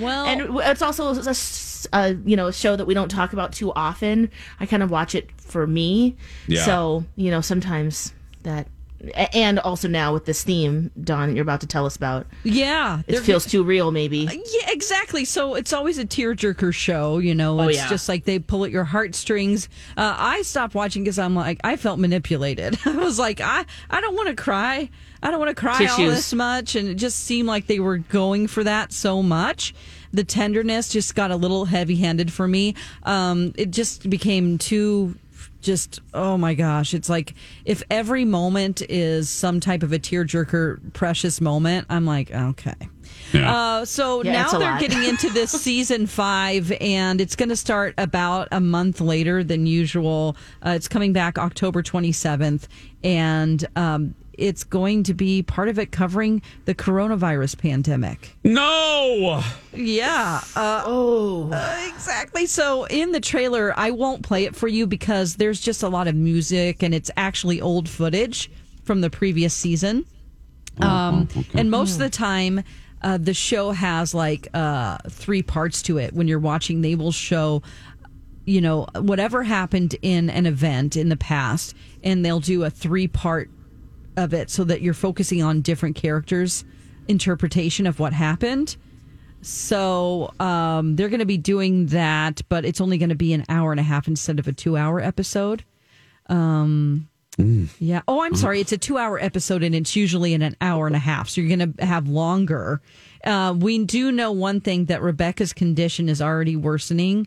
Well, 0.00 0.24
and 0.26 0.58
it's 0.60 0.82
also 0.82 1.14
a, 1.14 1.30
s- 1.30 1.86
a, 1.92 2.14
you 2.24 2.36
know 2.36 2.48
a 2.48 2.52
show 2.52 2.76
that 2.76 2.86
we 2.86 2.94
don't 2.94 3.08
talk 3.10 3.32
about 3.32 3.52
too 3.52 3.72
often. 3.74 4.30
I 4.58 4.66
kind 4.66 4.82
of 4.82 4.90
watch 4.90 5.14
it 5.14 5.30
for 5.40 5.66
me. 5.66 6.16
Yeah. 6.46 6.64
So 6.64 7.04
you 7.16 7.30
know 7.30 7.40
sometimes 7.40 8.12
that, 8.42 8.66
a- 8.66 8.70
and 9.32 9.58
also 9.58 9.88
now 9.88 10.12
with 10.12 10.26
this 10.26 10.42
theme, 10.44 10.90
Dawn, 11.02 11.34
you're 11.34 11.42
about 11.42 11.60
to 11.62 11.66
tell 11.66 11.86
us 11.86 11.96
about. 11.96 12.26
Yeah. 12.44 13.02
It 13.06 13.20
feels 13.20 13.46
too 13.46 13.62
real, 13.62 13.90
maybe. 13.90 14.18
Yeah, 14.18 14.70
exactly. 14.70 15.24
So 15.24 15.54
it's 15.54 15.72
always 15.72 15.98
a 15.98 16.04
tearjerker 16.04 16.74
show, 16.74 17.18
you 17.18 17.34
know. 17.34 17.60
Oh, 17.60 17.68
it's 17.68 17.78
yeah. 17.78 17.88
just 17.88 18.08
like 18.08 18.24
they 18.24 18.38
pull 18.38 18.64
at 18.64 18.70
your 18.70 18.84
heartstrings. 18.84 19.68
Uh, 19.96 20.14
I 20.18 20.42
stopped 20.42 20.74
watching 20.74 21.02
because 21.04 21.18
I'm 21.18 21.34
like, 21.34 21.60
I 21.64 21.76
felt 21.76 21.98
manipulated. 21.98 22.78
I 22.84 22.96
was 22.96 23.18
like, 23.18 23.40
I, 23.40 23.64
I 23.88 24.00
don't 24.00 24.14
want 24.14 24.28
to 24.28 24.36
cry. 24.36 24.90
I 25.22 25.30
don't 25.30 25.38
want 25.38 25.50
to 25.50 25.54
cry 25.54 25.86
all 25.86 25.98
this 25.98 26.32
much. 26.32 26.76
And 26.76 26.88
it 26.88 26.94
just 26.94 27.20
seemed 27.20 27.48
like 27.48 27.66
they 27.66 27.80
were 27.80 27.98
going 27.98 28.46
for 28.46 28.64
that 28.64 28.92
so 28.92 29.22
much. 29.22 29.74
The 30.12 30.24
tenderness 30.24 30.88
just 30.88 31.14
got 31.14 31.30
a 31.30 31.36
little 31.36 31.64
heavy 31.66 31.96
handed 31.96 32.32
for 32.32 32.48
me. 32.48 32.74
Um, 33.04 33.52
it 33.56 33.70
just 33.70 34.10
became 34.10 34.58
too 34.58 35.14
just 35.60 36.00
oh 36.14 36.36
my 36.36 36.54
gosh 36.54 36.94
it's 36.94 37.08
like 37.08 37.34
if 37.64 37.82
every 37.90 38.24
moment 38.24 38.82
is 38.88 39.28
some 39.28 39.60
type 39.60 39.82
of 39.82 39.92
a 39.92 39.98
tearjerker 39.98 40.92
precious 40.92 41.40
moment 41.40 41.86
i'm 41.90 42.06
like 42.06 42.30
okay 42.30 42.74
Yeah. 43.32 43.52
Uh, 43.54 43.84
so 43.84 44.22
Yeah, 44.24 44.32
now 44.32 44.50
they're 44.52 44.60
lot. 44.72 44.80
getting 44.80 45.04
into 45.04 45.30
this 45.34 45.50
season 45.52 46.06
five, 46.06 46.72
and 46.80 47.20
it's 47.20 47.36
going 47.36 47.48
to 47.50 47.56
start 47.56 47.94
about 47.98 48.48
a 48.52 48.60
month 48.60 49.00
later 49.00 49.42
than 49.44 49.66
usual. 49.66 50.36
Uh, 50.64 50.70
it's 50.70 50.88
coming 50.88 51.12
back 51.12 51.38
October 51.38 51.82
27th, 51.82 52.66
and 53.04 53.64
um, 53.76 54.14
it's 54.40 54.64
going 54.64 55.02
to 55.04 55.14
be 55.14 55.42
part 55.42 55.68
of 55.68 55.78
it 55.78 55.92
covering 55.92 56.42
the 56.64 56.74
coronavirus 56.74 57.58
pandemic. 57.58 58.36
No. 58.42 59.42
Yeah. 59.72 60.40
Uh, 60.56 60.82
oh. 60.86 61.46
exactly. 61.94 62.46
So 62.46 62.84
in 62.86 63.12
the 63.12 63.20
trailer, 63.20 63.72
I 63.76 63.90
won't 63.90 64.22
play 64.22 64.44
it 64.44 64.56
for 64.56 64.66
you 64.66 64.86
because 64.86 65.36
there's 65.36 65.60
just 65.60 65.82
a 65.82 65.88
lot 65.88 66.08
of 66.08 66.14
music 66.14 66.82
and 66.82 66.94
it's 66.94 67.10
actually 67.16 67.60
old 67.60 67.88
footage 67.88 68.50
from 68.84 69.02
the 69.02 69.10
previous 69.10 69.54
season. 69.54 70.06
Um, 70.80 71.28
And 71.54 71.70
most 71.70 71.92
of 71.94 71.98
the 71.98 72.10
time, 72.10 72.62
uh, 73.02 73.18
the 73.18 73.34
show 73.34 73.72
has 73.72 74.14
like 74.14 74.48
uh, 74.54 74.98
three 75.08 75.42
parts 75.42 75.82
to 75.82 75.98
it. 75.98 76.14
When 76.14 76.28
you're 76.28 76.38
watching, 76.38 76.80
they 76.80 76.94
will 76.94 77.12
show 77.12 77.62
you 78.46 78.60
know 78.60 78.86
whatever 78.96 79.42
happened 79.42 79.94
in 80.02 80.30
an 80.30 80.46
event 80.46 80.96
in 80.96 81.10
the 81.10 81.16
past 81.16 81.74
and 82.02 82.24
they'll 82.24 82.40
do 82.40 82.64
a 82.64 82.70
three 82.70 83.06
part 83.06 83.50
of 84.20 84.32
it 84.34 84.50
so 84.50 84.64
that 84.64 84.82
you're 84.82 84.94
focusing 84.94 85.42
on 85.42 85.60
different 85.62 85.96
characters 85.96 86.64
interpretation 87.08 87.86
of 87.86 87.98
what 87.98 88.12
happened. 88.12 88.76
So 89.42 90.32
um, 90.38 90.96
they're 90.96 91.08
going 91.08 91.20
to 91.20 91.26
be 91.26 91.38
doing 91.38 91.86
that 91.86 92.42
but 92.48 92.64
it's 92.64 92.80
only 92.80 92.98
going 92.98 93.08
to 93.08 93.14
be 93.14 93.32
an 93.32 93.44
hour 93.48 93.72
and 93.72 93.80
a 93.80 93.84
half 93.84 94.06
instead 94.06 94.38
of 94.38 94.46
a 94.46 94.52
two 94.52 94.76
hour 94.76 95.00
episode. 95.00 95.64
Um, 96.26 97.08
yeah. 97.78 98.02
Oh 98.06 98.22
i'm 98.22 98.34
sorry. 98.34 98.60
It's 98.60 98.72
a 98.72 98.78
two 98.78 98.98
hour 98.98 99.18
episode 99.18 99.62
and 99.62 99.74
it's 99.74 99.96
usually 99.96 100.34
in 100.34 100.42
an 100.42 100.56
hour 100.60 100.86
and 100.86 100.94
a 100.94 101.00
half 101.00 101.28
so 101.28 101.40
you're 101.40 101.56
going 101.56 101.74
to 101.74 101.84
have 101.84 102.06
longer. 102.06 102.80
Uh, 103.24 103.54
we 103.58 103.84
do 103.84 104.12
know 104.12 104.30
one 104.30 104.60
thing 104.60 104.86
that 104.86 105.02
rebecca's 105.02 105.52
condition 105.52 106.08
is 106.08 106.20
already 106.20 106.56
worsening 106.56 107.26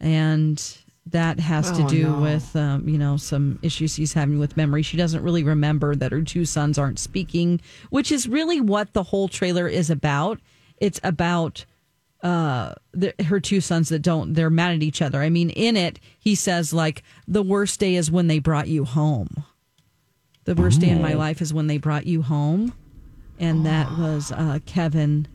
and 0.00 0.81
that 1.06 1.40
has 1.40 1.70
to 1.72 1.82
Oh, 1.84 1.88
do 1.88 2.02
no. 2.10 2.20
with 2.20 2.54
um, 2.54 2.88
you 2.88 2.96
know 2.96 3.16
some 3.16 3.58
issues 3.62 3.96
he's 3.96 4.12
having 4.12 4.38
with 4.38 4.56
memory. 4.56 4.82
She 4.82 4.96
doesn't 4.96 5.22
really 5.22 5.42
remember 5.42 5.94
that 5.96 6.12
her 6.12 6.22
two 6.22 6.44
sons 6.44 6.78
aren't 6.78 6.98
speaking 7.00 7.60
which 7.90 8.12
is 8.12 8.28
really 8.28 8.60
what 8.60 8.92
the 8.92 9.02
whole 9.02 9.28
trailer 9.28 9.66
is 9.66 9.90
about. 9.90 10.38
It's 10.78 11.00
about 11.02 11.64
uh 12.22 12.74
the, 12.92 13.12
her 13.24 13.40
two 13.40 13.60
sons 13.60 13.88
that 13.88 13.98
don't 14.00 14.34
they're 14.34 14.48
mad 14.50 14.76
at 14.76 14.82
each 14.82 15.02
other. 15.02 15.20
I 15.20 15.28
mean 15.28 15.50
in 15.50 15.76
it 15.76 15.98
he 16.20 16.36
says 16.36 16.72
like 16.72 17.02
the 17.26 17.42
worst 17.42 17.80
day 17.80 17.96
is 17.96 18.10
when 18.10 18.28
they 18.28 18.38
brought 18.38 18.68
you 18.68 18.84
home. 18.84 19.42
The 20.44 20.54
worst 20.54 20.80
day 20.80 20.90
in 20.90 21.02
my 21.02 21.14
Oh. 21.14 21.18
life 21.18 21.40
is 21.42 21.52
when 21.52 21.66
they 21.66 21.78
brought 21.78 22.06
you 22.06 22.22
home. 22.22 22.72
And 23.40 23.66
that 23.66 23.90
was 23.98 24.30
uh 24.30 24.60
kevin 24.66 25.26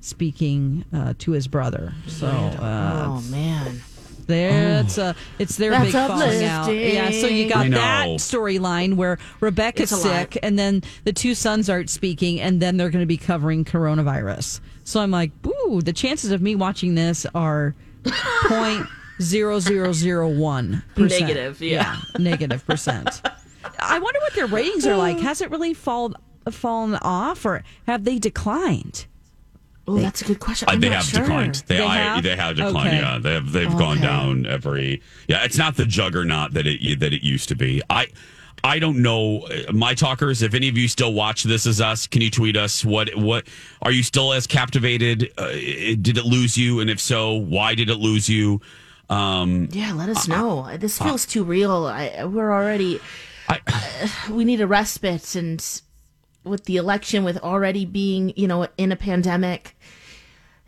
speaking 0.00 0.84
uh 0.92 1.14
to 1.18 1.32
his 1.32 1.48
brother. 1.48 1.94
So 2.06 2.28
uh 2.28 3.04
oh 3.08 3.20
man 3.28 3.80
there, 4.26 4.76
oh. 4.76 4.80
it's 4.80 4.98
a 4.98 5.14
it's 5.38 5.56
their 5.56 5.70
That's 5.70 5.84
big 5.86 5.92
falling 5.92 6.44
out. 6.44 6.62
uplifting. 6.62 6.94
Yeah, 6.94 7.10
so 7.10 7.26
you 7.26 7.46
I 7.46 7.48
got 7.48 7.68
know. 7.68 7.78
that 7.78 8.06
storyline 8.18 8.94
where 8.96 9.18
Rebecca's 9.40 9.92
It's 9.92 10.04
a 10.04 10.08
lot. 10.08 10.32
sick, 10.32 10.38
and 10.42 10.58
then 10.58 10.82
the 11.04 11.12
two 11.12 11.34
sons 11.34 11.70
aren't 11.70 11.90
speaking, 11.90 12.40
and 12.40 12.60
then 12.60 12.76
they're 12.76 12.90
going 12.90 13.02
to 13.02 13.06
be 13.06 13.16
covering 13.16 13.64
coronavirus. 13.64 14.60
So 14.84 15.00
I'm 15.00 15.10
like, 15.10 15.32
ooh, 15.46 15.80
the 15.82 15.92
chances 15.92 16.30
of 16.30 16.40
me 16.42 16.54
watching 16.54 16.94
this 16.94 17.26
are 17.34 17.74
point 18.46 18.86
zero 19.20 19.58
zero 19.60 19.92
zero 19.92 20.28
one 20.28 20.82
percent. 20.94 21.22
Negative, 21.22 21.60
yeah. 21.60 21.96
negative 22.18 22.64
percent. 22.66 23.22
I 23.80 23.98
wonder 23.98 24.20
what 24.20 24.34
their 24.34 24.46
ratings 24.46 24.86
are 24.86 24.96
like. 24.96 25.18
Has 25.18 25.40
it 25.40 25.50
really 25.50 25.74
fall, 25.74 26.14
fallen 26.50 26.94
off, 27.02 27.44
or 27.44 27.64
have 27.86 28.04
they 28.04 28.18
declined? 28.18 29.06
Oh, 29.88 29.98
that's 29.98 30.20
a 30.22 30.24
good 30.24 30.40
question. 30.40 30.68
Uh, 30.68 30.72
I'm 30.72 30.80
they 30.80 30.88
not 30.88 30.96
have 30.96 31.04
sure. 31.04 31.20
declined. 31.22 31.54
They, 31.66 31.76
They 31.76 31.84
I, 31.84 31.96
have? 31.98 32.22
they 32.24 32.36
have 32.36 32.56
declined. 32.56 32.88
Okay. 32.88 32.96
Yeah, 32.98 33.18
they 33.18 33.34
have. 33.34 33.52
They've 33.52 33.76
gone 33.78 34.00
down 34.00 34.44
every. 34.46 35.00
Yeah, 35.28 35.44
it's 35.44 35.56
not 35.58 35.76
the 35.76 35.86
juggernaut 35.86 36.54
that 36.54 36.66
it 36.66 37.00
that 37.00 37.12
it 37.12 37.22
used 37.22 37.48
to 37.50 37.54
be. 37.56 37.82
I. 37.90 38.08
I 38.64 38.78
don't 38.80 39.00
know, 39.02 39.42
uh, 39.42 39.70
my 39.72 39.94
talkers. 39.94 40.42
If 40.42 40.54
any 40.54 40.68
of 40.68 40.76
you 40.76 40.88
still 40.88 41.12
watch 41.12 41.44
This 41.44 41.66
Is 41.66 41.80
Us, 41.80 42.06
can 42.08 42.20
you 42.22 42.30
tweet 42.30 42.56
us? 42.56 42.84
What 42.84 43.14
what 43.14 43.46
are 43.82 43.92
you 43.92 44.02
still 44.02 44.32
as 44.32 44.46
captivated? 44.46 45.30
Uh, 45.38 45.50
did 45.52 46.16
it 46.18 46.24
lose 46.24 46.56
you? 46.56 46.80
And 46.80 46.90
if 46.90 46.98
so, 46.98 47.34
why 47.34 47.74
did 47.76 47.90
it 47.90 47.96
lose 47.96 48.28
you? 48.28 48.60
Um, 49.08 49.68
Yeah, 49.70 49.92
let 49.92 50.08
us 50.08 50.26
know. 50.26 50.74
this 50.78 50.98
feels 50.98 51.26
too 51.26 51.44
real. 51.44 51.84
I, 51.86 52.24
we're 52.24 52.50
already. 52.50 52.98
we 54.30 54.44
need 54.44 54.60
a 54.60 54.66
respite, 54.66 55.36
and 55.36 55.62
with 56.42 56.64
the 56.64 56.76
election, 56.78 57.22
with 57.24 57.38
already 57.38 57.84
being, 57.84 58.32
you 58.36 58.48
know, 58.48 58.66
in 58.78 58.90
a 58.90 58.96
pandemic, 58.96 59.75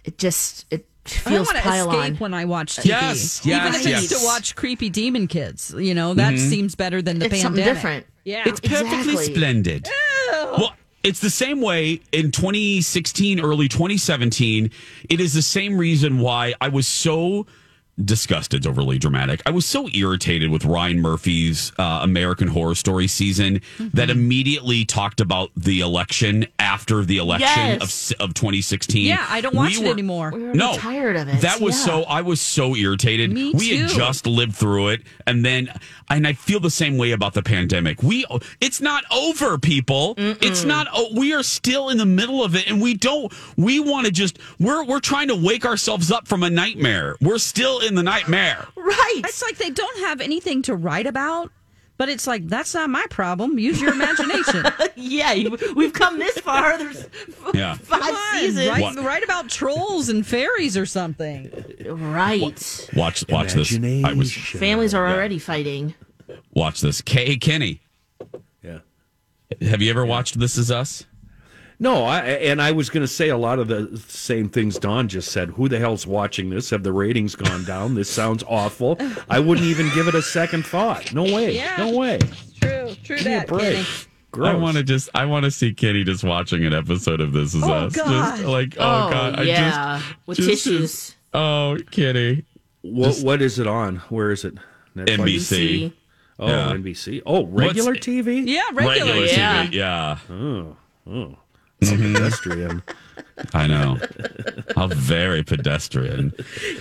it 0.09 0.19
just 0.19 0.65
it 0.71 0.87
feels 1.05 1.49
I 1.49 1.53
want 1.53 1.57
to 1.57 1.63
pile 1.63 1.91
escape 1.91 2.13
on. 2.13 2.17
when 2.19 2.35
I 2.35 2.45
watch 2.45 2.77
TV. 2.77 2.87
Yes, 2.87 3.45
yes, 3.45 3.67
Even 3.67 3.81
if 3.81 3.87
yes. 3.87 4.11
it's 4.11 4.21
to 4.21 4.27
watch 4.27 4.55
creepy 4.57 4.89
demon 4.91 5.27
kids, 5.27 5.75
you 5.79 5.95
know 5.95 6.15
that 6.15 6.35
Mhm. 6.35 6.51
seems 6.51 6.75
better 6.75 7.01
than 7.01 7.19
the 7.19 7.27
It's 7.27 7.35
pandemic. 7.43 7.59
something 7.59 7.75
different. 7.75 8.07
Yeah, 8.25 8.43
It's 8.47 8.61
perfectly 8.61 8.99
Exactly. 9.15 9.25
splendid. 9.35 9.89
Well, 10.33 10.75
it's 11.03 11.21
the 11.21 11.31
same 11.31 11.61
way 11.63 12.01
in 12.13 12.31
2016, 12.33 13.41
early 13.41 13.69
2017. 13.69 14.71
It 15.09 15.21
is 15.21 15.33
the 15.33 15.41
same 15.43 15.79
reason 15.79 16.19
why 16.19 16.55
I 16.61 16.69
was 16.69 16.87
so 16.87 17.47
disgusted, 18.05 18.67
overly 18.67 18.99
dramatic. 18.99 19.43
I 19.47 19.51
was 19.51 19.67
so 19.67 19.89
irritated 19.93 20.51
with 20.51 20.65
Ryan 20.65 21.01
Murphy's 21.01 21.73
uh, 21.79 22.01
American 22.03 22.49
Horror 22.49 22.75
Story 22.75 23.07
season 23.09 23.61
that 23.79 24.11
immediately 24.11 24.85
talked 24.85 25.21
about 25.21 25.51
the 25.57 25.81
election 25.81 26.47
after 26.59 27.05
the 27.05 27.19
election 27.19 27.49
Yes. 27.81 28.11
of 28.13 28.29
of 28.29 28.35
2016. 28.35 29.05
Yeah, 29.07 29.25
I 29.29 29.41
don't 29.41 29.55
watch 29.55 29.77
We 29.79 29.83
it 29.85 29.87
were- 29.87 29.93
anymore. 29.93 30.31
We're 30.33 30.53
no, 30.55 30.77
tired 30.77 31.17
of 31.17 31.29
it. 31.29 31.41
That 31.41 31.61
was 31.61 31.79
yeah. 31.79 31.85
so. 31.87 32.03
I 32.05 32.23
was 32.23 32.41
so 32.41 32.75
irritated. 32.77 33.33
Me 33.33 33.53
we 33.55 33.77
had 33.77 33.91
just 33.91 34.27
lived 34.27 34.55
through 34.55 34.89
it, 34.89 35.03
and 35.27 35.45
then, 35.45 35.71
and 36.11 36.27
I 36.27 36.33
feel 36.33 36.61
the 36.61 36.71
same 36.71 36.99
way 36.99 37.13
about 37.13 37.35
the 37.35 37.43
pandemic. 37.43 38.03
We, 38.03 38.25
it's 38.61 38.81
not 38.81 39.05
over, 39.13 39.59
people. 39.59 40.15
It's 40.19 40.65
not. 40.65 40.87
o- 40.93 41.09
We 41.15 41.33
are 41.35 41.43
still 41.43 41.89
in 41.91 41.99
the 41.99 42.07
middle 42.07 42.43
of 42.45 42.55
it, 42.55 42.69
and 42.69 42.81
we 42.81 42.95
don't. 42.95 43.33
We 43.57 43.81
want 43.81 44.07
to 44.07 44.13
just. 44.13 44.39
We're 44.59 44.85
we're 44.85 45.01
trying 45.01 45.29
to 45.29 45.37
wake 45.37 45.65
ourselves 45.65 46.11
up 46.11 46.27
from 46.29 46.43
a 46.43 46.51
nightmare. 46.51 47.17
We're 47.21 47.39
still 47.39 47.81
in 47.89 47.95
the 47.97 48.03
nightmare. 48.03 48.67
right. 48.77 49.21
It's 49.25 49.43
like 49.43 49.57
they 49.59 49.71
don't 49.71 49.99
have 50.01 50.21
anything 50.21 50.63
to 50.63 50.77
write 50.77 51.07
about, 51.07 51.51
but 51.97 52.09
it's 52.09 52.27
like 52.27 52.47
that's 52.47 52.75
not 52.75 52.89
my 52.91 53.05
problem. 53.11 53.59
Use 53.59 53.81
your 53.81 53.93
imagination. 53.93 54.65
yeah, 54.97 55.33
you- 55.33 55.57
we've 55.75 55.93
come 55.93 56.19
this 56.19 56.39
far. 56.39 56.79
There's 56.79 57.07
Yeah. 57.55 57.75
five 57.83 58.03
on, 58.03 58.39
seasons. 58.39 58.69
write, 58.69 58.97
write 58.97 59.25
about 59.25 59.49
trolls 59.49 60.09
and 60.09 60.25
fairies 60.27 60.77
or 60.77 60.87
something. 60.87 61.51
Right. 61.87 62.41
Watch 62.95 63.25
watch 63.29 63.55
this. 63.55 63.75
I 64.05 64.13
was 64.13 64.33
Families 64.33 64.95
are 64.95 65.09
already 65.09 65.39
fighting. 65.41 65.95
watch 66.53 66.81
this. 66.81 67.01
Kay 67.01 67.37
Kenny. 67.37 67.81
Yeah. 68.63 68.81
Have 69.63 69.81
you 69.83 69.89
ever 69.91 70.05
watched 70.05 70.39
This 70.39 70.59
Is 70.59 70.71
Us? 70.71 71.05
No, 71.81 72.05
I, 72.05 72.21
and 72.23 72.61
I 72.61 72.73
was 72.73 72.91
going 72.91 73.03
to 73.05 73.09
say 73.09 73.29
a 73.29 73.37
lot 73.37 73.61
of 73.61 73.69
the 73.69 74.03
same 74.09 74.49
things 74.49 74.79
Dawn 74.81 75.07
just 75.07 75.31
said. 75.31 75.51
Who 75.51 75.69
the 75.69 75.79
hell's 75.79 76.07
watching 76.09 76.51
this? 76.51 76.71
Have 76.71 76.83
the 76.83 76.93
ratings 76.93 77.37
gone 77.37 77.65
down? 77.65 77.95
This 77.95 78.11
sounds 78.11 78.43
awful. 78.49 78.99
I 79.31 79.39
wouldn't 79.39 79.67
even 79.67 79.89
give 79.95 80.09
it 80.09 80.15
a 80.17 80.23
second 80.23 80.67
thought. 80.67 81.15
No 81.15 81.23
way. 81.23 81.55
Yeah. 81.55 81.77
No 81.77 81.97
way. 81.97 82.19
True, 82.61 82.95
true 83.05 83.17
Give 83.19 83.27
a 83.27 83.31
that, 83.31 83.47
break. 83.47 83.87
Gross. 84.33 84.49
I 84.49 84.55
want 84.55 84.77
to 84.77 84.83
just 84.83 85.09
I 85.15 85.25
want 85.25 85.45
to 85.45 85.51
see 85.53 85.73
Kitty 85.73 86.03
just 86.05 86.25
watching 86.25 86.65
an 86.67 86.75
episode 86.75 87.21
of 87.21 87.33
This 87.33 87.55
Is 87.55 87.63
Oh, 87.63 87.73
Us. 87.73 87.95
God. 87.97 88.37
Just 88.37 88.45
like 88.49 88.75
oh, 88.79 89.07
Oh, 89.07 89.11
god, 89.11 89.39
I 89.39 89.43
yeah. 89.45 89.99
just 90.01 90.17
With 90.27 90.37
just- 90.39 90.49
tissues. 90.65 91.17
oh, 91.33 91.79
Kenny. 91.93 92.45
What, 92.83 93.19
what 93.21 93.41
is 93.41 93.59
it 93.61 93.67
on? 93.69 93.97
Where 94.09 94.31
is 94.33 94.45
it? 94.45 94.55
Netflix? 94.97 95.17
NBC. 95.19 95.93
Oh, 96.41 96.47
Yeah. 96.49 96.73
NBC. 96.73 97.23
Oh, 97.25 97.47
regular 97.47 97.93
What's- 97.93 98.07
TV? 98.07 98.47
Yeah, 98.47 98.63
regular. 98.73 98.89
Regular 99.13 99.27
yeah. 99.27 99.65
TV. 99.67 99.73
Yeah, 99.73 100.19
Oh, 100.31 100.77
oh. 101.09 101.37
So 101.83 101.97
pedestrian. 101.97 102.83
I 103.55 103.67
know. 103.69 103.99
How 104.75 104.89
very 104.89 105.43
pedestrian. 105.45 106.33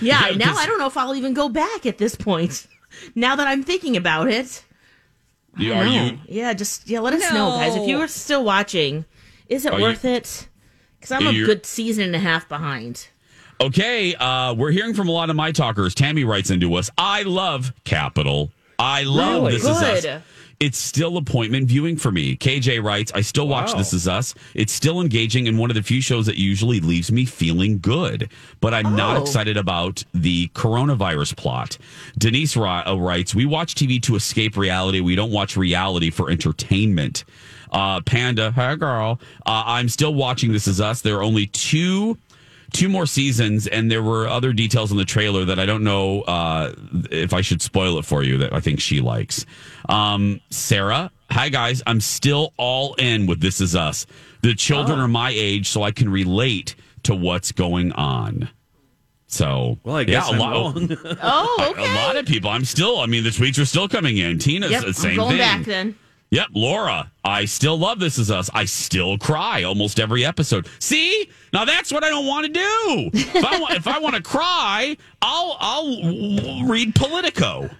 Yeah, 0.02 0.28
Yeah, 0.30 0.36
now 0.36 0.46
'cause- 0.52 0.58
I 0.58 0.66
don't 0.66 0.78
know 0.78 0.86
if 0.88 0.96
I'll 0.96 1.14
even 1.14 1.34
go 1.34 1.48
back 1.48 1.86
at 1.86 1.98
this 1.98 2.14
point. 2.16 2.66
Now 3.14 3.36
that 3.36 3.46
I'm 3.46 3.62
thinking 3.62 3.96
about 3.96 4.28
it. 4.28 4.64
You, 5.56 5.72
are 5.72 5.86
you? 5.86 6.18
Yeah, 6.26 6.52
just 6.54 6.88
yeah, 6.88 7.00
let 7.00 7.12
us 7.14 7.32
know, 7.32 7.50
guys. 7.50 7.74
If 7.76 7.86
you 7.88 8.00
are 8.00 8.08
still 8.08 8.44
watching, 8.44 9.04
is 9.48 9.64
it 9.66 9.72
Are 9.72 9.78
you- 9.78 9.84
worth 9.84 10.04
it? 10.04 10.48
Because 10.98 11.12
I'm 11.12 11.26
a 11.26 11.30
You're- 11.32 11.46
good 11.46 11.64
season 11.66 12.04
and 12.04 12.16
a 12.16 12.18
half 12.20 12.48
behind. 12.48 13.06
Okay, 13.60 14.14
uh, 14.16 14.54
we're 14.54 14.70
hearing 14.70 14.94
from 14.94 15.08
a 15.08 15.12
lot 15.12 15.30
of 15.30 15.36
my 15.36 15.50
talkers. 15.52 15.94
Tammy 15.94 16.22
writes 16.24 16.50
into 16.50 16.74
us. 16.74 16.90
I 16.98 17.22
love 17.22 17.72
Capital. 17.84 18.50
I 18.78 19.02
love 19.02 19.42
Really? 19.44 19.52
this 19.54 19.64
is 19.64 19.78
Good. 19.80 20.06
us. 20.06 20.22
It's 20.60 20.78
still 20.78 21.16
appointment 21.18 21.68
viewing 21.68 21.96
for 21.96 22.10
me. 22.10 22.36
KJ 22.36 22.82
writes, 22.82 23.12
I 23.14 23.20
still 23.20 23.46
watch 23.46 23.72
Wow. 23.72 23.78
This 23.78 23.92
Is 23.92 24.08
Us. 24.08 24.34
It's 24.54 24.72
still 24.72 25.00
engaging 25.00 25.46
and 25.46 25.56
one 25.58 25.70
of 25.70 25.76
the 25.76 25.82
few 25.84 26.00
shows 26.00 26.26
that 26.26 26.36
usually 26.36 26.80
leaves 26.80 27.12
me 27.12 27.24
feeling 27.24 27.78
good, 27.78 28.28
but 28.60 28.74
I'm 28.74 28.96
not 28.96 29.16
Oh. 29.16 29.22
excited 29.22 29.56
about 29.56 30.02
the 30.12 30.48
coronavirus 30.54 31.36
plot. 31.36 31.78
Denise 32.18 32.56
uh, 32.56 32.96
writes, 32.98 33.34
We 33.36 33.46
watch 33.46 33.74
TV 33.76 34.02
to 34.02 34.16
escape 34.16 34.56
reality. 34.56 34.98
We 35.00 35.14
don't 35.14 35.30
watch 35.30 35.56
reality 35.56 36.10
for 36.10 36.28
entertainment. 36.30 37.24
Uh, 37.70 38.00
Panda, 38.00 38.50
hi 38.50 38.74
girl. 38.76 39.20
Uh, 39.46 39.62
I'm 39.66 39.88
still 39.88 40.14
watching 40.14 40.52
This 40.52 40.66
Is 40.66 40.80
Us. 40.80 41.02
There 41.02 41.16
are 41.18 41.22
only 41.22 41.46
two 41.46 42.16
two 42.72 42.88
more 42.88 43.06
seasons, 43.06 43.66
and 43.66 43.90
there 43.90 44.02
were 44.02 44.26
other 44.28 44.52
details 44.52 44.90
in 44.90 44.96
the 44.98 45.04
trailer 45.04 45.44
that 45.44 45.58
I 45.58 45.66
don't 45.66 45.84
know 45.84 46.22
uh, 46.22 46.72
if 47.10 47.32
I 47.32 47.40
should 47.40 47.62
spoil 47.62 47.98
it 47.98 48.04
for 48.04 48.22
you 48.22 48.38
that 48.38 48.52
I 48.52 48.60
think 48.60 48.80
she 48.80 49.00
likes. 49.00 49.46
Um, 49.88 50.40
Sarah, 50.50 51.10
hi 51.30 51.48
guys, 51.48 51.82
I'm 51.86 52.00
still 52.00 52.52
all 52.56 52.94
in 52.94 53.26
with 53.26 53.40
This 53.40 53.60
Is 53.60 53.74
Us. 53.74 54.06
The 54.42 54.54
children 54.54 54.98
are 55.00 55.08
my 55.08 55.30
age, 55.30 55.68
so 55.68 55.82
I 55.82 55.90
can 55.90 56.08
relate 56.10 56.74
to 57.04 57.14
what's 57.14 57.52
going 57.52 57.92
on. 57.92 58.48
So, 59.30 59.78
Well, 59.84 59.96
I 59.96 60.04
guess 60.04 60.26
a 60.28 60.32
I'm 60.32 60.38
lot, 60.38 60.52
wrong. 60.52 60.96
Oh, 61.22 61.74
a 61.76 61.94
lot 62.06 62.16
of 62.16 62.24
people. 62.24 62.48
I'm 62.50 62.64
still. 62.64 62.98
I 63.00 63.06
mean, 63.06 63.24
the 63.24 63.30
tweets 63.30 63.60
are 63.60 63.66
still 63.66 63.86
coming 63.88 64.16
in. 64.16 64.38
Tina's 64.38 64.70
Yep, 64.70 64.80
the 64.80 64.86
I'm 64.88 64.92
same 64.94 65.16
going 65.16 65.28
thing. 65.30 65.38
back 65.38 65.64
then. 65.64 65.96
Yep, 66.30 66.48
Laura. 66.54 67.10
I 67.24 67.46
still 67.46 67.78
love 67.78 68.00
This 68.00 68.18
Is 68.18 68.30
Us. 68.30 68.50
I 68.52 68.66
still 68.66 69.16
cry 69.16 69.62
almost 69.62 69.98
every 69.98 70.26
episode. 70.26 70.68
See, 70.78 71.30
now 71.54 71.64
that's 71.64 71.90
what 71.90 72.04
I 72.04 72.10
don't 72.10 72.26
want 72.26 72.46
to 72.46 72.52
do. 72.52 73.10
If 73.14 73.44
I 73.44 73.58
want, 73.58 73.74
if 73.74 73.86
I 73.86 73.98
want 73.98 74.14
to 74.16 74.22
cry, 74.22 74.96
I'll 75.22 75.56
I'll 75.58 76.66
read 76.68 76.94
Politico. 76.94 77.70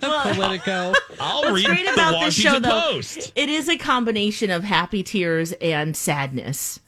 Politico. 0.00 0.94
I'll 1.20 1.42
What's 1.42 1.52
read 1.54 1.66
great 1.66 1.86
the 1.86 1.92
about 1.92 2.20
this 2.24 2.34
show, 2.34 2.48
Washington 2.54 2.62
though, 2.70 2.92
Post. 2.92 3.32
it 3.34 3.48
is 3.48 3.68
a 3.68 3.76
combination 3.76 4.50
of 4.50 4.64
happy 4.64 5.02
tears 5.02 5.52
and 5.60 5.96
sadness. 5.96 6.80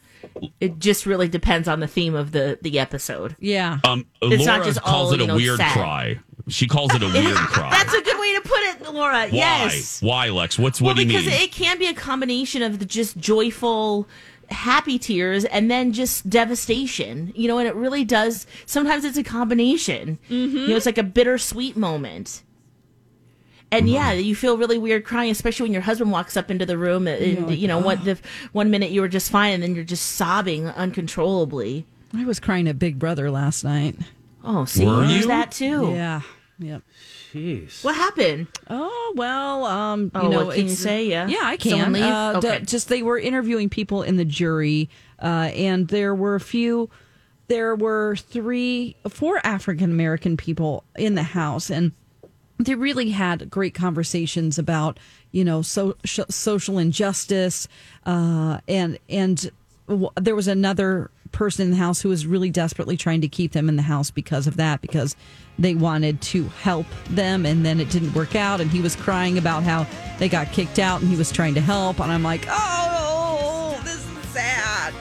It 0.61 0.79
just 0.79 1.07
really 1.07 1.29
depends 1.29 1.69
on 1.69 1.81
the 1.81 1.87
theme 1.87 2.15
of 2.15 2.33
the 2.33 2.59
the 2.63 2.79
episode. 2.79 3.37
Yeah. 3.39 3.79
Um, 3.85 4.07
It's 4.23 4.45
Laura 4.47 4.59
not 4.59 4.67
just 4.67 4.81
calls 4.83 5.09
all, 5.09 5.15
it 5.15 5.21
a 5.21 5.23
you 5.23 5.29
know, 5.29 5.37
weird 5.37 5.59
sad. 5.59 5.73
cry. 5.73 6.21
She 6.49 6.67
calls 6.67 6.95
it 6.95 7.03
a 7.03 7.07
weird 7.13 7.37
cry. 7.37 7.71
That's 7.71 7.93
a 7.93 8.03
good 8.03 8.19
way 8.19 8.35
to 8.35 8.41
put 8.43 8.61
it, 8.61 8.93
Laura. 8.93 9.29
Why? 9.29 9.31
Yes. 9.33 10.01
Why, 10.01 10.31
Lex? 10.31 10.59
What's 10.59 10.81
well, 10.81 10.91
what 10.91 10.97
do 10.97 11.03
you 11.03 11.09
mean? 11.09 11.25
because 11.25 11.43
it 11.43 11.53
can 11.53 11.79
be 11.79 11.87
a 11.87 11.95
combination 11.95 12.63
of 12.63 12.79
the 12.79 12.85
just 12.85 13.19
joyful, 13.19 14.07
happy 14.51 14.99
tears 14.99 15.45
and 15.45 15.71
then 15.71 15.93
just 15.93 16.31
devastation. 16.31 17.33
You 17.35 17.49
know, 17.49 17.59
and 17.59 17.67
it 17.67 17.75
really 17.75 18.05
does. 18.05 18.47
Sometimes 18.65 19.05
it's 19.05 19.19
a 19.19 19.25
combination. 19.25 20.19
You 20.29 20.69
know, 20.69 20.77
it's 20.77 20.87
like 20.87 20.99
a 20.99 21.03
bittersweet 21.03 21.77
moment. 21.77 22.43
And 23.73 23.87
mm-hmm. 23.87 23.95
yeah, 23.95 24.13
you 24.13 24.37
feel 24.37 24.57
really 24.57 24.79
weird 24.79 25.05
crying, 25.05 25.33
especially 25.33 25.65
when 25.65 25.73
your 25.73 25.83
husband 25.83 26.13
walks 26.13 26.37
up 26.37 26.53
into 26.53 26.65
the 26.65 26.79
room. 26.79 27.09
And, 27.09 27.51
you 27.57 27.67
know, 27.67 27.81
one 27.81 27.99
ah. 27.99 28.05
the 28.05 28.19
one 28.53 28.71
minute 28.71 28.93
you 28.93 29.01
were 29.01 29.09
just 29.09 29.33
fine, 29.33 29.55
and 29.55 29.63
then 29.63 29.75
you're 29.75 29.83
just 29.83 30.13
sobbing 30.13 30.69
uncontrollably. 30.69 31.87
I 32.15 32.25
was 32.25 32.39
crying 32.39 32.69
at 32.69 32.79
Big 32.79 33.01
Brother 33.01 33.31
last 33.31 33.65
night. 33.65 33.97
Oh, 34.45 34.65
see, 34.65 34.87
Were 34.87 35.05
you? 35.05 35.27
that 35.27 35.51
too. 35.51 35.91
Yeah. 35.91 36.21
Yep. 36.59 36.83
Jeez. 37.35 37.85
What 37.85 37.95
happened? 37.95 38.47
Oh 38.71 39.13
well, 39.17 39.65
um, 39.67 40.11
Oh, 40.15 40.23
you 40.23 40.29
know, 40.31 40.47
what 40.47 40.55
can 40.57 40.65
you 40.69 40.75
say? 40.75 41.07
Yeah. 41.07 41.27
yeah, 41.29 41.41
I 41.43 41.57
Someone 41.59 41.85
can. 41.85 41.93
leave? 41.93 42.03
Uh, 42.05 42.41
d- 42.41 42.65
just 42.65 42.89
they 42.89 43.03
were 43.03 43.19
interviewing 43.19 43.69
people 43.69 44.03
in 44.03 44.17
the 44.17 44.25
jury, 44.25 44.89
uh, 45.23 45.51
and 45.55 45.89
there 45.89 46.15
were 46.15 46.35
a 46.35 46.41
few. 46.41 46.89
There 47.49 47.77
were 47.77 48.17
three, 48.17 48.97
four 49.09 49.39
African 49.45 49.91
American 49.91 50.37
people 50.37 50.83
in 50.97 51.15
the 51.15 51.23
house, 51.23 51.71
and 51.71 51.93
they 52.59 52.75
really 52.75 53.11
had 53.11 53.51
great 53.51 53.75
conversations 53.75 54.59
about 54.59 54.99
you 55.33 55.45
know 55.45 55.61
so, 55.63 55.95
sh- 56.05 56.21
social 56.31 56.79
injustice, 56.79 57.69
uh, 58.07 58.61
and 58.67 58.99
and 59.11 59.51
w- 59.89 60.11
there 60.17 60.35
was 60.35 60.49
another 60.49 61.11
person 61.27 61.65
in 61.67 61.71
the 61.71 61.77
house 61.77 62.01
who 62.03 62.09
was 62.09 62.27
really 62.27 62.51
desperately 62.51 62.97
trying 62.97 63.21
to 63.21 63.29
keep 63.29 63.53
them 63.53 63.69
in 63.69 63.77
the 63.77 63.83
house 63.83 64.11
because 64.11 64.47
of 64.47 64.57
that 64.57 64.81
because 64.81 65.15
they 65.59 65.75
wanted 65.75 66.21
to 66.21 66.45
help 66.63 66.87
them 67.11 67.47
and 67.47 67.65
then 67.65 67.81
it 67.81 67.91
didn't 67.91 68.13
work 68.15 68.35
out 68.35 68.61
and 68.61 68.71
he 68.71 68.81
was 68.81 68.95
crying 68.97 69.39
about 69.39 69.63
how 69.63 69.87
they 70.19 70.29
got 70.29 70.53
kicked 70.53 70.79
out 70.79 71.01
and 71.01 71.11
he 71.11 71.17
was 71.17 71.31
trying 71.33 71.55
to 71.55 71.61
help 71.61 71.99
and 72.01 72.11
I'm 72.13 72.23
like 72.23 72.47
oh 72.51 73.81
this 73.85 73.97
is 74.07 74.27
sad 74.29 74.93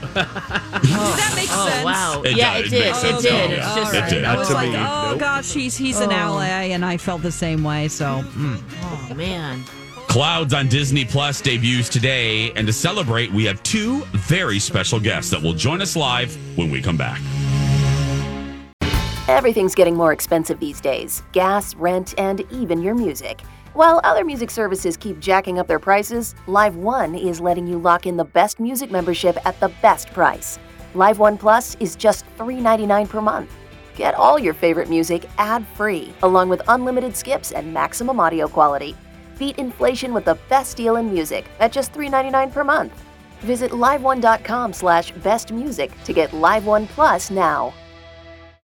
Does 0.00 0.14
that 0.14 1.32
make 1.36 1.48
Oh, 1.52 1.68
sense? 1.68 1.84
wow. 1.84 2.22
It 2.24 2.36
yeah, 2.36 2.60
does. 2.60 2.60
it 2.60 2.66
It 2.66 2.70
did. 2.70 2.84
makes 2.86 3.02
It 3.04 3.22
did. 3.22 3.50
Oh, 3.50 3.54
It's 3.54 3.74
just. 3.74 3.94
It 3.94 4.10
did. 4.14 4.24
I 4.24 4.36
was 4.36 4.48
to 4.48 4.54
like, 4.54 4.70
me, 4.70 4.76
oh 4.76 5.08
nope. 5.10 5.20
gosh, 5.20 5.52
he's 5.52 5.76
he's 5.76 5.98
an 6.00 6.10
Oh. 6.12 6.16
ally, 6.16 6.46
and 6.68 6.84
I 6.84 6.96
felt 6.96 7.22
the 7.22 7.32
same 7.32 7.62
way. 7.64 7.88
So 7.88 8.22
mm. 8.22 8.60
Oh 8.82 9.14
man. 9.14 9.62
Clouds 10.10 10.52
on 10.54 10.66
Disney 10.66 11.04
Plus 11.04 11.40
debuts 11.40 11.88
today, 11.88 12.50
and 12.54 12.66
to 12.66 12.72
celebrate, 12.72 13.30
we 13.30 13.44
have 13.44 13.62
two 13.62 14.00
very 14.06 14.58
special 14.58 14.98
guests 14.98 15.30
that 15.30 15.40
will 15.40 15.52
join 15.52 15.80
us 15.80 15.94
live 15.94 16.36
when 16.58 16.68
we 16.68 16.82
come 16.82 16.96
back. 16.96 17.20
Everything's 19.28 19.72
getting 19.72 19.94
more 19.94 20.12
expensive 20.12 20.58
these 20.58 20.80
days 20.80 21.22
gas, 21.30 21.76
rent, 21.76 22.14
and 22.18 22.40
even 22.50 22.82
your 22.82 22.96
music. 22.96 23.42
While 23.74 24.00
other 24.02 24.24
music 24.24 24.50
services 24.50 24.96
keep 24.96 25.20
jacking 25.20 25.60
up 25.60 25.68
their 25.68 25.78
prices, 25.78 26.34
Live 26.48 26.74
One 26.74 27.14
is 27.14 27.40
letting 27.40 27.68
you 27.68 27.78
lock 27.78 28.04
in 28.04 28.16
the 28.16 28.24
best 28.24 28.58
music 28.58 28.90
membership 28.90 29.38
at 29.46 29.60
the 29.60 29.68
best 29.80 30.12
price. 30.12 30.58
Live 30.94 31.20
One 31.20 31.38
Plus 31.38 31.76
is 31.78 31.94
just 31.94 32.24
$3.99 32.36 33.08
per 33.08 33.20
month. 33.20 33.52
Get 33.94 34.16
all 34.16 34.40
your 34.40 34.54
favorite 34.54 34.90
music 34.90 35.26
ad 35.38 35.64
free, 35.76 36.12
along 36.24 36.48
with 36.48 36.62
unlimited 36.66 37.14
skips 37.14 37.52
and 37.52 37.72
maximum 37.72 38.18
audio 38.18 38.48
quality. 38.48 38.96
Beat 39.40 39.58
inflation 39.58 40.12
with 40.12 40.26
the 40.26 40.38
best 40.50 40.76
deal 40.76 40.96
in 40.96 41.10
music 41.12 41.46
at 41.60 41.72
just 41.72 41.94
$3.99 41.94 42.52
per 42.52 42.62
month. 42.62 43.02
Visit 43.40 43.70
liveone.com 43.70 44.74
slash 44.74 45.14
bestmusic 45.14 45.90
to 46.04 46.12
get 46.12 46.34
Live 46.34 46.66
One 46.66 46.86
Plus 46.86 47.30
now. 47.30 47.72